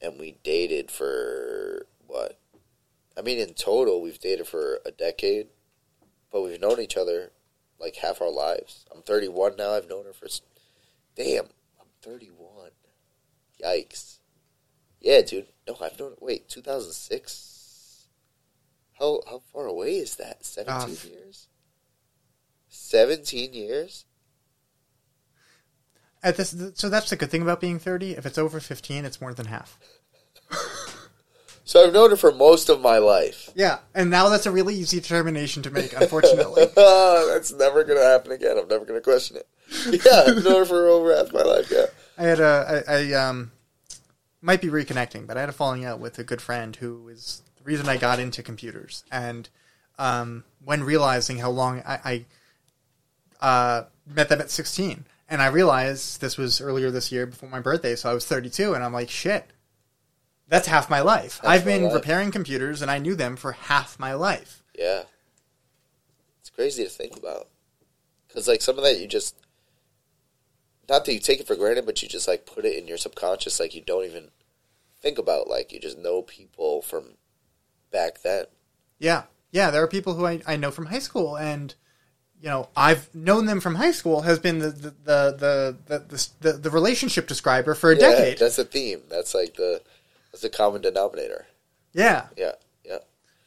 [0.00, 2.38] and we dated for what?
[3.20, 5.48] I mean, in total, we've dated for a decade,
[6.32, 7.32] but we've known each other
[7.78, 8.86] like half our lives.
[8.94, 9.72] I'm 31 now.
[9.72, 10.26] I've known her for.
[11.14, 11.44] Damn,
[11.78, 12.70] I'm 31.
[13.62, 14.20] Yikes.
[15.02, 15.48] Yeah, dude.
[15.68, 16.14] No, I've known.
[16.18, 18.06] Wait, 2006.
[18.98, 20.46] How how far away is that?
[20.46, 21.48] 17 Uh, years.
[22.70, 24.06] 17 years.
[26.22, 29.20] at this so that's the good thing about being 30 if it's over 15 it's
[29.22, 29.78] more than half
[31.70, 33.50] So I've known her for most of my life.
[33.54, 38.32] yeah and now that's a really easy determination to make unfortunately That's never gonna happen
[38.32, 38.58] again.
[38.58, 39.46] I'm never gonna question it.
[40.04, 41.70] Yeah, I've known her for over half my life.
[41.70, 41.86] Yeah.
[42.18, 43.52] I had a I, I um
[44.42, 47.42] might be reconnecting, but I had a falling out with a good friend who is
[47.56, 49.04] the reason I got into computers.
[49.12, 49.48] And
[49.98, 52.24] um, when realizing how long I,
[53.40, 57.48] I uh, met them at 16, and I realized this was earlier this year before
[57.48, 59.50] my birthday, so I was 32, and I'm like, shit,
[60.50, 61.40] that's half my life.
[61.42, 61.94] I've my been life.
[61.94, 64.62] repairing computers, and I knew them for half my life.
[64.76, 65.04] Yeah.
[66.40, 67.48] It's crazy to think about.
[68.26, 69.36] Because, like, some of that you just.
[70.88, 72.98] Not that you take it for granted, but you just, like, put it in your
[72.98, 73.60] subconscious.
[73.60, 74.30] Like, you don't even
[75.00, 75.48] think about.
[75.48, 77.14] Like, you just know people from
[77.92, 78.46] back then.
[78.98, 79.22] Yeah.
[79.52, 81.74] Yeah, there are people who I, I know from high school, and
[82.40, 86.28] you know I've known them from high school has been the the the the the,
[86.40, 88.38] the, the relationship describer for a yeah, decade.
[88.38, 89.02] That's a theme.
[89.08, 89.82] That's, like, the.
[90.32, 91.46] That's the common denominator.
[91.92, 92.52] Yeah, Yeah.
[92.84, 92.98] Yeah.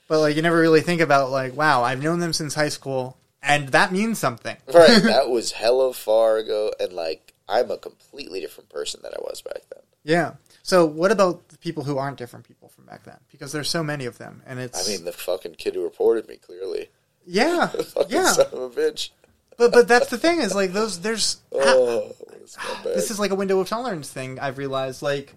[0.07, 3.17] but like you never really think about like wow I've known them since high school,
[3.41, 4.57] and that means something.
[4.73, 5.01] right.
[5.03, 9.41] That was hella far ago, and like I'm a completely different person than I was
[9.41, 9.83] back then.
[10.03, 10.33] Yeah.
[10.61, 13.17] So what about the people who aren't different people from back then?
[13.31, 16.27] Because there's so many of them, and it's I mean, the fucking kid who reported
[16.27, 16.89] me clearly.
[17.25, 17.71] yeah,
[18.09, 18.31] yeah.
[18.31, 19.09] son of a bitch.
[19.57, 22.83] But but that's the thing is like those there's Oh, a scumbag.
[22.95, 25.01] this is like a window of tolerance thing I've realized.
[25.01, 25.35] Like,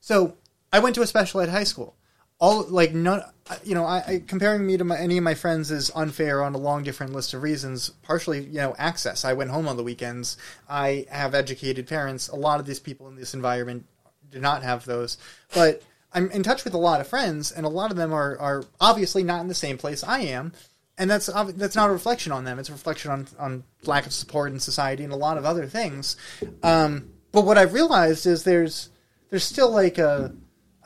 [0.00, 0.34] so
[0.72, 1.96] I went to a special ed high school.
[2.40, 3.22] All like none,
[3.64, 6.54] you know, I, I comparing me to my, any of my friends is unfair on
[6.54, 7.90] a long different list of reasons.
[8.02, 9.24] Partially, you know, access.
[9.24, 10.36] I went home on the weekends.
[10.68, 12.28] I have educated parents.
[12.28, 13.86] A lot of these people in this environment
[14.30, 15.18] do not have those,
[15.52, 15.82] but
[16.12, 18.64] I'm in touch with a lot of friends, and a lot of them are are
[18.80, 20.52] obviously not in the same place I am.
[20.96, 22.58] And that's that's not a reflection on them.
[22.58, 25.66] It's a reflection on, on lack of support in society and a lot of other
[25.66, 26.16] things.
[26.62, 28.90] Um, but what I've realized is there's
[29.30, 30.34] there's still like a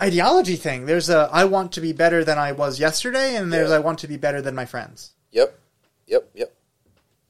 [0.03, 0.87] ideology thing.
[0.87, 3.77] There's a I want to be better than I was yesterday, and there's Yeah.
[3.77, 5.13] I want to be better than my friends.
[5.31, 5.59] Yep,
[6.07, 6.53] yep, yep.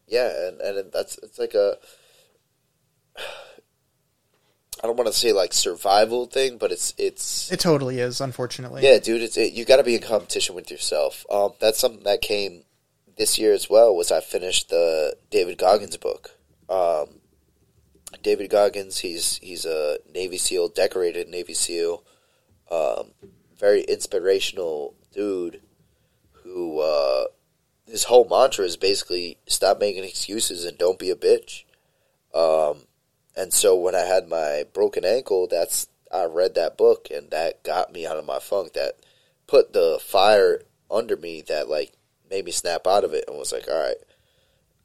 [0.09, 1.77] Yeah, and and that's it's like a.
[4.83, 8.83] I don't want to say like survival thing, but it's it's It totally is, unfortunately.
[8.83, 9.23] yeah, dude.
[9.23, 11.25] It's it, you got to be in competition with yourself.
[11.31, 12.65] Um, that's something that came
[13.17, 13.95] this year as well.
[13.95, 16.33] Was I finished the David Goggins book?
[16.69, 17.21] Um,
[18.23, 22.03] David Goggins, he's he's a Navy SEAL, decorated Navy SEAL,
[22.73, 23.13] um,
[23.59, 25.61] very inspirational dude.
[26.45, 27.27] Who uh,
[27.87, 31.65] his whole mantra is basically stop making excuses and don't be a bitch.
[32.35, 32.87] Um,
[33.37, 37.63] and so when I had my broken ankle, that's I read that book and that
[37.63, 38.73] got me out of my funk.
[38.73, 38.95] That
[39.47, 41.93] put the fire under me that like
[42.29, 43.97] made me snap out of it and was like, all right,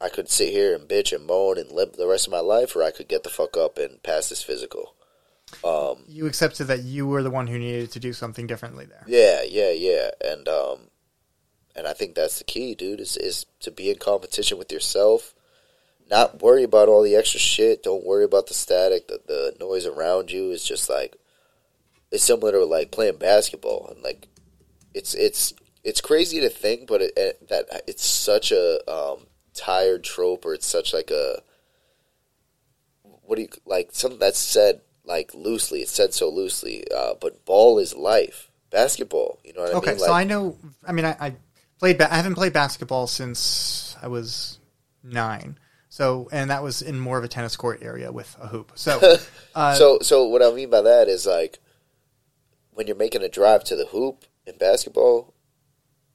[0.00, 2.76] I could sit here and bitch and moan and live the rest of my life,
[2.76, 4.94] or I could get the fuck up and pass this physical.
[5.64, 9.04] Um, You accepted that you were the one who needed to do something differently there.
[9.06, 10.78] yeah, yeah, yeah, and um,
[11.74, 13.00] and I think that's the key, dude.
[13.00, 15.34] Is is to be in competition with yourself.
[16.10, 17.82] Not worry about all the extra shit.
[17.82, 20.50] Don't worry about the static, the the noise around you.
[20.50, 21.16] Is just like
[22.10, 24.28] it's similar to like playing basketball, and like
[24.94, 25.52] it's it's
[25.84, 30.54] it's crazy to think, but it, it, that it's such a um, tired trope, or
[30.54, 31.42] it's such like a
[33.02, 35.80] what do you like something that's said like loosely.
[35.80, 38.50] It's said so loosely, uh, but ball is life.
[38.70, 39.78] Basketball, you know what I mean?
[39.78, 40.00] Okay, mean?
[40.00, 40.58] so I know.
[40.86, 41.34] I mean, I, I
[41.78, 41.96] played.
[41.96, 44.58] Ba- I haven't played basketball since I was
[45.02, 45.58] nine.
[45.88, 48.72] So, and that was in more of a tennis court area with a hoop.
[48.74, 49.16] So,
[49.54, 51.60] uh, so so what I mean by that is like
[52.72, 55.34] when you're making a drive to the hoop in basketball,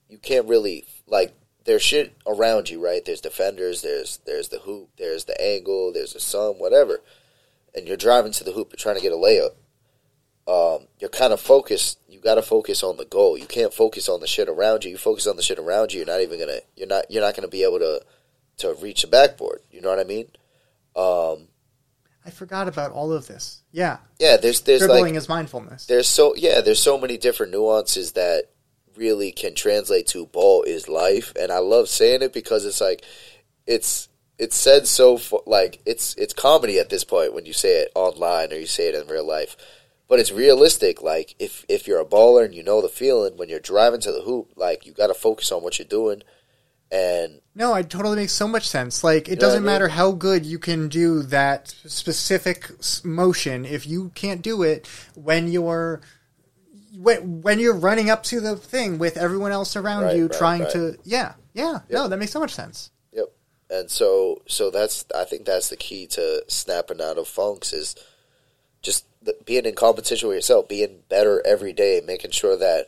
[0.07, 1.33] you can't really like
[1.65, 3.03] there's shit around you, right?
[3.03, 7.01] There's defenders, there's there's the hoop, there's the angle, there's the sun, whatever.
[7.75, 9.53] And you're driving to the hoop, you're trying to get a layup.
[10.45, 11.99] Um, you're kind of focused.
[12.07, 13.37] You got to focus on the goal.
[13.37, 14.91] You can't focus on the shit around you.
[14.91, 15.99] You focus on the shit around you.
[15.99, 16.59] You're not even gonna.
[16.75, 17.09] You're not.
[17.09, 18.01] You're not gonna be able to
[18.57, 19.61] to reach the backboard.
[19.71, 20.27] You know what I mean?
[20.95, 21.47] Um,
[22.25, 23.63] I forgot about all of this.
[23.71, 24.35] Yeah, yeah.
[24.35, 25.85] There's there's dribbling like is mindfulness.
[25.85, 28.49] there's so yeah there's so many different nuances that
[28.95, 33.03] really can translate to ball is life and i love saying it because it's like
[33.65, 34.07] it's
[34.39, 38.51] it's said so like it's it's comedy at this point when you say it online
[38.51, 39.55] or you say it in real life
[40.07, 43.47] but it's realistic like if if you're a baller and you know the feeling when
[43.49, 46.21] you're driving to the hoop like you got to focus on what you're doing
[46.91, 49.03] and No, it totally makes so much sense.
[49.03, 49.65] Like, it doesn't I mean?
[49.65, 52.69] matter how good you can do that specific
[53.03, 56.01] motion if you can't do it when you're
[56.95, 60.37] when, when you're running up to the thing with everyone else around Right, you right,
[60.37, 60.71] trying right.
[60.73, 60.97] to.
[61.03, 61.79] Yeah, yeah.
[61.89, 62.91] No, that makes so much sense.
[63.73, 67.95] And so so that's I think that's the key to snapping out of funks is
[68.83, 69.05] just
[69.45, 72.87] being in competition with yourself, being better every day, making sure that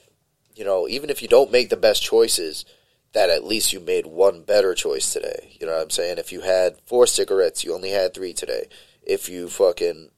[0.55, 2.65] you know even if you don't make the best choices,
[3.13, 5.57] that at least you made one better choice today.
[5.59, 6.19] You know what I'm saying?
[6.19, 8.67] If you had four cigarettes, you only had three today.
[9.01, 10.11] If you fucking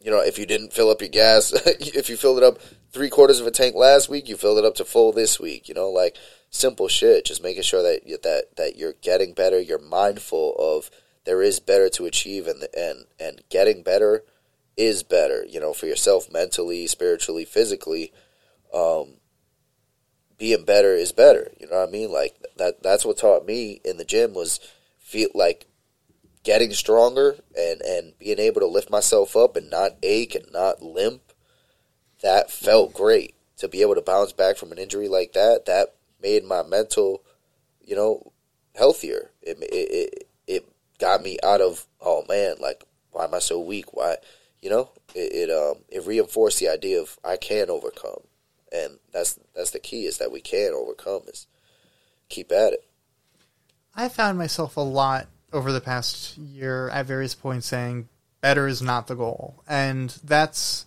[0.00, 2.60] you know, if you didn't fill up your gas, if you filled it up
[2.92, 5.68] three quarters of a tank last week, you filled it up to full this week.
[5.68, 6.16] You know, like
[6.50, 7.24] simple shit.
[7.24, 9.60] Just making sure that that that you're getting better.
[9.60, 10.90] You're mindful of
[11.24, 14.24] there is better to achieve, and and and getting better
[14.76, 15.44] is better.
[15.46, 18.12] You know, for yourself mentally, spiritually, physically.
[18.72, 19.14] Um,
[20.36, 21.50] being better is better.
[21.58, 22.12] You know what I mean?
[22.12, 22.82] Like that.
[22.82, 24.60] That's what taught me in the gym was
[24.98, 25.66] feel like
[26.42, 30.82] getting stronger and and being able to lift myself up and not ache and not
[30.82, 31.32] limp
[32.22, 35.94] that felt great to be able to bounce back from an injury like that that
[36.20, 37.22] made my mental
[37.84, 38.32] you know
[38.74, 39.30] healthier.
[39.42, 43.60] It it it, it got me out of oh man like why am i so
[43.60, 43.94] weak?
[43.94, 44.16] Why
[44.62, 48.22] you know it, it um it reinforced the idea of i can overcome.
[48.70, 51.46] And that's that's the key is that we can overcome is
[52.28, 52.84] keep at it.
[53.96, 58.08] I found myself a lot over the past year at various points saying
[58.40, 59.62] better is not the goal.
[59.66, 60.86] And that's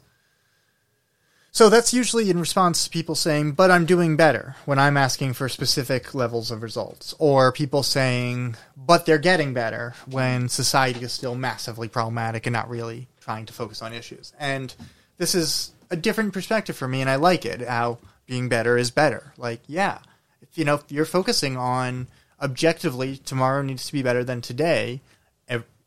[1.51, 5.33] so that's usually in response to people saying, but I'm doing better when I'm asking
[5.33, 7.13] for specific levels of results.
[7.19, 12.69] Or people saying, but they're getting better when society is still massively problematic and not
[12.69, 14.33] really trying to focus on issues.
[14.39, 14.73] And
[15.17, 17.61] this is a different perspective for me, and I like it.
[17.61, 19.33] How being better is better.
[19.37, 19.99] Like, yeah,
[20.41, 22.07] if, you know, if you're focusing on
[22.41, 25.01] objectively, tomorrow needs to be better than today,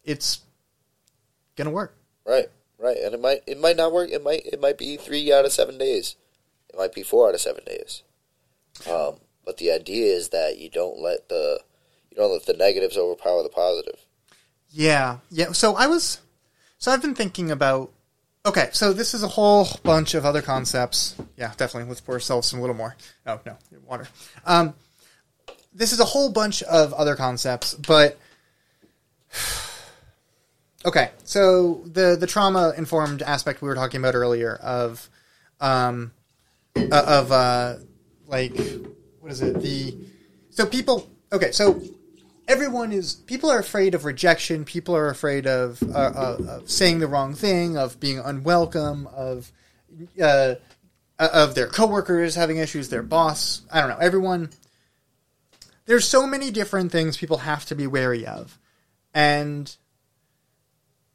[0.05, 0.41] it's
[1.57, 1.97] going to work.
[2.27, 2.51] Right.
[2.78, 4.10] Right, and it might it might not work.
[4.10, 6.16] It might it might be three out of seven days.
[6.68, 8.02] It might be four out of seven days.
[8.90, 11.60] Um, but the idea is that you don't let the
[12.10, 14.05] you don't let the negatives overpower the positive.
[14.70, 15.52] Yeah, yeah.
[15.52, 16.20] So I was,
[16.78, 17.92] so I've been thinking about.
[18.46, 21.14] Okay, so this is a whole bunch of other concepts.
[21.36, 21.88] Yeah, definitely.
[21.88, 22.94] Let's pour ourselves some little more.
[23.26, 23.56] Oh no,
[23.86, 24.06] water.
[24.44, 24.74] Um,
[25.72, 28.18] this is a whole bunch of other concepts, but
[30.86, 35.09] Okay, so the the trauma informed aspect we were talking about earlier of,
[35.61, 36.12] um,
[36.77, 37.77] uh, of uh,
[38.27, 38.55] like
[39.20, 39.61] what is it?
[39.62, 39.97] The
[40.51, 41.82] so people okay so
[42.47, 46.98] everyone is people are afraid of rejection people are afraid of, uh, uh, of saying
[46.98, 49.51] the wrong thing of being unwelcome of
[50.20, 50.55] uh,
[51.19, 54.51] of their coworkers having issues their boss i don't know everyone.
[55.86, 58.59] There's so many different things people have to be wary of.
[59.12, 59.74] And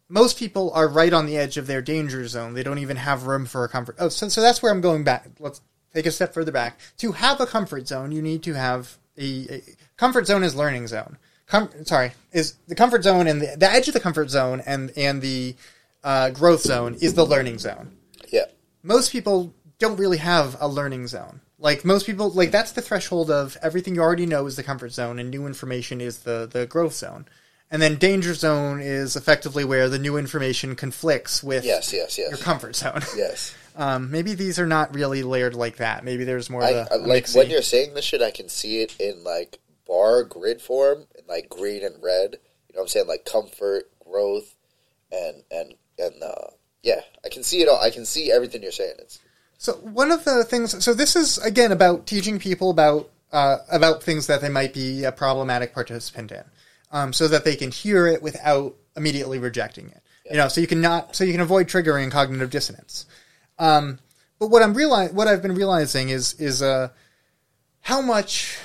[0.09, 2.53] most people are right on the edge of their danger zone.
[2.55, 3.95] They don't even have room for a comfort.
[3.99, 5.27] Oh, so, so that's where I'm going back.
[5.39, 5.61] Let's
[5.93, 6.79] take a step further back.
[6.97, 9.63] To have a comfort zone, you need to have a, a
[9.97, 11.17] comfort zone is learning zone.
[11.47, 14.91] Com- sorry, is the comfort zone and the, the edge of the comfort zone and
[14.95, 15.55] and the
[16.03, 17.91] uh, growth zone is the learning zone.
[18.29, 18.45] Yeah.
[18.83, 21.41] Most people don't really have a learning zone.
[21.57, 24.91] Like most people, like that's the threshold of everything you already know is the comfort
[24.91, 27.25] zone, and new information is the the growth zone.
[27.71, 32.29] And then danger zone is effectively where the new information conflicts with yes, yes, yes.
[32.29, 33.01] your comfort zone.
[33.15, 33.55] Yes.
[33.75, 36.03] um, maybe these are not really layered like that.
[36.03, 36.63] Maybe there's more.
[36.63, 38.99] I, of a, I, a like when you're saying this shit, I can see it
[38.99, 42.37] in like bar grid form, in like green and red.
[42.67, 43.07] You know what I'm saying?
[43.07, 44.55] Like comfort, growth,
[45.11, 46.51] and and and uh,
[46.81, 47.79] yeah, I can see it all.
[47.79, 48.95] I can see everything you're saying.
[48.99, 49.19] It's
[49.57, 50.83] So one of the things.
[50.83, 55.03] So this is again about teaching people about uh, about things that they might be
[55.03, 56.43] a problematic participant in,
[56.91, 60.01] um, so that they can hear it without immediately rejecting it.
[60.29, 63.05] You know, so you can not so you can avoid triggering cognitive dissonance.
[63.57, 63.99] Um,
[64.39, 66.89] but what I'm realize what I've been realizing is is uh,
[67.81, 68.57] how much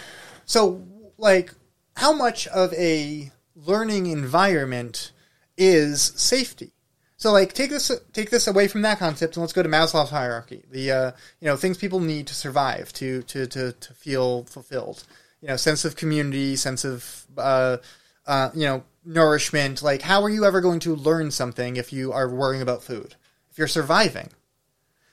[0.45, 0.87] so
[1.17, 1.53] like
[1.97, 5.13] how much of a learning environment
[5.57, 6.73] is safety.
[7.17, 10.11] So like take this take this away from that concept and let's go to Maslow's
[10.11, 10.65] hierarchy.
[10.71, 15.05] The uh, you know things people need to survive to to to, to feel fulfilled.
[15.41, 17.79] You know, sense of community, sense of uh,
[18.27, 19.83] uh, you know nourishment.
[19.83, 23.15] Like how are you ever going to learn something if you are worrying about food?
[23.51, 24.31] If you're surviving.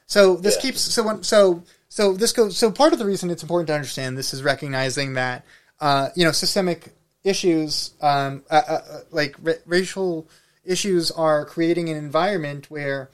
[0.08, 0.62] So this Yeah.
[0.62, 3.74] keeps so when- so so this goes so part of the reason it's important to
[3.76, 5.46] understand this is recognizing that
[5.80, 6.94] uh, you know systemic
[7.24, 10.28] issues um, uh, uh, uh, like ra- racial
[10.66, 13.10] issues are creating an environment where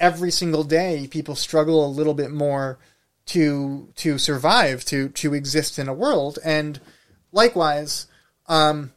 [0.00, 2.78] every single day people struggle a little bit more
[3.26, 6.80] to to survive to to exist in a world and
[7.32, 8.06] likewise
[8.48, 8.92] um,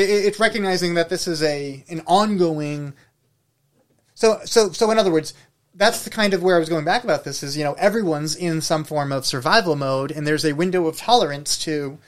[0.00, 2.94] it, it's recognizing that this is a an ongoing
[4.14, 5.34] so so so in other words
[5.74, 8.34] that's the kind of where I was going back about this is you know everyone's
[8.34, 11.98] in some form of survival mode and there's a window of tolerance to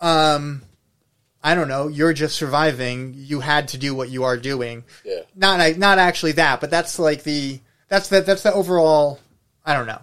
[0.00, 0.62] um
[1.42, 4.84] I don't know you're just surviving you had to do what you are doing.
[5.04, 9.20] Yeah, not not actually that but that's like the that's the that's the overall
[9.64, 10.00] I don't know.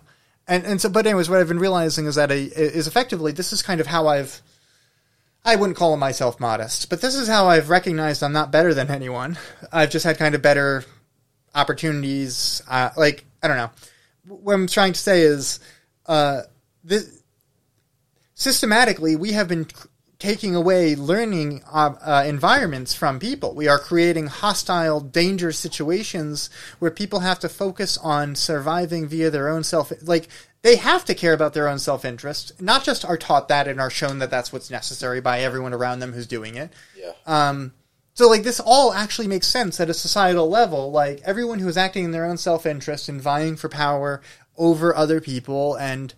[0.47, 3.51] And and so but anyways what I've been realizing is that a, is effectively this
[3.51, 4.41] is kind of how I've
[5.43, 8.91] I wouldn't call myself modest, but this is how I've recognized I'm not better than
[8.91, 9.37] anyone.
[9.71, 10.83] I've just had kind of better
[11.55, 12.61] opportunities.
[12.67, 13.71] Uh, like I don't know.
[14.27, 15.59] What I'm trying to say is,
[16.05, 16.41] uh,
[16.83, 17.23] this,
[18.35, 19.67] systematically we have been
[20.21, 23.55] taking away learning uh, uh, environments from people.
[23.55, 29.49] We are creating hostile, dangerous situations where people have to focus on surviving via their
[29.49, 29.91] own self.
[30.03, 30.27] Like
[30.61, 32.61] they have to care about their own self interest.
[32.61, 36.01] Not just are taught that and are shown that that's what's necessary by everyone around
[36.01, 36.71] them who's doing it.
[36.95, 37.73] yeah, Um,
[38.13, 40.91] so like this all actually makes sense at a societal level.
[40.91, 44.21] Like everyone who is acting in their own self interest and vying for power
[44.55, 46.13] over other people and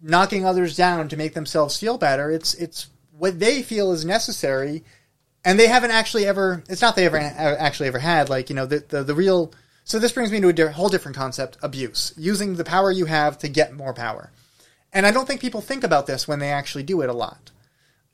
[0.00, 2.30] knocking others down to make themselves feel better.
[2.30, 2.88] It's it's
[3.18, 4.84] what they feel is necessary,
[5.44, 6.62] and they haven't actually ever.
[6.68, 9.52] It's not they ever actually ever had like you know the the, the real.
[9.84, 13.06] So this brings me to a di- whole different concept: abuse, using the power you
[13.06, 14.30] have to get more power.
[14.92, 17.50] And I don't think people think about this when they actually do it a lot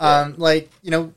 [0.01, 1.13] Um, like you know,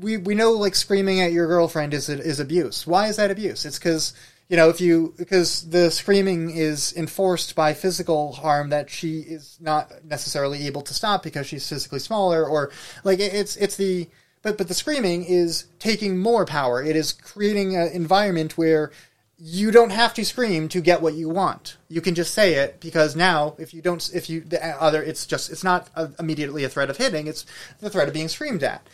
[0.00, 2.86] we we know like screaming at your girlfriend is is abuse.
[2.86, 3.66] Why is that abuse?
[3.66, 4.14] It's because
[4.50, 9.56] you know if you because the screaming is enforced by physical harm that she is
[9.60, 12.70] not necessarily able to stop because she's physically smaller or
[13.04, 14.10] like it's it's the
[14.42, 16.82] but but the screaming is taking more power.
[16.82, 18.90] It is creating an environment where
[19.38, 21.76] you don't have to scream to get what you want.
[21.88, 25.26] You can just say it because now, if you don't, if you the other, it's
[25.26, 27.46] just it's not a, immediately a threat of hitting; it's
[27.80, 28.86] the threat of being screamed at.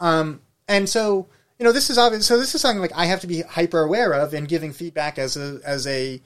[0.00, 1.28] Um, and so,
[1.58, 2.26] you know, this is obvious.
[2.26, 5.18] So this is something like I have to be hyper aware of in giving feedback
[5.18, 6.20] as a as a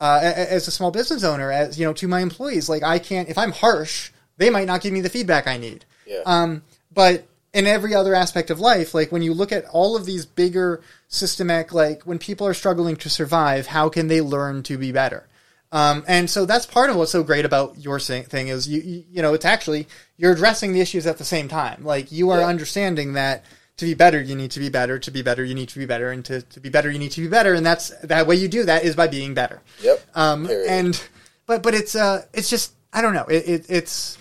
[0.00, 2.68] uh, as a small business owner, as you know, to my employees.
[2.68, 5.84] Like I can't if I'm harsh, they might not give me the feedback I need.
[6.06, 6.22] Yeah.
[6.26, 6.62] Um,
[6.92, 10.24] but in every other aspect of life, like when you look at all of these
[10.24, 14.90] bigger systemic, like when people are struggling to survive, how can they learn to be
[14.90, 15.28] better?
[15.70, 19.04] Um, and so that's part of what's so great about your thing is you, you,
[19.10, 19.86] you know, it's actually,
[20.18, 21.84] you're addressing the issues at the same time.
[21.84, 22.46] Like you are Yeah.
[22.46, 23.44] understanding that
[23.78, 24.98] to be better, you need to be better.
[24.98, 26.10] To be better, you need to be better.
[26.10, 27.54] And to, to be better, you need to be better.
[27.54, 29.60] And that's that way you do that is by being better.
[29.82, 30.02] Yep.
[30.14, 30.68] Um, Period.
[30.70, 31.02] and
[31.46, 34.18] but but it's uh it's just I don't know it, it it's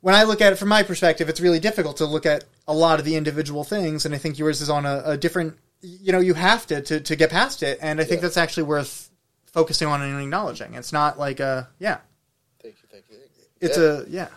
[0.00, 2.74] when I look at it from my perspective, it's really difficult to look at a
[2.74, 5.56] lot of the individual things, and I think yours is on a, a different.
[5.80, 8.22] You know, you have to, to to get past it, and I think Yeah.
[8.28, 9.10] that's actually worth
[9.46, 10.74] focusing on and acknowledging.
[10.74, 11.98] It's not like a yeah,
[12.62, 13.16] Thank you, thank you.
[13.16, 13.44] Thank you.
[13.60, 13.84] it's Yeah.
[13.84, 14.28] a yeah.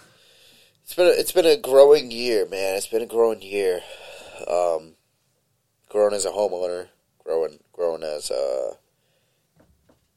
[0.98, 2.76] It's been a, it's been a growing year, man.
[2.76, 3.82] It's been a growing year.
[4.48, 4.96] Um,
[5.90, 6.88] growing as a homeowner,
[7.24, 8.72] growing growing as a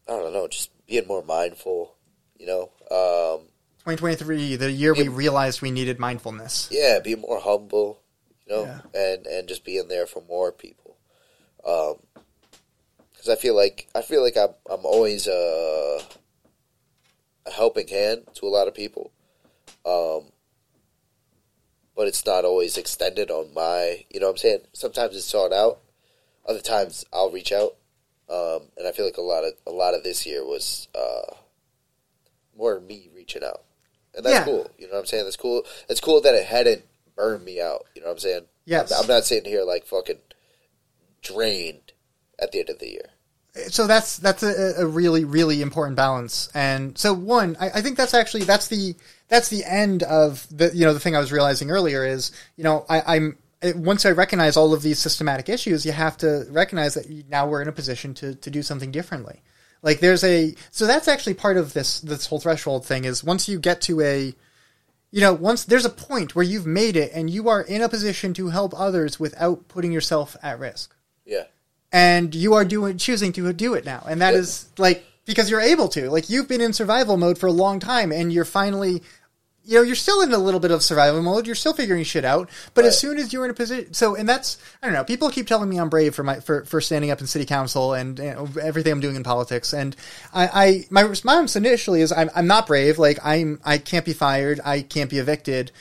[0.09, 1.97] I don't know, just being more mindful.
[2.39, 3.48] You know, um,
[3.85, 6.69] 2023, the year we realized we needed mindfulness.
[6.70, 8.01] yeah, being more humble.
[8.47, 8.81] You know, Yeah.
[8.94, 10.97] and and just being there for more people.
[11.62, 11.97] Um,
[13.12, 16.01] because I feel like I feel like I'm I'm always a
[17.44, 19.12] a helping hand to a lot of people.
[19.85, 20.32] Um,
[21.97, 24.61] but it's not always extended on my, you know what I'm saying?
[24.73, 25.81] Sometimes it's sought out.
[26.47, 27.77] Other times I'll reach out.
[28.29, 31.35] Um, and I feel like a lot of a lot of this year was uh,
[32.57, 33.62] more me reaching out.
[34.15, 34.45] And that's Yeah.
[34.45, 34.71] cool.
[34.79, 35.25] You know what I'm saying?
[35.25, 35.65] That's cool.
[35.89, 36.85] It's cool that it hadn't
[37.17, 37.87] burned me out.
[37.95, 38.45] You know what I'm saying?
[38.65, 38.93] Yes.
[38.93, 40.19] I'm not sitting here like fucking
[41.23, 41.93] drained
[42.39, 43.11] at the end of the year.
[43.69, 47.97] so that's that's a, a really really important balance and so one I, I think
[47.97, 48.95] that's actually that's the
[49.31, 52.65] that's the end of the you know the thing i was realizing earlier is you
[52.65, 56.44] know I, i'm it, once i recognize all of these systematic issues you have to
[56.51, 59.40] recognize that now we're in a position to to do something differently
[59.82, 63.48] like there's a so that's actually part of this this whole threshold thing is once
[63.48, 64.35] you get to a
[65.11, 67.89] you know once there's a point where you've made it and you are in a
[67.89, 70.94] position to help others without putting yourself at risk
[71.24, 71.44] Yeah.
[71.93, 74.40] and you are doing choosing to do it now and that Yep.
[74.40, 77.81] is like because you're able to like you've been in survival mode for a long
[77.81, 79.02] time and you're finally
[79.65, 81.47] you know you're still in a little bit of survival mode.
[81.47, 82.51] You're still figuring shit out.
[82.74, 85.31] But as soon as you're in a position so and that's i don't know people
[85.31, 88.19] keep telling me i'm brave for my for, for standing up in city council and
[88.20, 89.73] everything i'm doing in politics.
[89.73, 89.97] And
[90.32, 92.99] i i my response initially is i'm, I'm not brave.
[92.99, 94.61] Like i'm i can't be fired.
[94.65, 95.73] I can't be evicted.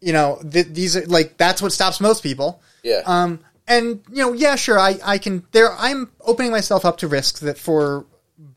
[0.00, 2.62] You know th- these are like that's what stops most people.
[2.82, 3.02] Yeah.
[3.06, 5.44] um, and you know, yeah, sure, I, I can.
[5.52, 8.06] There, I'm opening myself up to risks that for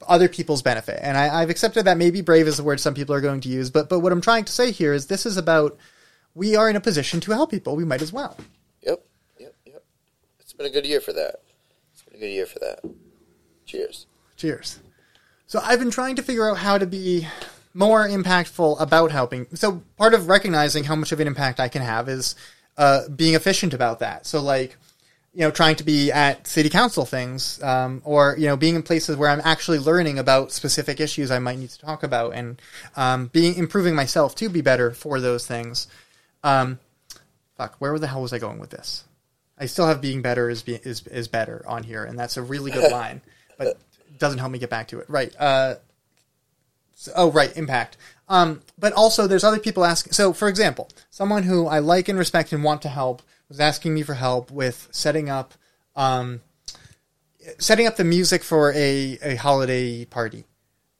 [0.07, 3.15] other people's benefit, and I, I've accepted that maybe brave is the word some people
[3.15, 3.69] are going to use.
[3.69, 5.77] But but what I'm trying to say here is this is about
[6.33, 7.75] we are in a position to help people.
[7.75, 8.37] We might as well.
[8.81, 9.03] Yep,
[9.39, 9.83] yep, yep.
[10.39, 11.35] It's been a good year for that.
[11.93, 12.79] It's been a good year for that.
[13.65, 14.05] Cheers.
[14.35, 14.79] Cheers.
[15.47, 17.27] So I've been trying to figure out how to be
[17.73, 19.47] more impactful about helping.
[19.53, 22.35] So part of recognizing how much of an impact I can have is
[22.77, 24.25] uh, being efficient about that.
[24.25, 24.77] So like,
[25.35, 28.83] you know, trying to be at city council things, um, or you know, being in
[28.83, 32.61] places where I'm actually learning about specific issues I might need to talk about, and
[32.95, 35.87] um, being improving myself to be better for those things.
[36.41, 36.79] Um,
[37.57, 39.03] fuck, where the hell was I going with this?
[39.57, 42.41] I still have being better is be, is is better on here, and that's a
[42.41, 43.21] really good line,
[43.57, 45.09] but it doesn't help me get back to it.
[45.09, 45.35] Right.
[45.37, 45.75] Uh,
[46.93, 47.55] so- oh, right.
[47.57, 47.97] Impact.
[48.29, 50.13] Um, but also, there's other people asking.
[50.13, 53.93] So, for example, someone who I like and respect and want to help was asking
[53.93, 55.53] me for help with setting up,
[55.95, 56.41] um,
[57.57, 60.45] setting up the music for a a holiday party,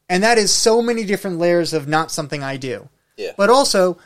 [0.10, 2.90] and that is so many different layers of not something I do.
[3.18, 3.32] Yeah.
[3.38, 3.98] But also,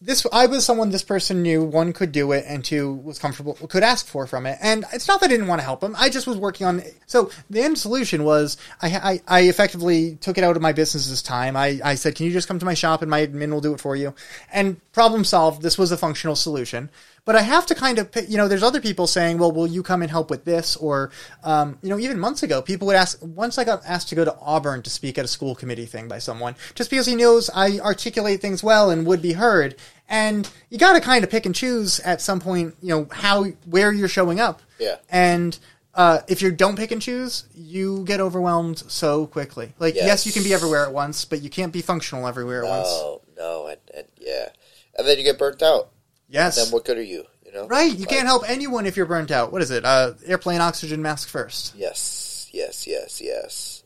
[0.00, 3.54] this I was someone this person knew one could do it and two was comfortable
[3.54, 4.58] could ask for from it.
[4.60, 5.96] And it's not that I didn't want to help him.
[5.98, 6.82] I just was working on.
[7.06, 11.22] So the end solution was I I, I effectively took it out of my business's
[11.22, 11.56] time.
[11.56, 13.72] I I said, can you just come to my shop and my admin will do
[13.72, 14.14] it for you.
[14.52, 15.62] And problem solved.
[15.62, 16.90] This was a functional solution.
[17.26, 19.82] But I have to kind of, you know, there's other people saying, well, will you
[19.82, 20.76] come and help with this?
[20.76, 21.10] Or,
[21.44, 24.24] um, you know, even months ago, people would ask, once I got asked to go
[24.24, 27.50] to Auburn to speak at a school committee thing by someone, just because he knows
[27.52, 29.74] I articulate things well and would be heard.
[30.08, 33.44] And you got to kind of pick and choose at some point, you know, how,
[33.66, 34.62] where you're showing up.
[34.78, 34.96] Yeah.
[35.10, 35.58] And,
[35.94, 39.72] uh, if you don't pick and choose, you get overwhelmed so quickly.
[39.80, 40.26] Like, yes, Yes.
[40.26, 42.86] you can be everywhere at once, but you can't be functional everywhere at once.
[42.88, 44.50] No, no, and, and yeah,
[44.96, 45.88] and then you get burnt out.
[46.28, 46.56] Yes.
[46.62, 47.24] Then what good are you?
[47.44, 49.52] You know, Right, you Like, can't help anyone if you're burnt out.
[49.52, 49.84] What is it?
[49.84, 51.74] Uh, airplane oxygen mask first.
[51.76, 53.84] Yes, yes, yes, yes.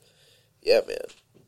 [0.63, 0.97] Yeah, man.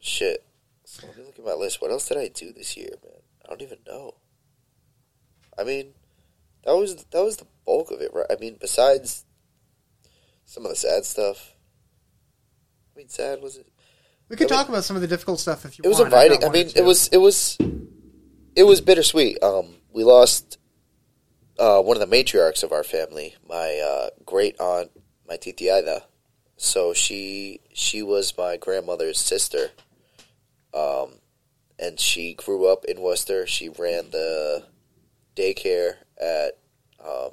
[0.01, 0.45] Shit.
[0.85, 1.81] So let me look at my list.
[1.81, 3.13] What else did I do this year, man?
[3.45, 4.15] I don't even know.
[5.59, 5.95] I mean,
[6.65, 8.27] that was that was the bulk of it, right?
[8.31, 9.25] I mean, besides
[10.45, 11.55] some of the sad stuff.
[12.95, 13.67] I mean, sad was it?
[14.29, 15.99] We could I mean- talk about some of the difficult stuff if you It was
[15.99, 16.13] want.
[16.13, 16.45] Inviting.
[16.45, 17.57] I or mean, it was it was
[18.55, 19.43] it was bittersweet.
[19.43, 20.59] Um, we lost
[21.59, 24.91] uh, one of the matriarchs of our family, my uh, great aunt,
[25.29, 26.05] my titi Aida.
[26.57, 29.71] So she she was my grandmother's sister,
[30.73, 31.15] um,
[31.79, 33.47] and she grew up in Worcester.
[33.47, 34.65] She ran the
[35.35, 36.59] daycare at
[37.05, 37.31] um,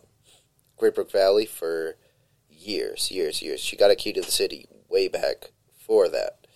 [0.78, 1.96] Great Brook Valley for
[2.50, 3.60] years, years, years.
[3.60, 6.48] She got a key to the city way back for that.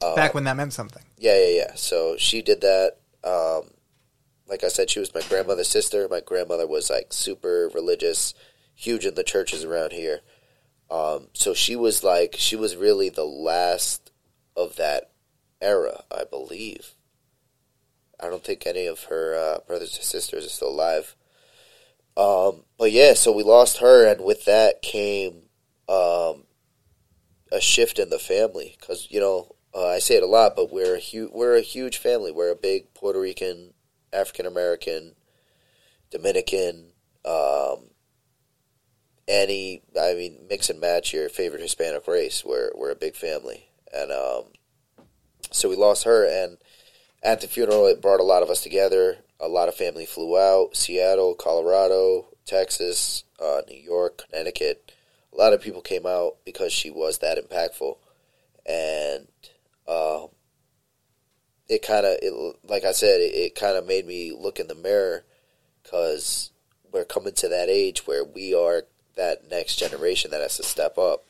[0.00, 1.02] Uh, back when that meant something.
[1.18, 1.74] yeah, yeah, yeah.
[1.74, 2.96] So she did that.
[3.22, 3.70] Um,
[4.48, 6.08] like I said, she was my grandmother's sister.
[6.08, 8.34] My grandmother was like super religious,
[8.74, 10.20] huge in the churches around here.
[10.90, 14.10] Um, so she was like, she was really the last
[14.56, 15.10] of that
[15.60, 16.92] era, I believe.
[18.20, 21.16] I don't think any of her uh, brothers or sisters are still alive.
[22.16, 25.42] Um, but yeah, so we lost her, and with that came
[25.88, 26.44] um,
[27.50, 30.72] a shift in the family because you know uh, I say it a lot, but
[30.72, 32.30] we're a we're a huge family.
[32.30, 33.73] We're a big Puerto Rican,
[34.14, 35.14] African American,
[36.10, 36.92] Dominican,
[37.24, 37.90] um,
[39.26, 42.44] any I mean mix and match your favorite Hispanic race.
[42.44, 44.44] We're we're a big family, and um,
[45.50, 46.24] so we lost her.
[46.26, 46.58] And
[47.22, 49.18] at the funeral, it brought a lot of us together.
[49.40, 54.92] A lot of family flew out: Seattle, Colorado, Texas, uh, New York, Connecticut.
[55.32, 57.96] A lot of people came out because she was that impactful,
[58.66, 59.26] and
[59.88, 60.28] um,
[61.68, 64.66] it kind of, it, like I said, it, it kind of made me look in
[64.66, 65.24] the mirror
[65.82, 66.50] because
[66.92, 68.82] we're coming to that age where we are
[69.16, 71.24] that next generation that has to step up.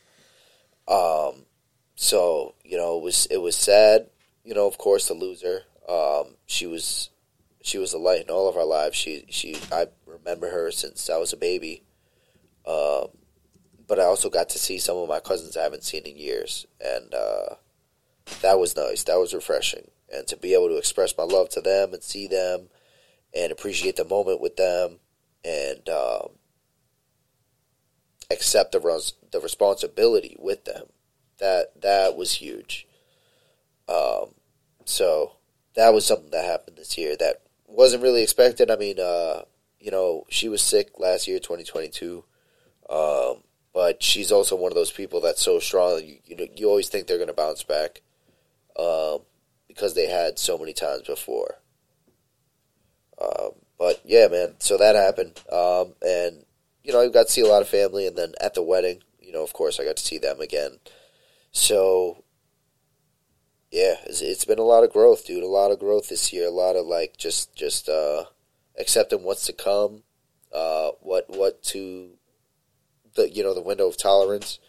[0.89, 1.47] Um,
[1.97, 4.07] so you know, it was it was sad.
[4.45, 5.63] You know, of course, to lose her.
[5.89, 7.11] Um, she was
[7.63, 8.97] she was a light in all of our lives.
[8.97, 11.83] She she I remember her since I was a baby.
[12.67, 13.09] Um,
[13.87, 16.67] but I also got to see some of my cousins I haven't seen in years,
[16.81, 17.55] and uh,
[18.41, 19.05] that was nice.
[19.05, 22.27] That was refreshing, and to be able to express my love to them and see
[22.27, 22.69] them,
[23.35, 25.01] and appreciate the moment with them,
[25.45, 26.29] and um,
[28.31, 30.87] accept the res- the responsibility with them.
[31.39, 32.87] That that was huge.
[33.89, 34.35] Um,
[34.85, 35.33] so
[35.75, 38.71] that was something that happened this year that wasn't really expected.
[38.71, 39.43] I mean, uh,
[39.81, 42.25] you know, she was sick last year, twenty twenty two.
[42.89, 43.43] Um,
[43.73, 46.03] but she's also one of those people that's so strong.
[46.05, 48.03] You you, know, you always think they're going to bounce back,
[48.79, 49.21] um,
[49.75, 51.57] because they had so many times before.
[53.21, 54.55] Um, but yeah, man.
[54.59, 56.45] So that happened, um, and
[56.83, 59.03] you know I got to see a lot of family, and then at the wedding,
[59.21, 60.79] you know, of course, I got to see them again.
[61.53, 62.25] So
[63.75, 65.43] yeah, it's, it's been a lot of growth, dude.
[65.43, 66.47] A lot of growth this year.
[66.47, 68.27] A lot of like just just uh,
[68.79, 70.05] accepting what's to come,
[70.53, 72.11] uh, what what to
[73.17, 74.61] the you know the window of tolerance,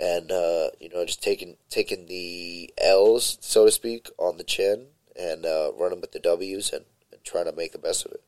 [0.00, 4.86] and uh, you know just taking taking the L's so to speak on the chin
[5.18, 8.22] and uh, running with the W's and, and trying to make the best of it.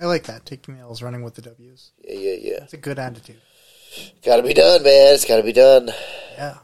[0.00, 0.44] I like that.
[0.44, 1.92] Taking the L's, running with the W's.
[2.04, 2.64] Yeah, yeah, yeah.
[2.64, 3.40] It's a good attitude.
[4.22, 5.14] Got to be done, man.
[5.14, 5.90] It's got to be done.
[6.34, 6.58] Yeah.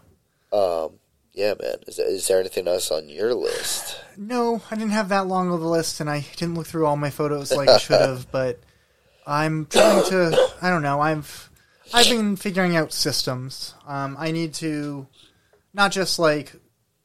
[0.52, 0.98] Um,
[1.32, 1.76] yeah, man.
[1.86, 3.98] Is there, is there anything else on your list?
[4.14, 6.98] No, I didn't have that long of a list, and I didn't look through all
[6.98, 8.26] my photos like I should have.
[8.30, 8.60] But
[9.26, 10.50] I'm trying to.
[10.60, 11.00] I don't know.
[11.00, 11.48] I've
[11.92, 13.74] I've been figuring out systems.
[13.86, 15.06] Um, I need to
[15.74, 16.54] not just like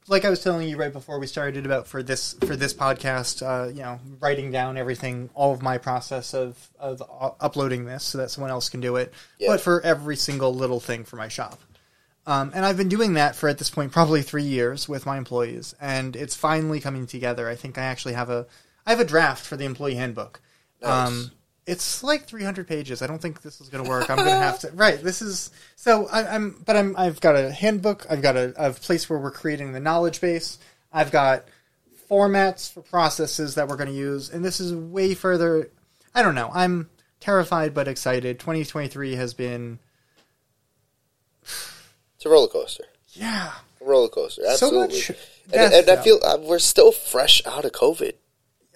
[0.08, 3.46] like I was telling you right before we started about for this for this podcast.
[3.46, 7.02] Uh, you know, writing down everything, all of my process of of
[7.40, 9.14] uploading this so that someone else can do it.
[9.40, 9.50] Yeah.
[9.50, 11.60] But for every single little thing for my shop.
[12.26, 15.18] Um, and I've been doing that for at this point probably three years with my
[15.18, 17.48] employees, and it's finally coming together.
[17.48, 18.46] I think I actually have a
[18.86, 20.42] I have a draft for the employee handbook.
[20.82, 21.08] Nice.
[21.08, 21.32] Um,
[21.68, 23.02] it's like 300 pages.
[23.02, 24.10] I don't think this is going to work.
[24.10, 24.72] I'm going to have to.
[24.74, 25.00] Right.
[25.04, 26.08] This is so.
[26.08, 26.96] I, I'm, but I'm.
[26.98, 28.06] I've got a handbook.
[28.10, 30.58] I've got a, a place where we're creating the knowledge base.
[30.92, 31.46] I've got
[32.10, 35.70] formats for processes that we're going to use, and this is way further.
[36.16, 36.50] I don't know.
[36.54, 36.90] I'm
[37.20, 38.40] terrified but excited.
[38.40, 39.80] 2023 has been
[41.44, 42.86] It's a roller coaster.
[43.14, 43.52] yeah.
[43.82, 44.42] A roller coaster.
[44.44, 44.96] So Absolutely.
[44.96, 45.18] much and,
[45.52, 48.14] death, and I feel uh, we're still fresh out of COVID.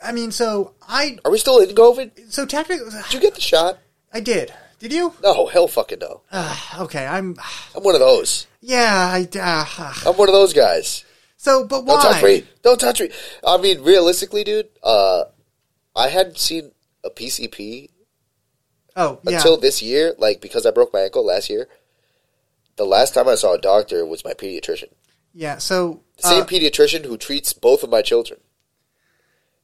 [0.03, 2.32] I mean, so I Are we still in COVID?
[2.32, 3.80] So technically Did you get the shot?
[4.14, 4.53] I did.
[4.80, 5.14] Did you?
[5.22, 6.22] No, hell fucking no.
[6.32, 7.36] Uh, okay, I'm
[7.76, 8.48] I'm one of those.
[8.61, 9.11] yeah.
[9.14, 11.06] I uh, I'm one of those guys.
[11.38, 11.94] so but why?
[11.94, 12.44] Don't touch me.
[12.64, 13.10] Don't touch me.
[13.45, 15.26] I mean, realistically, dude, uh,
[15.95, 16.72] I hadn't seen
[17.03, 17.90] a PCP
[18.95, 19.38] Oh yeah.
[19.38, 21.68] until this year, like because I broke my ankle last year.
[22.78, 24.90] The last time I saw a doctor was my pediatrician.
[25.34, 25.57] yeah.
[25.60, 28.40] So The same uh, pediatrician who treats both of my children.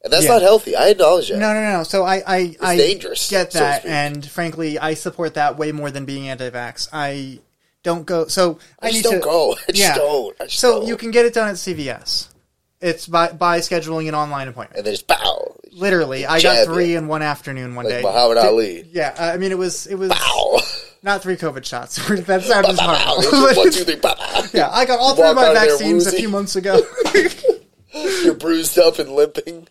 [0.04, 0.30] And that's Yeah.
[0.34, 0.76] not healthy.
[0.76, 1.38] I acknowledge that.
[1.38, 1.82] No, no, no.
[1.82, 3.90] So I, I, I dangerous, get that, speak.
[3.92, 6.88] and frankly, I support that way more than being anti-vax.
[6.92, 7.40] I
[7.82, 8.26] don't go.
[8.28, 9.52] So I, I need don't to go.
[9.68, 9.94] I just yeah.
[9.96, 10.36] don't.
[10.40, 10.86] I So don't.
[10.88, 12.28] you can get it done at CVS.
[12.80, 14.78] It's by by scheduling an online appointment.
[14.78, 15.56] and then just bow.
[15.72, 18.02] Literally, I got three in one afternoon one Like day.
[18.02, 18.88] Muhammad Ali.
[18.92, 20.60] Yeah, I mean it was it was Bow.
[21.02, 21.96] not three COVID shots.
[22.08, 22.68] that sounds.
[22.68, 24.14] It's just one, two, three, bow.
[24.54, 26.80] yeah, I got all three of my vaccines a few months ago.
[28.22, 29.66] You're bruised up and limping.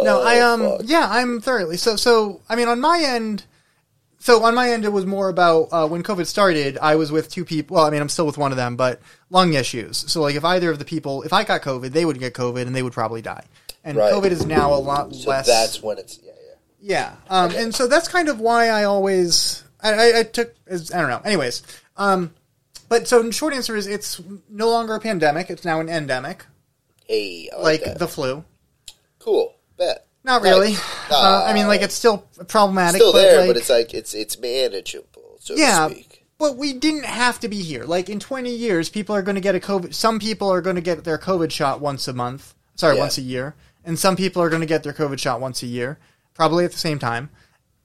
[0.00, 0.80] No, Oh, I um fuck.
[0.84, 2.40] yeah, I'm thoroughly so so.
[2.48, 3.44] I mean, on my end,
[4.18, 6.78] so on my end, it was more about uh, when COVID started.
[6.80, 7.76] I was with two people.
[7.76, 9.00] Well, I mean, I'm still with one of them, but
[9.30, 9.98] lung issues.
[10.10, 12.62] So like, if either of the people, if I got COVID, they would get COVID
[12.62, 13.44] and they would probably die.
[13.84, 14.12] And Right.
[14.12, 15.46] COVID is now a lot So less.
[15.46, 16.32] that's when it's yeah,
[16.80, 17.16] yeah.
[17.28, 20.76] yeah, um, and so that's kind of why I always I, I, I took I
[21.00, 21.20] don't know.
[21.24, 21.62] Anyways,
[21.98, 22.32] um,
[22.88, 25.50] but so the short answer is it's no longer a pandemic.
[25.50, 26.46] It's now an endemic,
[27.06, 28.42] Hey, I like, like the flu.
[29.18, 29.54] cool.
[29.76, 30.06] Bet.
[30.24, 30.72] Not really.
[30.72, 31.10] Nice.
[31.10, 32.18] Uh, I mean, like it's still
[32.48, 33.00] problematic.
[33.00, 35.88] still but there, like, but it's like it's it's manageable, so yeah.
[35.88, 36.24] to speak.
[36.38, 37.84] But we didn't have to be here.
[37.84, 39.94] Like in 20 years, people are going to get a COVID.
[39.94, 42.54] Some people are going to get their COVID shot once a month.
[42.74, 43.02] Sorry, Yeah.
[43.02, 43.54] once a year.
[43.84, 45.98] And some people are going to get their COVID shot once a year,
[46.32, 47.28] probably at the same time.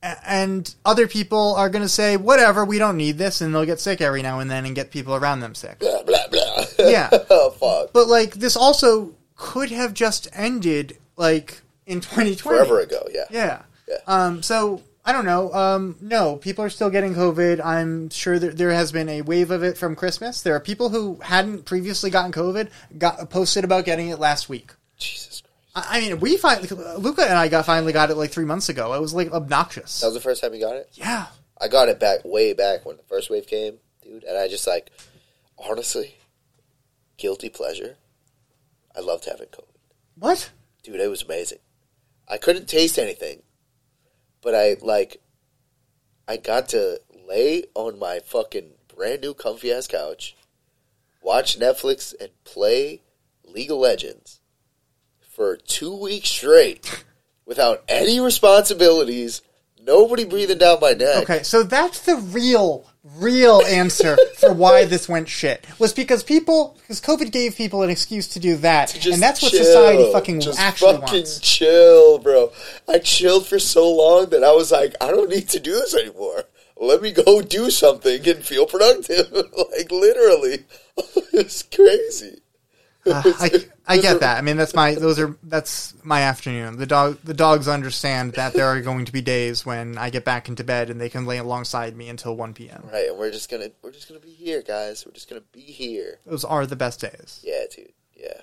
[0.02, 3.66] A- And other people are going to say, whatever, we don't need this, and they'll
[3.66, 5.78] get sick every now and then and get people around them sick.
[5.80, 6.64] Blah blah blah.
[6.80, 7.10] Yeah.
[7.30, 7.92] oh fuck.
[7.94, 12.38] But like this also could have just ended like in 2020.
[12.38, 13.26] Forever ago, yeah.
[13.30, 13.62] Yeah.
[13.88, 13.98] Yeah.
[14.08, 15.52] Um, so I don't know.
[15.54, 17.64] Um, no, people are still getting COVID.
[17.66, 20.44] I'm sure that there has been a wave of it from Christmas.
[20.44, 24.72] There are people who hadn't previously gotten COVID got posted about getting it last week.
[24.98, 25.90] Jesus Christ.
[25.90, 26.68] I, I mean, we finally
[27.00, 28.94] Luca and I got finally got it like three months ago.
[28.94, 30.00] It was like obnoxious.
[30.02, 30.90] That was the first time you got it?
[30.94, 31.28] yeah.
[31.62, 34.66] I got it back way back when the first wave came, dude, and I just
[34.66, 34.92] like
[35.58, 36.16] honestly,
[37.18, 37.98] guilty pleasure.
[38.96, 39.76] I loved having COVID.
[40.16, 40.52] What?
[40.84, 41.60] Dude, it was amazing.
[42.30, 43.42] I couldn't taste anything,
[44.42, 45.22] but I like
[46.28, 50.36] I got to lay on my fucking brand new comfy ass couch,
[51.24, 53.02] watch Netflix and play
[53.44, 54.42] League of Legends
[55.20, 57.06] for 2 weeks straight
[57.46, 59.42] without any responsibilities,
[59.82, 61.24] nobody breathing down my neck.
[61.24, 65.66] Okay, so that's the real, real answer for why this went shit.
[65.80, 69.42] Was because people, because COVID gave people an excuse to do that, Just and that's
[69.42, 69.64] what chill.
[69.64, 71.40] society fucking Just actually fucking wants.
[71.40, 72.52] chill, bro.
[72.88, 75.96] I chilled for so long that I was like, I don't need to do this
[75.96, 76.44] anymore.
[76.82, 79.32] Let me go do something and feel productive.
[79.34, 80.66] like literally,
[81.34, 82.42] it's crazy.
[83.06, 83.50] Uh, I,
[83.88, 84.38] I get that.
[84.38, 86.78] I mean, that's my those are that's my afternoon.
[86.78, 90.26] The dog the dogs understand that there are going to be days when I get
[90.26, 92.84] back into bed and they can lay alongside me until one p.m.
[92.92, 95.06] Right, and we're just gonna we're just gonna be here, guys.
[95.06, 96.20] We're just gonna be here.
[96.26, 97.42] Those are the best days.
[97.44, 97.94] Yeah, dude.
[98.16, 98.42] Yeah,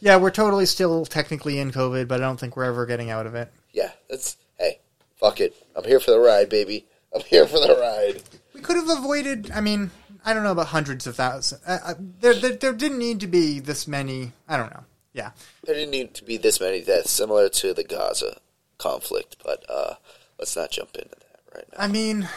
[0.00, 3.26] Yeah, we're totally still technically in COVID, but I don't think we're ever getting out
[3.26, 3.52] of it.
[3.72, 3.92] yeah.
[4.10, 4.80] That's hey,
[5.16, 5.54] fuck it.
[5.76, 6.86] I'm here for the ride, baby.
[7.14, 8.22] I'm here for the ride.
[8.54, 9.52] We could have avoided.
[9.52, 9.92] I mean,
[10.24, 11.62] I don't know about hundreds of thousands.
[11.66, 14.32] Uh, uh, there, there, there didn't need to be this many.
[14.48, 14.84] I don't know.
[15.12, 15.30] Yeah.
[15.64, 18.38] There didn't need to be this many deaths, similar to the Gaza
[18.78, 19.94] conflict, but uh,
[20.38, 21.84] let's not jump into that right now.
[21.84, 22.28] I mean,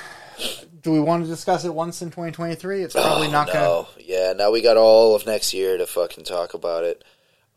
[0.82, 2.84] do we want to discuss it once in 2023?
[2.84, 3.62] It's probably Oh, not going to.
[3.62, 3.88] no.
[4.00, 7.04] Yeah, now we got all of next year to fucking talk about it.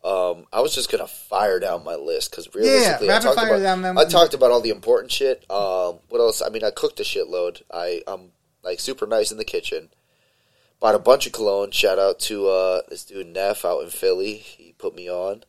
[0.03, 3.59] Um, I was just gonna fire down my list because realistically, I rapid talked about
[3.59, 3.97] them.
[3.99, 5.45] I talked about all the important shit.
[5.47, 6.41] Um, what else?
[6.41, 7.61] I mean, I cooked a shitload.
[7.71, 8.31] I I'm
[8.63, 9.89] like super nice in the kitchen.
[10.81, 11.69] Bought a bunch of cologne.
[11.71, 14.33] Shout out to uh, this dude Neff out in Philly.
[14.35, 15.43] He put me on.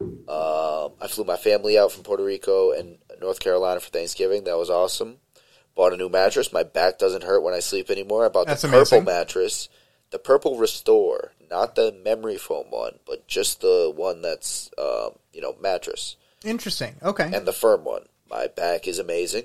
[0.00, 4.44] Um, I flew my family out from Puerto Rico and North Carolina for Thanksgiving.
[4.44, 5.18] That was awesome.
[5.74, 6.52] Bought a new mattress.
[6.52, 8.24] My back doesn't hurt when I sleep anymore.
[8.24, 9.04] I bought That's the purple amazing.
[9.04, 9.68] mattress,
[10.10, 15.40] the purple Restore, not the memory foam one, but just the one that's um, you
[15.42, 16.96] know mattress Interesting.
[17.02, 17.30] Okay.
[17.32, 18.06] and the firm one.
[18.30, 19.44] My back is amazing.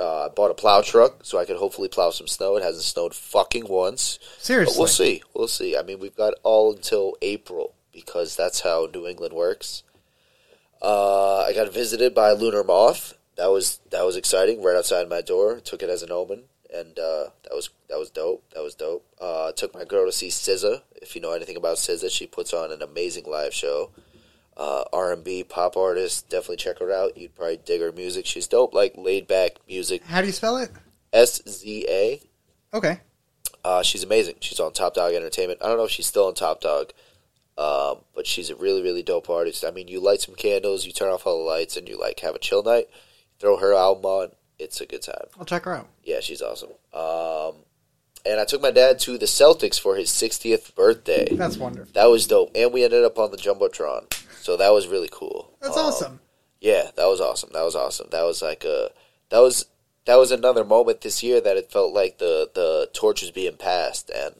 [0.00, 2.56] Uh, I bought a plow truck so I could hopefully plow some snow.
[2.56, 4.18] It hasn't snowed fucking once.
[4.18, 4.78] But Seriously.
[4.78, 5.22] we'll see.
[5.34, 5.76] We'll see.
[5.76, 9.82] I mean, we've got all until April because that's how New England works.
[10.80, 14.62] Uh, I got visited by a lunar moth that was that was exciting.
[14.62, 18.10] Right outside my door, took it as an omen, and uh, that was that was
[18.10, 18.44] dope.
[18.54, 19.04] That was dope.
[19.18, 20.82] Uh, took my girl to see SZA.
[21.00, 23.90] If you know anything about SZA, she puts on an amazing live show.
[24.60, 27.16] Uh, R and B pop artist, definitely check her out.
[27.16, 28.26] You'd probably dig her music.
[28.26, 30.04] She's dope, like laid back music.
[30.04, 30.70] How do you spell it?
[31.14, 32.20] S Z A.
[32.74, 33.00] Okay.
[33.64, 34.34] Uh, she's amazing.
[34.40, 35.60] She's on Top Dawg Entertainment.
[35.62, 36.92] I don't know if she's still on Top Dawg,
[37.56, 39.64] um, but she's a really, really dope artist.
[39.64, 42.20] I mean, you light some candles, you turn off all the lights, and you like
[42.20, 42.88] have a chill night.
[43.38, 44.28] Throw her album on.
[44.58, 45.24] It's a good time.
[45.38, 45.88] I'll check her out.
[46.04, 46.72] Yeah, she's awesome.
[46.92, 47.64] Um,
[48.26, 51.34] and I took my dad to the Celtics for his 60th birthday.
[51.34, 51.92] That's wonderful.
[51.94, 52.50] That was dope.
[52.54, 54.04] And we ended up on the Jumbotron.
[54.40, 55.52] So that was really cool.
[55.60, 56.20] That's Um, awesome.
[56.60, 57.50] yeah, that was awesome.
[57.52, 58.08] That was awesome.
[58.10, 58.90] That was like a
[59.30, 59.66] that was
[60.06, 63.56] that was another moment this year that it felt like the the torch was being
[63.56, 64.34] passed, and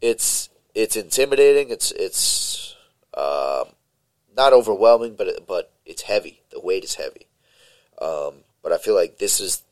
[0.00, 1.70] it's it's intimidating.
[1.70, 2.74] It's it's
[3.16, 3.64] um,
[4.36, 6.42] not overwhelming, but it, but it's heavy.
[6.50, 7.26] The weight is heavy.
[8.00, 9.62] Um, but I feel like this is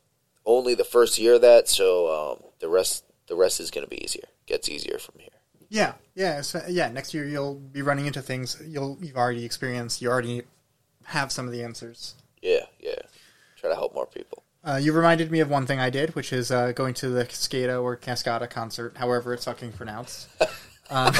[0.45, 3.91] only the first year of that, so um, the rest the rest is going to
[3.91, 4.27] be easier.
[4.47, 5.31] Gets easier from here.
[5.73, 6.91] Yeah, yeah, so, yeah.
[6.91, 10.03] Next year you'll be running into things you'll you've already experienced.
[10.03, 10.43] You already
[11.05, 12.15] have some of the answers.
[12.43, 12.97] Yeah, yeah.
[13.57, 14.43] Try to help more people.
[14.63, 17.25] Uh, you reminded me of one thing I did, which is uh, going to the
[17.25, 20.29] Cascada or Cascada concert, however it's fucking pronounced.
[20.91, 21.15] um,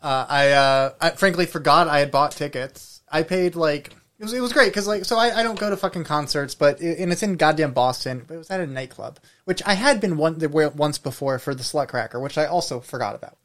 [0.00, 3.02] uh, I, uh, I frankly forgot I had bought tickets.
[3.10, 5.68] I paid like it was it was great because like so I, I don't go
[5.68, 8.24] to fucking concerts, but it, and it's in goddamn Boston.
[8.26, 10.38] But it was at a nightclub, which I had been one
[10.76, 13.36] once before for the Slutcracker, which I also forgot about.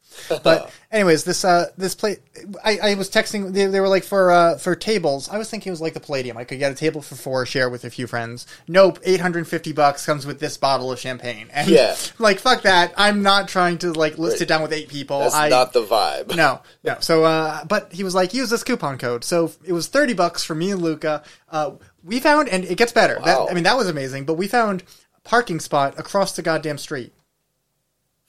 [0.43, 2.17] But anyways, this uh this play
[2.63, 5.29] I, I was texting they, they were like for uh for tables.
[5.29, 6.37] I was thinking it was like the Palladium.
[6.37, 8.45] I could get a table for four, share with a few friends.
[8.67, 11.47] Nope, eight hundred and fifty bucks comes with this bottle of champagne.
[11.53, 11.95] And Yeah.
[12.19, 12.93] like fuck that.
[12.97, 15.19] I'm not trying to like li- sit down with eight people.
[15.19, 16.35] That's I not the vibe.
[16.35, 16.97] no, no.
[16.99, 19.23] So, uh, but he was like, use this coupon code.
[19.23, 21.23] So it was thirty bucks for me and Luca.
[21.49, 21.71] Uh,
[22.03, 23.17] we found, and it gets better.
[23.19, 23.45] Wow.
[23.45, 24.25] That, I mean, that was amazing.
[24.25, 24.83] But we found
[25.15, 27.13] a parking spot across the goddamn street.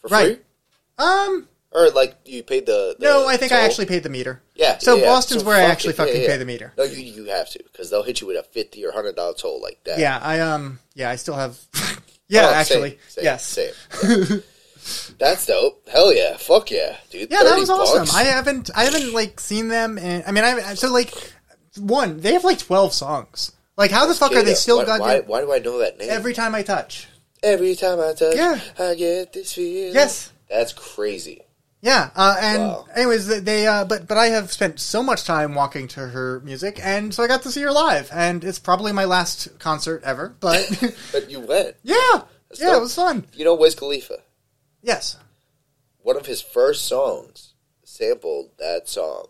[0.01, 0.37] For Right.
[0.37, 0.45] free?
[0.99, 4.41] Um, Or like you paid the, the no, I think I actually paid the meter.
[4.55, 4.79] Yeah.
[4.79, 5.09] So yeah, yeah.
[5.09, 5.97] Boston's So where I actually it.
[5.97, 6.29] Fucking yeah.
[6.29, 6.73] pay the meter.
[6.79, 9.35] No, you you have to because they'll hit you with a fifty or hundred dollar
[9.35, 9.99] toll like that.
[9.99, 11.59] Yeah, I um, yeah, I still have.
[12.29, 13.45] yeah, Oh, actually, same, yes.
[13.45, 13.73] same.
[15.19, 15.89] That's dope.
[15.89, 17.31] Hell yeah, fuck yeah, dude.
[17.31, 17.99] Yeah, that 30 was awesome.
[18.01, 18.15] bucks?
[18.15, 21.13] I haven't, I haven't like seen them, and I mean, I so like
[21.79, 23.51] one, they have like twelve songs.
[23.77, 25.25] Like, how the fuck are they still why, goddamn?
[25.27, 26.09] why, why do I know that name?
[26.11, 27.09] Every time I touch,
[27.43, 28.61] Every time I touch, Yeah.
[28.79, 29.93] I get this feeling.
[29.93, 30.31] Yes.
[30.49, 31.43] that's crazy.
[31.85, 32.87] Yeah, uh, and Wow.
[32.95, 36.81] anyways, they- uh, but but I have spent so much time walking to her music,
[36.83, 40.35] and so I got to see her live, and it's probably my last concert ever.
[40.41, 40.67] But
[41.13, 41.77] But you went.
[41.83, 43.27] yeah, That's yeah, it was fun.
[43.35, 44.21] You know Wiz Khalifa.
[44.81, 45.17] Yes.
[45.99, 47.53] One of his first songs
[47.85, 49.27] sampled that song.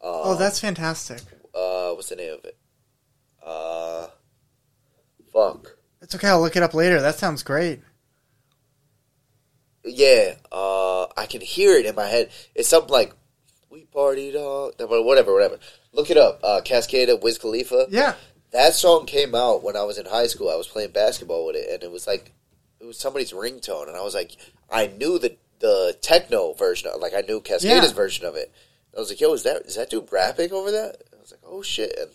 [0.00, 1.22] oh, that's fantastic.
[1.52, 2.56] Uh, what's the name of it?
[3.44, 4.06] Uh,
[5.32, 5.76] fuck.
[6.02, 6.28] It's okay.
[6.28, 7.00] I'll look it up later.
[7.00, 7.80] That sounds great.
[9.84, 12.30] Yeah, uh, I can hear it in my head.
[12.54, 13.14] It's something like
[13.70, 15.58] "We partied all," whatever, whatever.
[15.92, 16.40] Look it up.
[16.42, 17.86] Uh, Cascada, Wiz Khalifa.
[17.90, 18.14] Yeah.
[18.52, 20.50] That song came out when I was in high school.
[20.50, 22.32] I was playing basketball with it, and it was like
[22.80, 24.36] it was somebody's ringtone, and I was like,
[24.70, 27.92] I knew the the techno version, of, like I knew Cascada's Yeah.
[27.92, 28.50] version of it.
[28.96, 30.96] I was like, Yo, is that is that dude rapping over that?
[31.16, 31.94] I was like, Oh shit!
[31.98, 32.10] And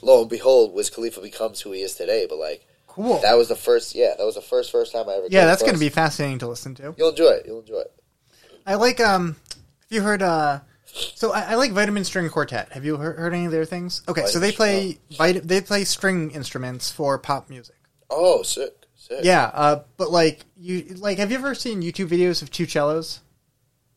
[0.00, 2.26] lo and behold, Wiz Khalifa becomes who he is today.
[2.28, 2.64] But like
[3.02, 3.20] Cool.
[3.22, 5.26] that was the first, yeah, that was the first first time I ever.
[5.30, 6.94] yeah, that's going to be fascinating to listen to.
[6.98, 7.46] You'll enjoy it.
[7.46, 7.92] You'll enjoy it.
[8.66, 9.36] I like um.
[9.46, 10.60] Have you heard uh?
[10.92, 12.72] So I, I like Vitamin String Quartet.
[12.72, 14.02] Have you heard, heard any of their things?
[14.08, 17.76] Okay, so they play vit- they play string instruments for pop music.
[18.10, 19.20] Oh, sick, sick.
[19.22, 23.20] Yeah, uh, but like you like, have you ever seen YouTube videos of two cellos?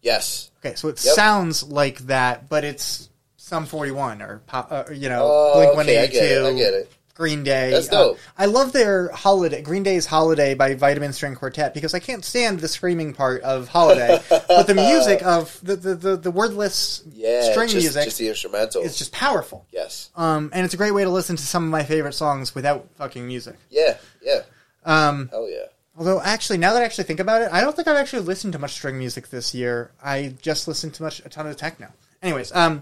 [0.01, 0.51] Yes.
[0.63, 1.15] Okay, so it Yep.
[1.15, 5.75] sounds like that, but it's some forty one or pop, uh, you know, Oh, Blink
[5.75, 6.43] One Eighty it.
[6.45, 6.91] I Two, get it.
[7.15, 7.72] Green Day.
[7.72, 8.15] That's Uh.
[8.38, 12.60] I love their holiday, Green Day's "Holiday" by Vitamin String Quartet because I can't stand
[12.60, 17.52] the screaming part of "Holiday," but the music of the the, the, the wordless Yeah.
[17.52, 18.81] string just, music just the instrumental.
[18.81, 19.65] is just powerful.
[19.72, 20.10] yes.
[20.15, 22.88] Um, and it's a great way to listen to some of my favorite songs without
[22.98, 23.56] fucking music.
[23.69, 23.98] Yeah.
[24.23, 24.41] Yeah.
[24.85, 25.65] Um, Hell yeah.
[25.95, 28.53] Although, actually, now that I actually think about it, I don't think I've actually listened
[28.53, 29.91] to much string music this year.
[30.03, 31.90] I just listened to much a ton of techno.
[32.23, 32.81] Anyways, um,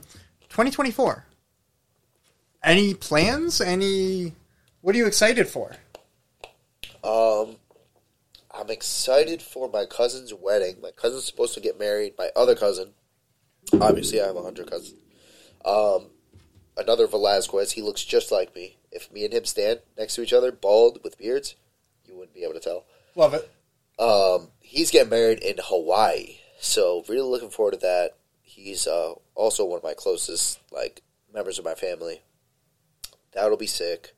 [0.50, 1.26] 2024.
[2.64, 3.60] Any plans?
[3.62, 4.34] Any?
[4.82, 5.72] What are you excited for?
[7.04, 7.56] Um,
[8.54, 10.78] I'm excited for my cousin's wedding.
[10.82, 12.14] My cousin's supposed to get married.
[12.18, 12.90] My other cousin,
[13.80, 15.00] obviously, I have a hundred cousins.
[15.66, 16.08] Um,
[16.78, 17.72] another Velasquez.
[17.72, 18.78] He looks just like me.
[18.92, 21.56] If me and him stand next to each other, bald with beards,
[22.06, 22.86] you wouldn't be able to tell.
[23.16, 23.50] Love it.
[23.98, 28.12] Um, he's getting married in Hawaii, so really looking forward to that.
[28.42, 31.02] He's uh, also one of my closest like
[31.34, 32.22] members of my family.
[33.34, 34.16] That'll be sick.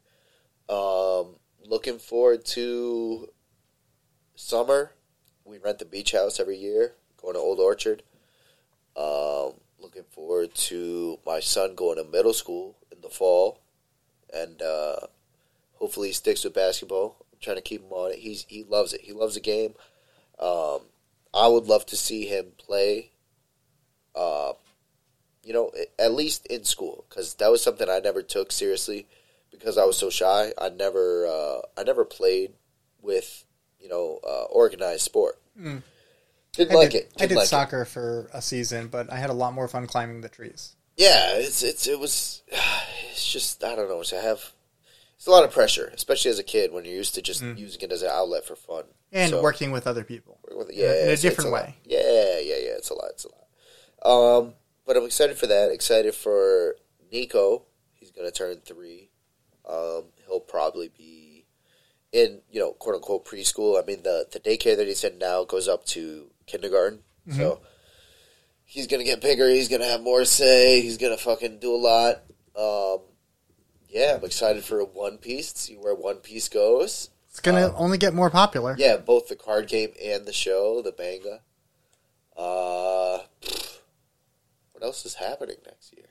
[0.70, 1.36] Um,
[1.66, 3.30] looking forward to
[4.36, 4.92] summer.
[5.46, 8.04] We rent the beach house every year, going to Old Orchard.
[8.96, 13.60] Um, looking forward to my son going to middle school in the fall,
[14.34, 15.08] and uh,
[15.74, 17.18] hopefully he sticks with basketball.
[17.32, 18.20] I'm trying to keep him on it.
[18.20, 19.02] He's he loves it.
[19.02, 19.74] He loves the game.
[20.40, 20.82] Um,
[21.34, 23.12] I would love to see him play.
[24.16, 24.54] Uh,
[25.44, 29.08] you know, at least in school, because that was something I never took seriously
[29.52, 30.52] because I was so shy.
[30.58, 32.54] I never, uh, I never played
[33.02, 33.44] with,
[33.80, 35.40] you know, uh, organized sport.
[35.60, 35.84] Mm.
[36.54, 37.12] Didn't I like did, it.
[37.18, 39.88] I Didn't did like soccer for a season, but I had a lot more fun
[39.88, 40.76] climbing the trees.
[40.98, 42.42] Yeah, it's it's it was.
[43.12, 44.02] It's just I don't know.
[44.18, 44.54] I have.
[45.16, 47.60] It's a lot of pressure, especially as a kid when you're used to just Mm.
[47.60, 50.40] using it as an outlet for fun And So- working with other people.
[50.52, 51.62] With- in a- in a different lot.
[51.66, 51.76] way.
[51.86, 52.76] Yeah, yeah, yeah.
[52.80, 53.12] It's a lot.
[53.12, 54.40] It's a lot.
[54.40, 54.54] Um,
[54.86, 55.72] but I'm excited for that.
[55.72, 56.76] Excited for
[57.12, 57.64] Nico.
[57.94, 59.10] He's gonna turn three.
[59.68, 61.46] Um, he'll probably be
[62.12, 63.82] in you know quote unquote preschool.
[63.82, 67.00] I mean the the daycare that he's in now goes up to kindergarten.
[67.28, 67.40] Mm-hmm.
[67.40, 67.62] So
[68.66, 69.50] he's gonna get bigger.
[69.50, 70.82] He's gonna have more say.
[70.82, 72.24] He's gonna fucking do a lot.
[72.56, 73.06] Um,
[73.90, 77.10] yeah, I'm excited for One Piece to see where One Piece goes.
[77.30, 78.76] It's gonna Um, only get more popular.
[78.78, 81.42] Yeah, both the card game and the show, the manga.
[82.36, 83.20] Uh,
[84.84, 86.08] what else is happening next year?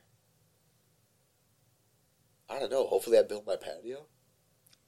[2.49, 2.86] I don't know.
[2.86, 4.07] Hopefully, I build my patio.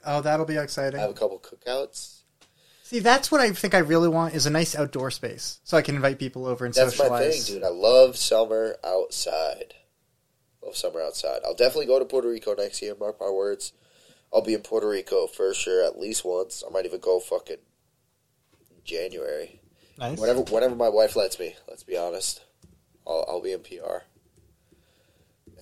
[0.06, 0.98] Oh, that'll be exciting.
[0.98, 2.20] I have a couple cookouts.
[2.82, 5.82] See, that's what I think I really want is a nice outdoor space, so I
[5.82, 7.46] can invite people over and That's my socialize.
[7.46, 7.64] thing, dude.
[7.64, 9.74] I love summer outside.
[10.62, 11.40] Love summer outside.
[11.44, 12.94] I'll definitely go to Puerto Rico next year.
[12.98, 13.72] Mark my words.
[14.32, 16.62] I'll be in Puerto Rico for sure at least once.
[16.66, 17.58] I might even go fucking
[18.84, 19.60] January.
[19.98, 20.18] Nice.
[20.18, 21.54] Whenever, whenever my wife lets me.
[21.68, 22.42] Let's be honest.
[23.06, 24.02] I'll, I'll be in PR.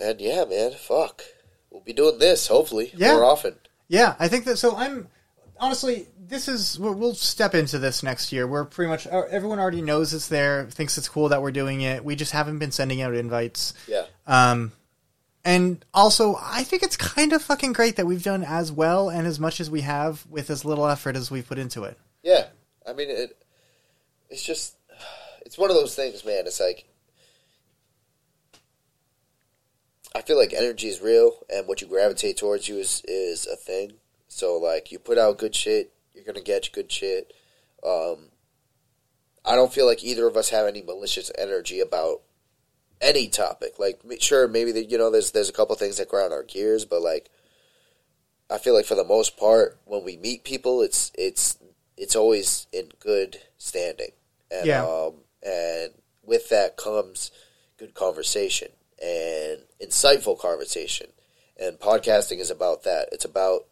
[0.01, 1.23] And yeah, man, fuck.
[1.71, 3.15] We'll be doing this hopefully Yeah.
[3.15, 3.57] more often.
[3.89, 4.57] Yeah, I think that.
[4.59, 5.09] So I'm
[5.59, 8.47] honestly, this is we'll, we'll step into this next year.
[8.47, 11.83] We're pretty much uh, everyone already knows it's there, thinks it's cool that we're doing
[11.83, 12.05] it.
[12.05, 13.75] We just haven't been sending out invites.
[13.87, 14.73] Yeah, Um,
[15.45, 19.27] and also, I think it's kind of fucking great that we've done as well and
[19.27, 21.99] as much as we have with as little effort as we've put into it.
[22.23, 22.47] yeah.
[22.87, 23.37] I mean, it.
[24.31, 24.75] It's just,
[25.47, 26.45] it's one of those things, man.
[26.47, 26.85] It's like,
[30.15, 33.57] I feel like energy is real, and what you gravitate towards you is is a
[33.57, 33.95] thing.
[34.29, 37.33] So like, you put out good shit, you're gonna get good shit.
[37.87, 38.29] Um,
[39.45, 42.23] I don't feel like either of us have any malicious energy about
[43.01, 43.79] any topic.
[43.79, 46.85] Like, sure, maybe that you know, there's there's a couple things that grind our gears,
[46.85, 47.31] but like,
[48.51, 51.59] I feel like for the most part, when we meet people, it's it's
[51.97, 54.13] it's always in good standing,
[54.51, 54.83] and Yeah.
[54.85, 57.31] um, and with that comes
[57.79, 58.69] good conversation
[59.03, 61.09] and insightful conversation,
[61.61, 63.09] and podcasting is about that.
[63.13, 63.67] It's about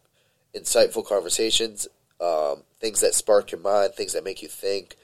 [0.55, 1.86] insightful conversations,
[2.20, 4.97] um, things that spark your mind, things that make you think,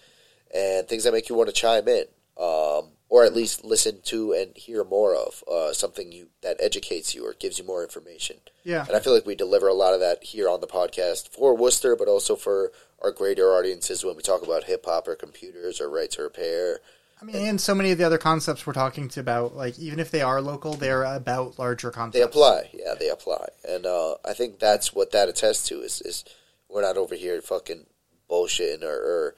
[0.54, 2.04] and things that make you want to chime in,
[2.38, 7.14] um, or at least listen to and hear more of uh, something you that educates
[7.14, 8.36] you or gives you more information.
[8.64, 8.84] Yeah.
[8.86, 11.56] And I feel like we deliver a lot of that here on the podcast for
[11.56, 15.80] Worcester, but also for our greater audiences when we talk about hip hop or computers
[15.80, 16.80] or right to repair.
[17.26, 20.10] Mean, and so many of the other concepts we're talking to about, like even if
[20.10, 22.16] they are local, they're about larger concepts.
[22.18, 26.00] They apply, yeah, they apply, and uh, I think that's what that attests to is
[26.02, 26.24] is
[26.68, 27.86] we're not over here fucking
[28.30, 29.34] bullshitting or, or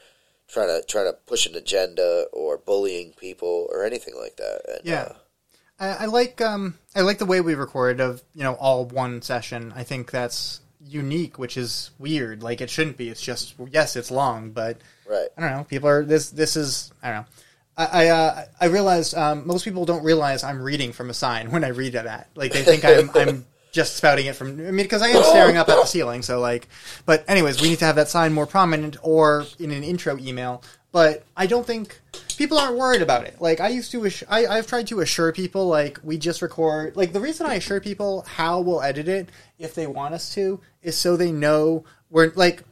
[0.49, 4.61] trying to trying to push an agenda or bullying people or anything like that.
[4.69, 5.03] And, Yeah.
[5.03, 5.15] uh,
[5.81, 9.23] I, I like um I like the way we record of you know all one
[9.23, 9.73] session.
[9.77, 12.43] I think that's unique, which is weird.
[12.43, 13.09] Like it shouldn't be.
[13.11, 14.79] It's just yes, it's long, but
[15.09, 15.29] right.
[15.37, 15.65] I don't know.
[15.65, 16.31] People are this.
[16.31, 17.27] This is I don't know.
[17.79, 21.51] I I, uh, I realized um, most people don't realize I'm reading from a sign
[21.51, 22.29] when I read that.
[22.35, 24.49] Like they think I'm I'm just spouting it from.
[24.49, 26.23] I mean, because I am staring up at the ceiling.
[26.23, 26.69] So like,
[27.07, 30.63] but anyways, we need to have that sign more prominent or in an intro email.
[30.91, 32.01] But I don't think
[32.39, 33.41] people aren't worried about it.
[33.41, 36.97] Like I used to, ass- I, I've tried to assure people like we just record.
[36.97, 39.29] Like the reason I assure people how we'll edit it
[39.59, 42.65] if they want us to is so they know we're like.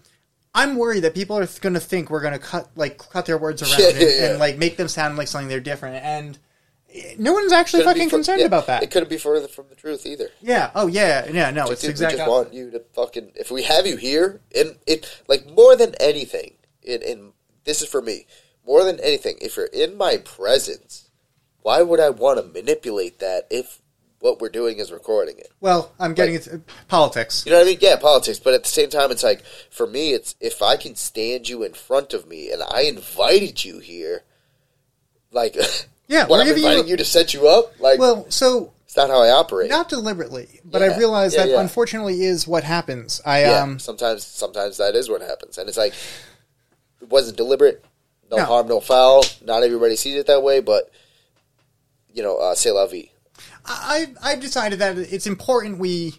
[0.57, 3.39] I'm worried that people are going to think we're going to cut like cut their
[3.39, 4.31] words around Yeah, yeah, yeah.
[4.31, 6.03] and like make them sound like something they're different.
[6.05, 6.39] And
[7.19, 8.83] no one's actually fucking fur- concerned about that.
[8.83, 10.31] It couldn't be further from the truth either.
[10.41, 10.71] yeah.
[10.75, 11.27] Oh yeah.
[11.31, 11.51] Yeah.
[11.51, 11.67] No.
[11.69, 12.17] It's Dude, exactly.
[12.17, 13.33] we just want you to fucking.
[13.37, 17.33] If we have you here, and it like more than anything, in in
[17.65, 18.27] this is for me
[18.67, 19.37] more than anything.
[19.41, 21.11] If you're in my presence,
[21.61, 23.81] why would I want to manipulate that if
[24.27, 25.51] what we're doing is recording it?
[25.61, 27.45] well, I'm getting into politics.
[27.47, 27.79] You know what I mean?
[27.81, 28.39] Yeah, politics.
[28.41, 31.63] But at the same time, it's like for me, it's if I can stand you
[31.63, 34.25] in front of me and I invited you here,
[35.31, 35.57] like
[36.09, 39.11] Yeah, what I'm inviting you- you, to set you up, like Well, so It's not
[39.11, 39.71] how I operate.
[39.71, 41.61] not deliberately, but Yeah, I realize yeah, that yeah.
[41.61, 43.21] unfortunately is what happens.
[43.25, 45.95] I um sometimes sometimes that is what happens, and it's like
[47.03, 47.85] it wasn't deliberate.
[48.31, 48.45] No, No.
[48.45, 49.25] harm, no foul.
[49.45, 50.91] Not everybody sees it that way, but
[52.13, 53.11] you know, uh, c'est la vie.
[53.67, 56.15] I I've decided that it's important we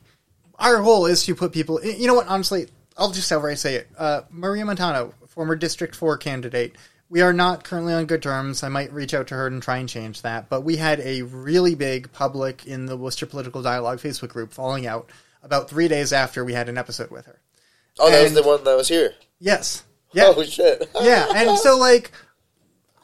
[0.59, 1.83] our goal is to put people.
[1.83, 2.27] You know what?
[2.27, 2.67] Honestly,
[2.97, 3.87] I'll just outright say it.
[3.97, 6.75] Uh, Maria Montano, former District Four candidate.
[7.09, 8.63] We are not currently on good terms.
[8.63, 10.49] I might reach out to her and try and change that.
[10.49, 14.87] But we had a really big public in the Worcester Political Dialogue Facebook group falling
[14.87, 15.09] out
[15.41, 17.39] about three days after we had an episode with her.
[17.99, 19.13] Oh, that was the one that was here.
[19.39, 19.83] Yes.
[20.13, 20.31] Yeah.
[20.33, 20.89] Oh shit.
[21.01, 22.11] yeah, and so like,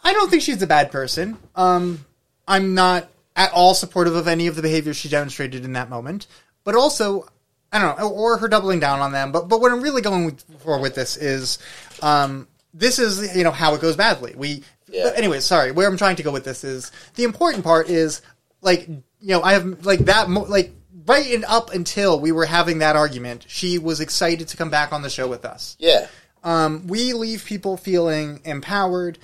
[0.06, 1.38] I don't think she's a bad person.
[1.54, 2.06] Um,
[2.48, 6.28] I'm not at all supportive of any of the behavior she demonstrated in that moment,
[6.64, 7.28] but also,
[7.72, 9.32] I don't know, or her doubling down on them.
[9.32, 11.60] But but what I'm really going with, for with this is,
[12.02, 14.34] um, this is you know how it goes badly.
[14.36, 15.12] We, Yeah.
[15.16, 15.72] anyway, sorry.
[15.72, 18.22] Where I'm trying to go with this is the important part is
[18.62, 20.72] like you know I have like that mo- like.
[21.06, 24.94] Right and up until we were having that argument, she was excited to come back
[24.94, 26.08] on the show with us yeah.
[26.46, 29.20] um, we leave people feeling empowered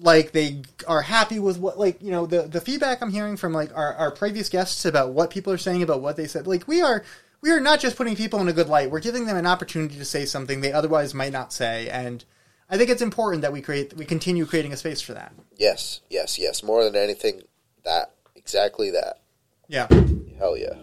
[0.00, 3.52] like they are happy with what like you know the the feedback i'm hearing from
[3.52, 6.66] like our, our previous guests about what people are saying about what they said like
[6.68, 7.04] we are
[7.40, 9.96] we are not just putting people in a good light we're giving them an opportunity
[9.96, 12.24] to say something they otherwise might not say and
[12.68, 16.00] i think it's important that we create we continue creating a space for that Yes.
[16.10, 16.36] Yes.
[16.38, 16.64] Yes.
[16.64, 17.42] More than anything,
[17.84, 19.20] that exactly that.
[19.68, 19.86] yeah
[20.38, 20.74] Hell yeah.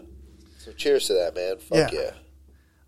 [0.59, 1.57] So cheers to that, man.
[1.57, 1.99] Fuck Yeah.
[2.01, 2.11] yeah.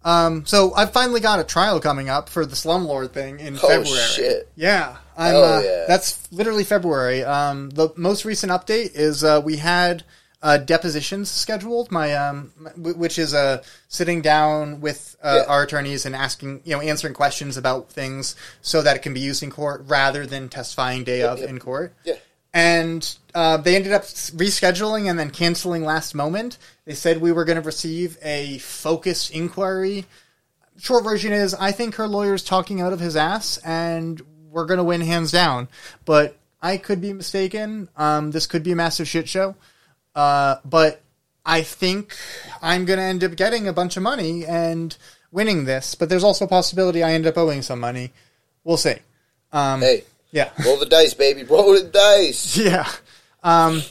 [0.06, 3.68] um so i've finally got a trial coming up for the slumlord thing in Oh,
[3.68, 4.50] february shit.
[4.56, 5.85] yeah i'm Hell uh, yeah.
[5.88, 10.03] that's literally february um the most recent update is uh we had
[10.41, 11.90] uh, depositions scheduled.
[11.90, 15.49] My um, w- which is uh, sitting down with uh, Yeah.
[15.53, 19.22] our attorneys and asking, you know, answering questions about things so that it can be
[19.22, 21.94] used in court rather than testifying day of in court.
[22.03, 22.15] Yeah.
[22.53, 26.57] And uh, they ended up rescheduling and then canceling last moment.
[26.84, 30.03] They said we were going to receive a focused inquiry.
[30.77, 34.22] Short version is, I think her lawyer's talking out of his ass, and
[34.54, 35.68] we're going to win hands down.
[36.06, 37.90] But I could be mistaken.
[37.98, 39.56] Um, this could be a massive shit show.
[40.16, 41.02] Uh, but
[41.46, 42.16] I think
[42.62, 44.96] I'm going to end up getting a bunch of money and
[45.32, 45.96] winning this.
[45.96, 48.12] But there's also a possibility I end up owing some money.
[48.64, 48.96] We'll see.
[49.52, 50.52] Um, Hey, Yeah.
[50.66, 51.44] roll the dice, baby.
[51.44, 52.56] Roll the dice.
[52.64, 52.88] Yeah.
[53.44, 53.82] Um,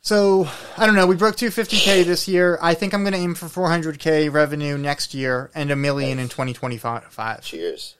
[0.00, 1.06] so I don't know.
[1.06, 2.58] We broke 250k this year.
[2.62, 6.28] I think I'm going to aim for 400k revenue next year and a million in
[6.28, 7.42] 2025.
[7.42, 7.94] Cheers.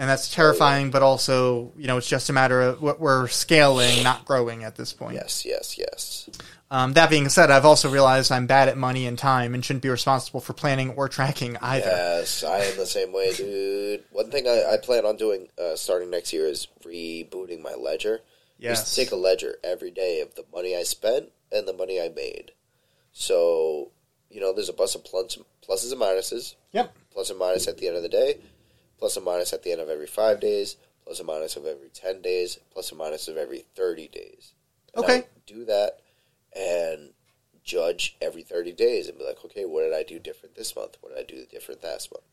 [0.00, 4.04] And that's terrifying, but also you know it's just a matter of what we're scaling,
[4.04, 5.14] not growing at this point.
[5.16, 5.44] Yes.
[5.44, 5.76] Yes.
[5.76, 6.30] Yes.
[6.70, 9.82] Um, that being said, I've also realized I'm bad at money and time and shouldn't
[9.82, 11.86] be responsible for planning or tracking either.
[11.86, 14.04] Yes, I am the same way, dude.
[14.12, 18.20] One thing I, I plan on doing uh, starting next year is rebooting my ledger.
[18.20, 18.90] I used Yes.
[18.94, 22.10] to take a ledger every day of the money I spent and the money I
[22.10, 22.52] made.
[23.12, 23.90] So,
[24.30, 26.54] you know, there's a bunch of plus, pluses and minuses.
[26.72, 26.94] Yep.
[27.12, 28.38] Plus and minus at the end of the day,
[28.98, 31.88] plus and minus at the end of every five days, plus and minus of every
[31.88, 34.52] 10 days, plus and minus of every 30 days.
[34.94, 35.24] And Okay.
[35.46, 36.00] do that
[36.54, 37.12] and
[37.64, 40.96] judge every 30 days and be like, okay, what did I do different this month?
[41.00, 42.24] What did I do different last month?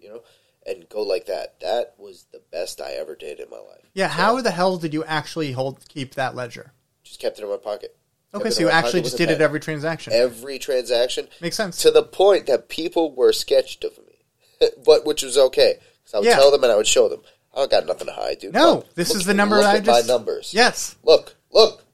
[0.00, 0.22] You know,
[0.66, 1.58] and go like that.
[1.60, 3.88] That was the best I ever did in my life.
[3.94, 4.08] Yeah.
[4.08, 6.72] How the hell did you actually hold keep that ledger?
[7.02, 7.96] Just kept it in my pocket.
[8.34, 10.12] Okay, so you actually just did it every transaction.
[10.12, 11.80] every transaction Makes sense.
[11.82, 16.18] to the point that people were sketched of me, but which was okay because I
[16.18, 16.36] would Yeah.
[16.36, 17.22] tell them and I would show them.
[17.54, 18.52] I don't got nothing to hide, dude.
[18.54, 20.52] No, Look, this look- is the number Look I at just my numbers.
[20.52, 20.96] Yes.
[21.04, 21.84] Look, look.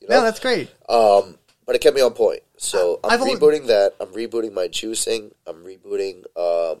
[0.00, 0.16] You know?
[0.18, 0.68] No, that's great.
[0.88, 2.42] Um, but it kept me on point.
[2.56, 3.94] So I'm I've only- rebooting that.
[4.00, 5.32] I'm rebooting my juicing.
[5.46, 6.80] I'm rebooting um,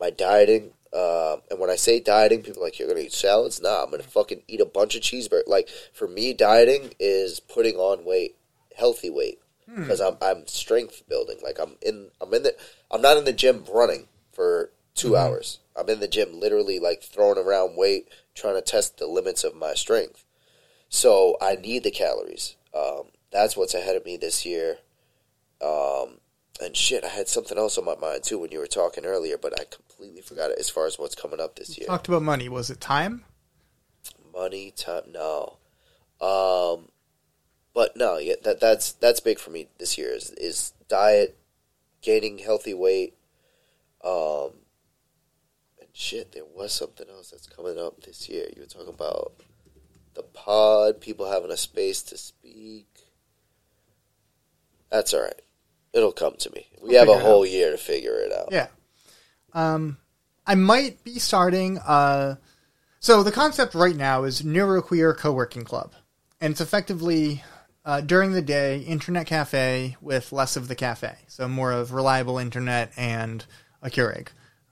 [0.00, 0.72] my dieting.
[0.92, 3.60] Um, and when I say dieting, people are like, you're going to eat salads?
[3.60, 5.48] Nah, I'm going to fucking eat a bunch of cheeseburgers.
[5.48, 8.36] Like, for me, dieting is putting on weight,
[8.76, 9.40] healthy weight.
[9.74, 11.38] Because I'm, I'm strength building.
[11.42, 12.54] Like, I'm in, I'm in the,
[12.92, 15.58] I'm not in the gym running for 2 hours.
[15.76, 19.54] I'm in the gym literally, like, throwing around weight, trying to test the limits of
[19.54, 20.24] my strength.
[20.88, 22.56] So I need the calories.
[22.72, 24.78] Um, that's what's ahead of me this year.
[25.60, 26.18] Um,
[26.62, 29.36] and shit, I had something else on my mind too when you were talking earlier,
[29.36, 31.86] but I completely forgot it as far as what's coming up this year.
[31.86, 32.48] Talked about money.
[32.48, 33.24] Was it time?
[34.32, 35.56] Money, time, no.
[36.20, 36.88] Um,
[37.74, 41.36] but no, yeah, that that's that's big for me this year is is diet,
[42.02, 43.14] gaining healthy weight.
[44.04, 44.50] Um,
[45.94, 48.46] shit, there was something else that's coming up this year.
[48.54, 49.32] You were talking about
[50.14, 52.88] the pod, people having a space to speak.
[54.90, 55.40] That's all right.
[55.92, 56.66] It'll come to me.
[56.82, 58.48] We We'll have a whole year to figure it out.
[58.50, 58.66] Yeah.
[59.52, 59.98] Um,
[60.46, 61.78] I might be starting.
[61.78, 62.36] Uh,
[62.98, 65.92] so the concept right now is neuroqueer co-working club,
[66.40, 67.42] and it's effectively
[67.84, 72.38] uh, during the day, internet cafe with less of the cafe, so more of reliable
[72.38, 73.44] internet and
[73.82, 74.28] a Keurig.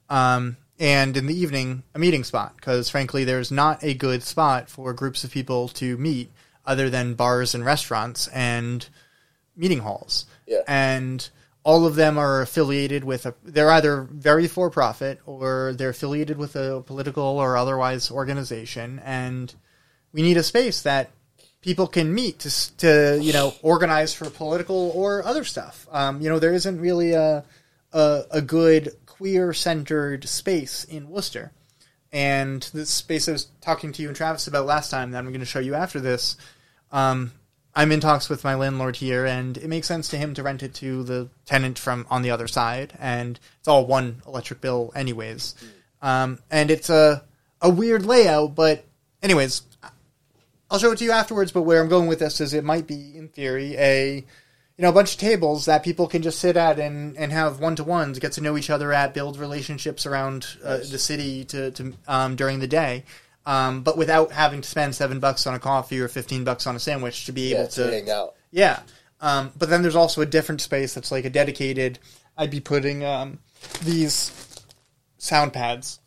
[0.09, 4.69] Um, and in the evening, a meeting spot, because frankly, there's not a good spot
[4.69, 6.31] for groups of people to meet
[6.65, 8.89] other than bars and restaurants and
[9.57, 10.27] meeting halls.
[10.47, 10.63] Yeah.
[10.67, 11.29] And
[11.65, 16.37] all of them are affiliated with a, they're either very for profit or they're affiliated
[16.37, 19.01] with a political or otherwise organization.
[19.05, 19.55] And
[20.13, 21.11] we need a space that
[21.61, 25.87] people can meet to, to you know, organize for political or other stuff.
[25.93, 27.45] Um, you know, there isn't really a,
[27.93, 31.53] a, a good queer centered space in Worcester.
[32.11, 35.29] And this space I was talking to you and Travis about last time that I'm
[35.29, 36.37] going to show you after this,
[36.91, 37.31] um,
[37.73, 40.65] I'm in talks with my landlord here, and it makes sense to him to rent
[40.65, 44.91] it to the tenant from on the other side, and it's all one electric bill,
[44.97, 45.55] anyways.
[46.03, 47.23] Um, and it's a
[47.61, 48.85] a weird layout, but
[49.23, 49.63] anyways,
[50.69, 51.53] I'll show it to you afterwards.
[51.53, 54.25] But where I'm going with this is, it might be, in theory, a
[54.77, 57.61] you know a bunch of tables that people can just sit at and, and have
[57.61, 61.45] one to ones, get to know each other at, build relationships around uh, the city
[61.47, 63.05] to, to um, during the day,
[63.47, 66.75] um, but without having to spend seven bucks on a coffee or fifteen bucks on
[66.77, 68.35] a sandwich to be Yeah, able to to hang out.
[68.51, 68.81] yeah.
[69.21, 72.01] Um, but then there's also a different space that's like a dedicated.
[72.37, 73.39] I'd be putting um,
[73.85, 74.33] these
[75.19, 76.01] sound pads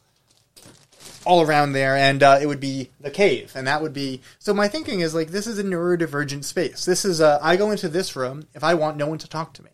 [1.25, 4.21] all around there, and uh, it would be the cave, and that would be.
[4.39, 6.85] So my thinking is like this is a neurodivergent space.
[6.85, 7.39] This is a.
[7.41, 9.71] I go into this room if I want no one to talk to me.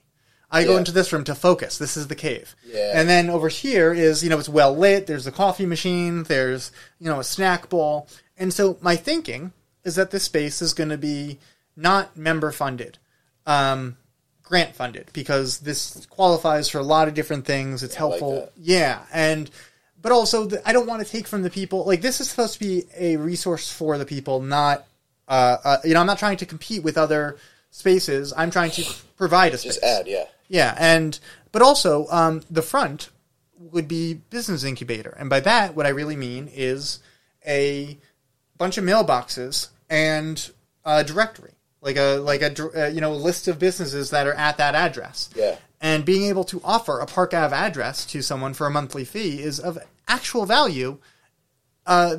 [0.52, 1.78] I go into this room to focus.
[1.78, 2.56] This is the cave.
[2.66, 2.92] Yeah.
[2.94, 5.08] And then over here is, you know, it's well lit.
[5.08, 6.24] There's a coffee machine.
[6.24, 8.10] There's, you know, a snack bowl.
[8.38, 9.54] And so my thinking
[9.86, 11.40] is that this space is going to be
[11.78, 12.98] not member funded,
[13.46, 13.96] um,
[14.44, 17.82] grant funded, because this qualifies for a lot of different things.
[17.82, 18.36] It's like helpful.
[18.42, 18.52] that.
[18.58, 19.06] yeah.
[19.14, 19.50] And,
[20.02, 21.86] but also, the, I don't want to take from the people.
[21.86, 24.86] Like, this is supposed to be a resource for the people, not,
[25.28, 27.38] uh, uh, you know, I'm not trying to compete with other
[27.70, 28.34] spaces.
[28.36, 28.86] I'm trying to
[29.18, 29.76] provide a space.
[29.76, 30.26] Just add, yeah.
[30.48, 31.18] Yeah, and
[31.54, 33.10] but also um, the front
[33.58, 37.00] would be business incubator, and by that, what I really mean is
[37.48, 37.98] a
[38.58, 40.52] bunch of mailboxes and
[40.84, 44.34] a directory, like a like a uh, you know a list of businesses that are
[44.34, 45.30] at that address.
[45.36, 45.56] Yeah.
[45.82, 49.42] And being able to offer a Park Ave address to someone for a monthly fee
[49.42, 49.78] is of
[50.08, 51.00] actual value.
[51.86, 52.18] Uh,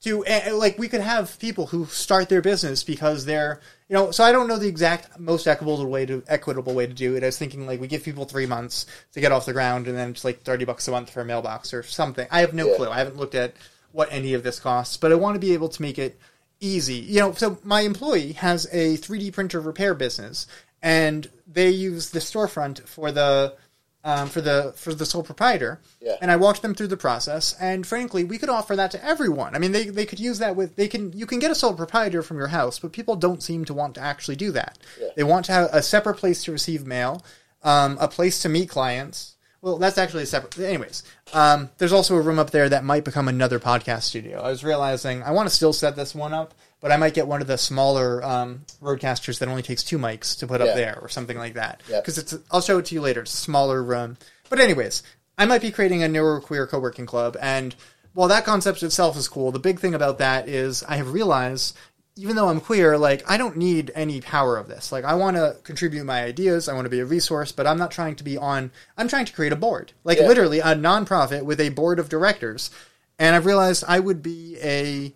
[0.00, 4.10] to uh, like we could have people who start their business because they're you know
[4.10, 7.22] so I don't know the exact most equitable way to equitable way to do it.
[7.22, 9.96] I was thinking like we give people three months to get off the ground and
[9.96, 12.26] then it's like thirty bucks a month for a mailbox or something.
[12.30, 12.76] I have no Yeah.
[12.76, 12.88] clue.
[12.90, 13.54] I haven't looked at
[13.92, 16.18] what any of this costs, but I want to be able to make it
[16.60, 16.96] easy.
[16.96, 20.46] You know, so my employee has a 3D printer repair business,
[20.84, 23.56] and they use the storefront for the
[24.04, 25.80] um, for the for the sole proprietor.
[26.00, 26.16] Yeah.
[26.20, 29.56] And I walked them through the process, and frankly, we could offer that to everyone.
[29.56, 31.72] I mean, they they could use that with they can you can get a sole
[31.72, 34.78] proprietor from your house, but people don't seem to want to actually do that.
[35.00, 35.08] Yeah.
[35.16, 37.24] They want to have a separate place to receive mail,
[37.62, 39.33] um, a place to meet clients.
[39.64, 40.58] Well, that's actually a separate.
[40.58, 44.38] Anyways, um, there's also a room up there that might become another podcast studio.
[44.42, 47.26] I was realizing I want to still set this one up, but I might get
[47.26, 50.66] one of the smaller um, RodeCasters that only takes two mics to put Yeah.
[50.66, 51.80] up there or something like that.
[51.88, 52.00] Yeah.
[52.00, 53.22] Because it's, I'll show it to you later.
[53.22, 54.18] It's a smaller room.
[54.50, 55.02] But anyways,
[55.38, 57.74] I might be creating a neuroqueer co-working club, and
[58.12, 61.74] while that concept itself is cool, the big thing about that is I have realized
[62.16, 64.92] even though I'm queer, like I don't need any power of this.
[64.92, 67.78] Like I want to contribute my ideas, I want to be a resource, but I'm
[67.78, 68.70] not trying to be on.
[68.96, 70.28] I'm trying to create a board, like Yeah.
[70.28, 72.70] literally a nonprofit with a board of directors.
[73.18, 75.12] And I've realized I would be a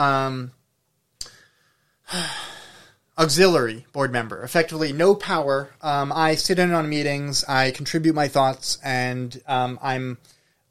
[0.00, 0.52] um,
[3.18, 5.70] auxiliary board member, effectively no power.
[5.82, 10.18] Um, I sit in on meetings, I contribute my thoughts, and um, I'm.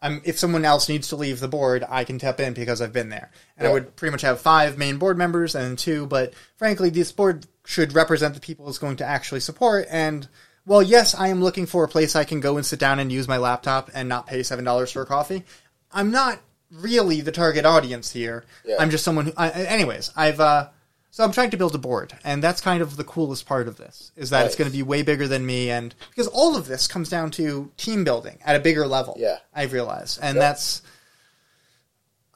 [0.02, 2.94] I'm, if someone else needs to leave the board, I can tap in because I've
[2.94, 3.32] been there.
[3.58, 7.12] And I would pretty much have five main board members and two, but frankly, this
[7.12, 9.88] board should represent the people it's going to actually support.
[9.90, 10.28] And
[10.66, 13.12] well, yes, I am looking for a place I can go and sit down and
[13.12, 15.44] use my laptop and not pay seven dollars for a coffee.
[15.92, 16.40] I'm not
[16.72, 18.46] really the target audience here.
[18.64, 18.76] Yeah.
[18.80, 19.34] I'm just someone who.
[19.36, 20.70] I, anyways, I've uh,
[21.12, 23.78] so I'm trying to build a board, and that's kind of the coolest part of
[23.78, 26.68] this is that it's going to be way bigger than me, and because all of
[26.68, 29.16] this comes down to team building at a bigger level.
[29.20, 29.38] Yeah.
[29.54, 30.42] I've realized, and Yeah.
[30.42, 30.82] that's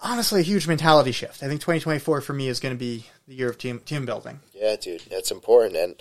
[0.02, 1.44] honestly a huge mentality shift.
[1.44, 4.40] I think 2024 for me is going to be the year of team team building.
[4.54, 5.76] Yeah, dude, that's important.
[5.76, 5.96] And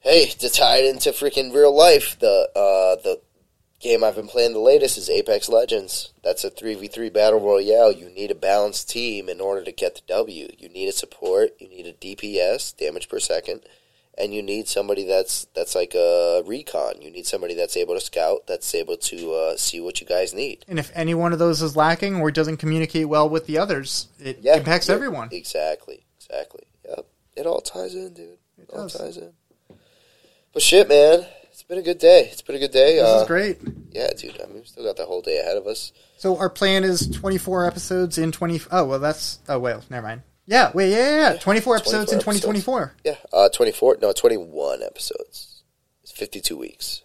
[0.00, 3.20] hey, to tie it into freaking real life, the uh, the
[3.80, 6.12] game I've been playing the latest is Apex Legends.
[6.22, 7.92] That's a three v three battle royale.
[7.92, 10.48] You need a balanced team in order to get the W.
[10.58, 11.50] You need a support.
[11.58, 13.62] You need a DPS, damage per second,
[14.16, 17.00] and you need somebody that's that's like a recon.
[17.00, 20.34] You need somebody that's able to scout, that's able to uh, see what you guys
[20.34, 20.64] need.
[20.68, 24.08] And if any one of those is lacking or doesn't communicate well with the others,
[24.18, 25.28] it Yeah, impacts yeah, everyone.
[25.32, 26.64] Exactly, exactly.
[26.88, 27.06] Yep,
[27.36, 28.38] it all ties in, dude.
[28.60, 28.94] It all does.
[28.94, 29.32] ties in.
[30.52, 31.26] But shit, man,
[31.68, 32.28] been a good day.
[32.32, 32.96] It's been a good day.
[32.96, 33.58] This uh, is great.
[33.92, 34.40] Yeah, dude.
[34.40, 35.92] I mean, we still got the whole day ahead of us.
[36.16, 38.62] So our plan is 24 episodes in 20.
[38.70, 39.38] Oh well, that's.
[39.48, 40.22] Oh well, never mind.
[40.46, 41.38] Yeah, wait, yeah, yeah, yeah.
[41.38, 42.94] 24 episodes in 24 2024.
[43.04, 43.98] Yeah, uh, twenty four.
[44.00, 45.62] No, twenty one episodes.
[46.02, 47.02] It's fifty two weeks.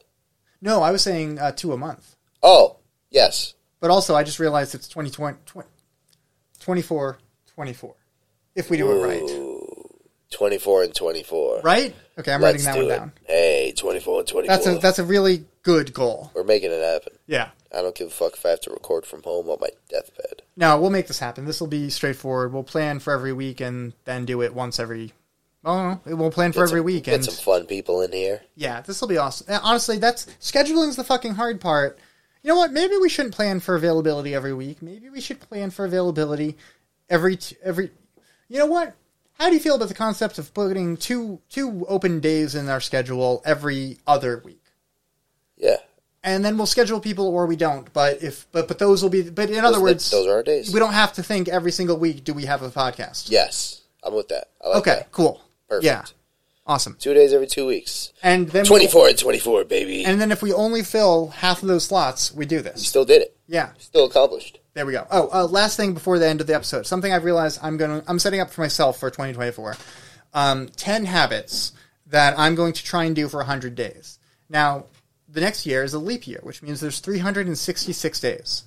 [0.62, 2.16] No, I was saying uh, two a month.
[2.42, 2.78] Oh,
[3.12, 3.54] yes.
[3.82, 5.68] But also, I just realized it's 2020, 20,
[6.62, 7.18] 24,
[7.54, 7.96] 24.
[8.56, 9.22] If we do it right.
[9.22, 9.90] Ooh,
[10.32, 11.60] twenty four and twenty four.
[11.62, 11.94] Right?
[12.18, 12.98] Okay, I'm Let's writing that one it.
[12.98, 13.12] down.
[13.28, 13.43] Hey,
[13.84, 14.56] twenty four and twenty four.
[14.56, 16.32] That's a that's a really good goal.
[16.34, 17.14] We're making it happen.
[17.28, 17.50] Yeah.
[17.76, 20.44] I don't give a fuck if I have to record from home on my deathbed.
[20.56, 21.46] No, we'll make this happen.
[21.46, 22.54] This will be straightforward.
[22.54, 25.12] We'll plan for every week and then do it once every.
[25.66, 28.42] Oh, we'll plan for Get every some, week Get and some fun people in here.
[28.56, 29.48] yeah, this will be awesome.
[29.64, 31.98] Honestly, that's scheduling's the fucking hard part.
[32.42, 32.74] You know what?
[32.74, 34.82] Maybe we shouldn't plan for availability every week.
[34.82, 36.58] Maybe we should plan for availability
[37.10, 37.92] every t- every.
[38.50, 38.94] You know what?
[39.40, 42.80] How do you feel about the concept of putting two two open days in our
[42.80, 44.62] schedule every other week?
[45.58, 45.78] Yeah.
[46.26, 47.92] And then we'll schedule people or we don't.
[47.92, 49.24] But if but but those will be.
[49.30, 50.74] But in other words, those are our days.
[50.74, 52.24] we don't have to think every single week.
[52.24, 53.30] Do we have a podcast?
[53.30, 54.46] Yes, I'm with that.
[54.64, 55.12] I like Okay, that.
[55.12, 55.42] cool.
[55.68, 55.86] Perfect.
[55.86, 56.06] Yeah,
[56.66, 56.96] awesome.
[56.98, 58.14] Two days every two weeks.
[58.22, 60.06] And then Twenty four and twenty four, baby.
[60.06, 62.88] And then if we only fill half of those slots, we do you this.
[62.88, 63.36] still did it.
[63.48, 64.60] Yeah, Still accomplished.
[64.74, 65.06] There we go.
[65.12, 68.02] Oh, uh, last thing before the end of the episode, something I've realized I'm going
[68.02, 69.78] to I'm setting up for myself for 2024.
[70.34, 71.74] Um, Ten habits
[72.08, 74.20] that I'm going to try and do for 100 days.
[74.50, 74.86] Now,
[75.28, 78.64] the next year is a leap year, which means there's 366 days.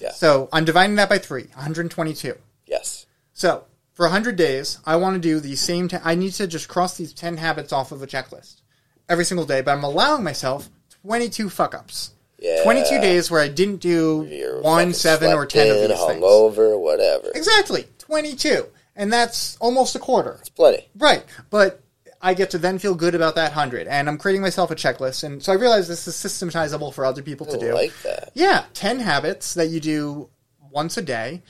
[0.00, 0.12] Yeah.
[0.12, 2.34] So I'm dividing that by three, 122.
[2.66, 3.06] Yes.
[3.32, 3.64] So
[3.94, 5.88] for 100 days, I want to do the same.
[5.88, 8.60] T- I need to just cross these 10 habits off of a checklist
[9.08, 10.68] every single day, but I'm allowing myself
[11.02, 12.12] 22 fuck ups.
[12.38, 12.62] Yeah.
[12.64, 15.98] 22 days where I didn't do You're one, seven, or slept 10 of in, these
[15.98, 16.22] things.
[16.22, 17.30] hungover, whatever.
[17.34, 17.86] Exactly.
[17.98, 18.66] 22.
[18.94, 20.36] And that's almost a quarter.
[20.40, 20.88] It's plenty.
[20.96, 21.24] Right.
[21.50, 21.82] But
[22.20, 23.86] I get to then feel good about that 100.
[23.88, 25.24] And I'm creating myself a checklist.
[25.24, 27.74] And so I realize this is systematizable for other people to I do.
[27.74, 28.30] like that.
[28.34, 30.28] Yeah, 10 habits that you do
[30.70, 31.42] once a day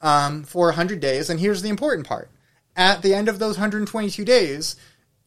[0.00, 1.30] um, for 100 days.
[1.30, 2.30] And here's the important part
[2.76, 4.76] at the end of those 122 days,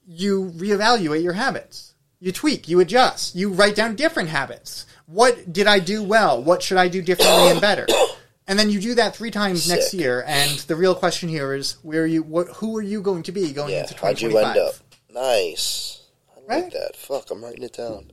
[0.08, 1.94] you reevaluate your habits.
[2.20, 4.86] You tweak, you adjust, you write down different habits.
[5.08, 6.42] What did I do well?
[6.44, 7.88] What should I do differently and better?
[8.48, 10.24] And then you do that three times next year.
[10.28, 12.22] And the real question here is, where are you?
[12.22, 13.80] What, who are you going to be going Yeah.
[13.82, 14.56] into How'd you 2025?
[14.56, 14.76] end up?
[15.12, 16.04] Nice.
[16.30, 16.72] I like Right?
[16.74, 16.96] that.
[16.96, 18.12] Fuck, I'm writing it down.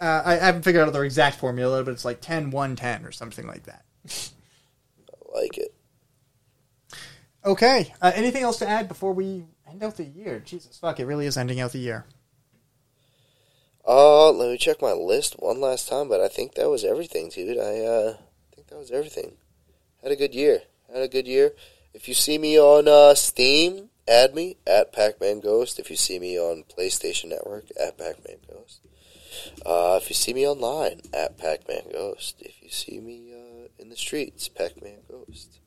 [0.00, 3.12] Uh, I haven't figured out their exact formula, but it's like 10, 1, 10 or
[3.12, 3.84] something like that.
[4.08, 5.74] I like it.
[7.44, 7.92] Okay.
[8.00, 10.40] Uh, anything else to add before we end out the year?
[10.40, 12.06] Jesus fuck, it really is ending out the year.
[13.86, 17.30] Uh, let me check my list one last time, but I think that was everything,
[17.30, 17.58] dude.
[17.58, 18.16] I uh
[18.54, 19.32] think that was everything.
[20.02, 20.62] Had a good year.
[20.92, 21.52] Had a good year.
[21.94, 25.78] If you see me on uh, Steam, add me at Pac-Man Ghost.
[25.78, 28.80] If you see me on PlayStation Network, at Pac-Man Ghost.
[29.64, 32.40] Uh, if you see me online, at Pac-Man Ghost.
[32.40, 35.58] If you see me uh, in the streets, Pac-Man Ghost.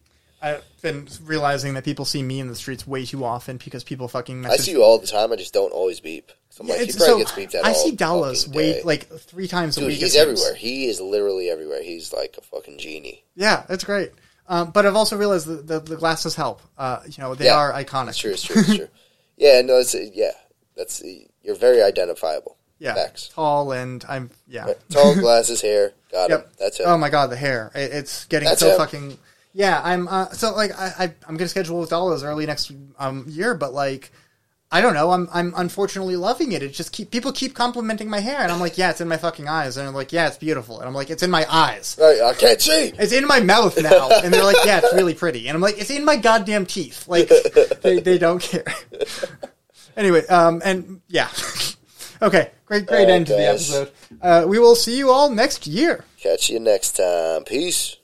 [0.42, 4.08] I've been realizing that people see me in the streets way too often because people
[4.08, 5.32] fucking I see you all the time.
[5.32, 6.32] I just don't always beep.
[6.56, 9.50] So I'm Yeah, like, he it's- probably so gets I see Dallas way like three
[9.50, 9.98] times a Dude, week.
[10.00, 10.56] he's everywhere.
[10.56, 11.84] He is literally everywhere.
[11.84, 13.26] He's like a fucking genie.
[13.36, 14.14] Yeah, that's great.
[14.48, 16.62] Um, but I've also realized that the, the glasses help.
[16.78, 18.10] Uh, you know, they Yeah, are iconic.
[18.10, 18.32] It's true.
[18.32, 18.62] It's true.
[18.62, 18.88] It's true.
[19.38, 19.60] yeah.
[19.62, 19.80] No.
[19.80, 20.32] It's yeah.
[20.78, 21.04] That's
[21.44, 22.56] you're very identifiable.
[22.80, 23.30] Yeah, Facts.
[23.34, 24.74] tall and I'm yeah.
[24.92, 25.92] Tall glasses, hair.
[26.10, 26.38] Got him.
[26.40, 26.54] Yep.
[26.58, 26.84] That's it.
[26.86, 27.70] Oh my god, the hair!
[27.76, 28.78] It, it's getting That's so him.
[28.78, 29.18] fucking.
[29.54, 30.08] Yeah, I'm.
[30.08, 33.74] Uh, so like, I, I I'm gonna schedule with Dallas early next um year, but
[33.74, 34.12] like,
[34.76, 35.12] I don't know.
[35.12, 36.62] I'm I'm unfortunately loving it.
[36.62, 39.16] It just keep people keep complimenting my hair, and I'm like, yeah, it's in my
[39.16, 41.98] fucking eyes, and I'm like, yeah, it's beautiful, and I'm like, it's in my eyes.
[41.98, 42.92] I can't see.
[43.00, 45.80] It's in my mouth now, and they're like, yeah, it's really pretty, and I'm like,
[45.80, 47.08] it's in my goddamn teeth.
[47.08, 47.30] Like,
[47.84, 48.66] they they don't care.
[49.96, 51.30] anyway, um, and yeah,
[52.22, 53.94] okay, great great right, end to the episode.
[54.22, 56.04] Uh, we will see you all next year.
[56.20, 57.46] Catch you next time.
[57.46, 57.96] Peace.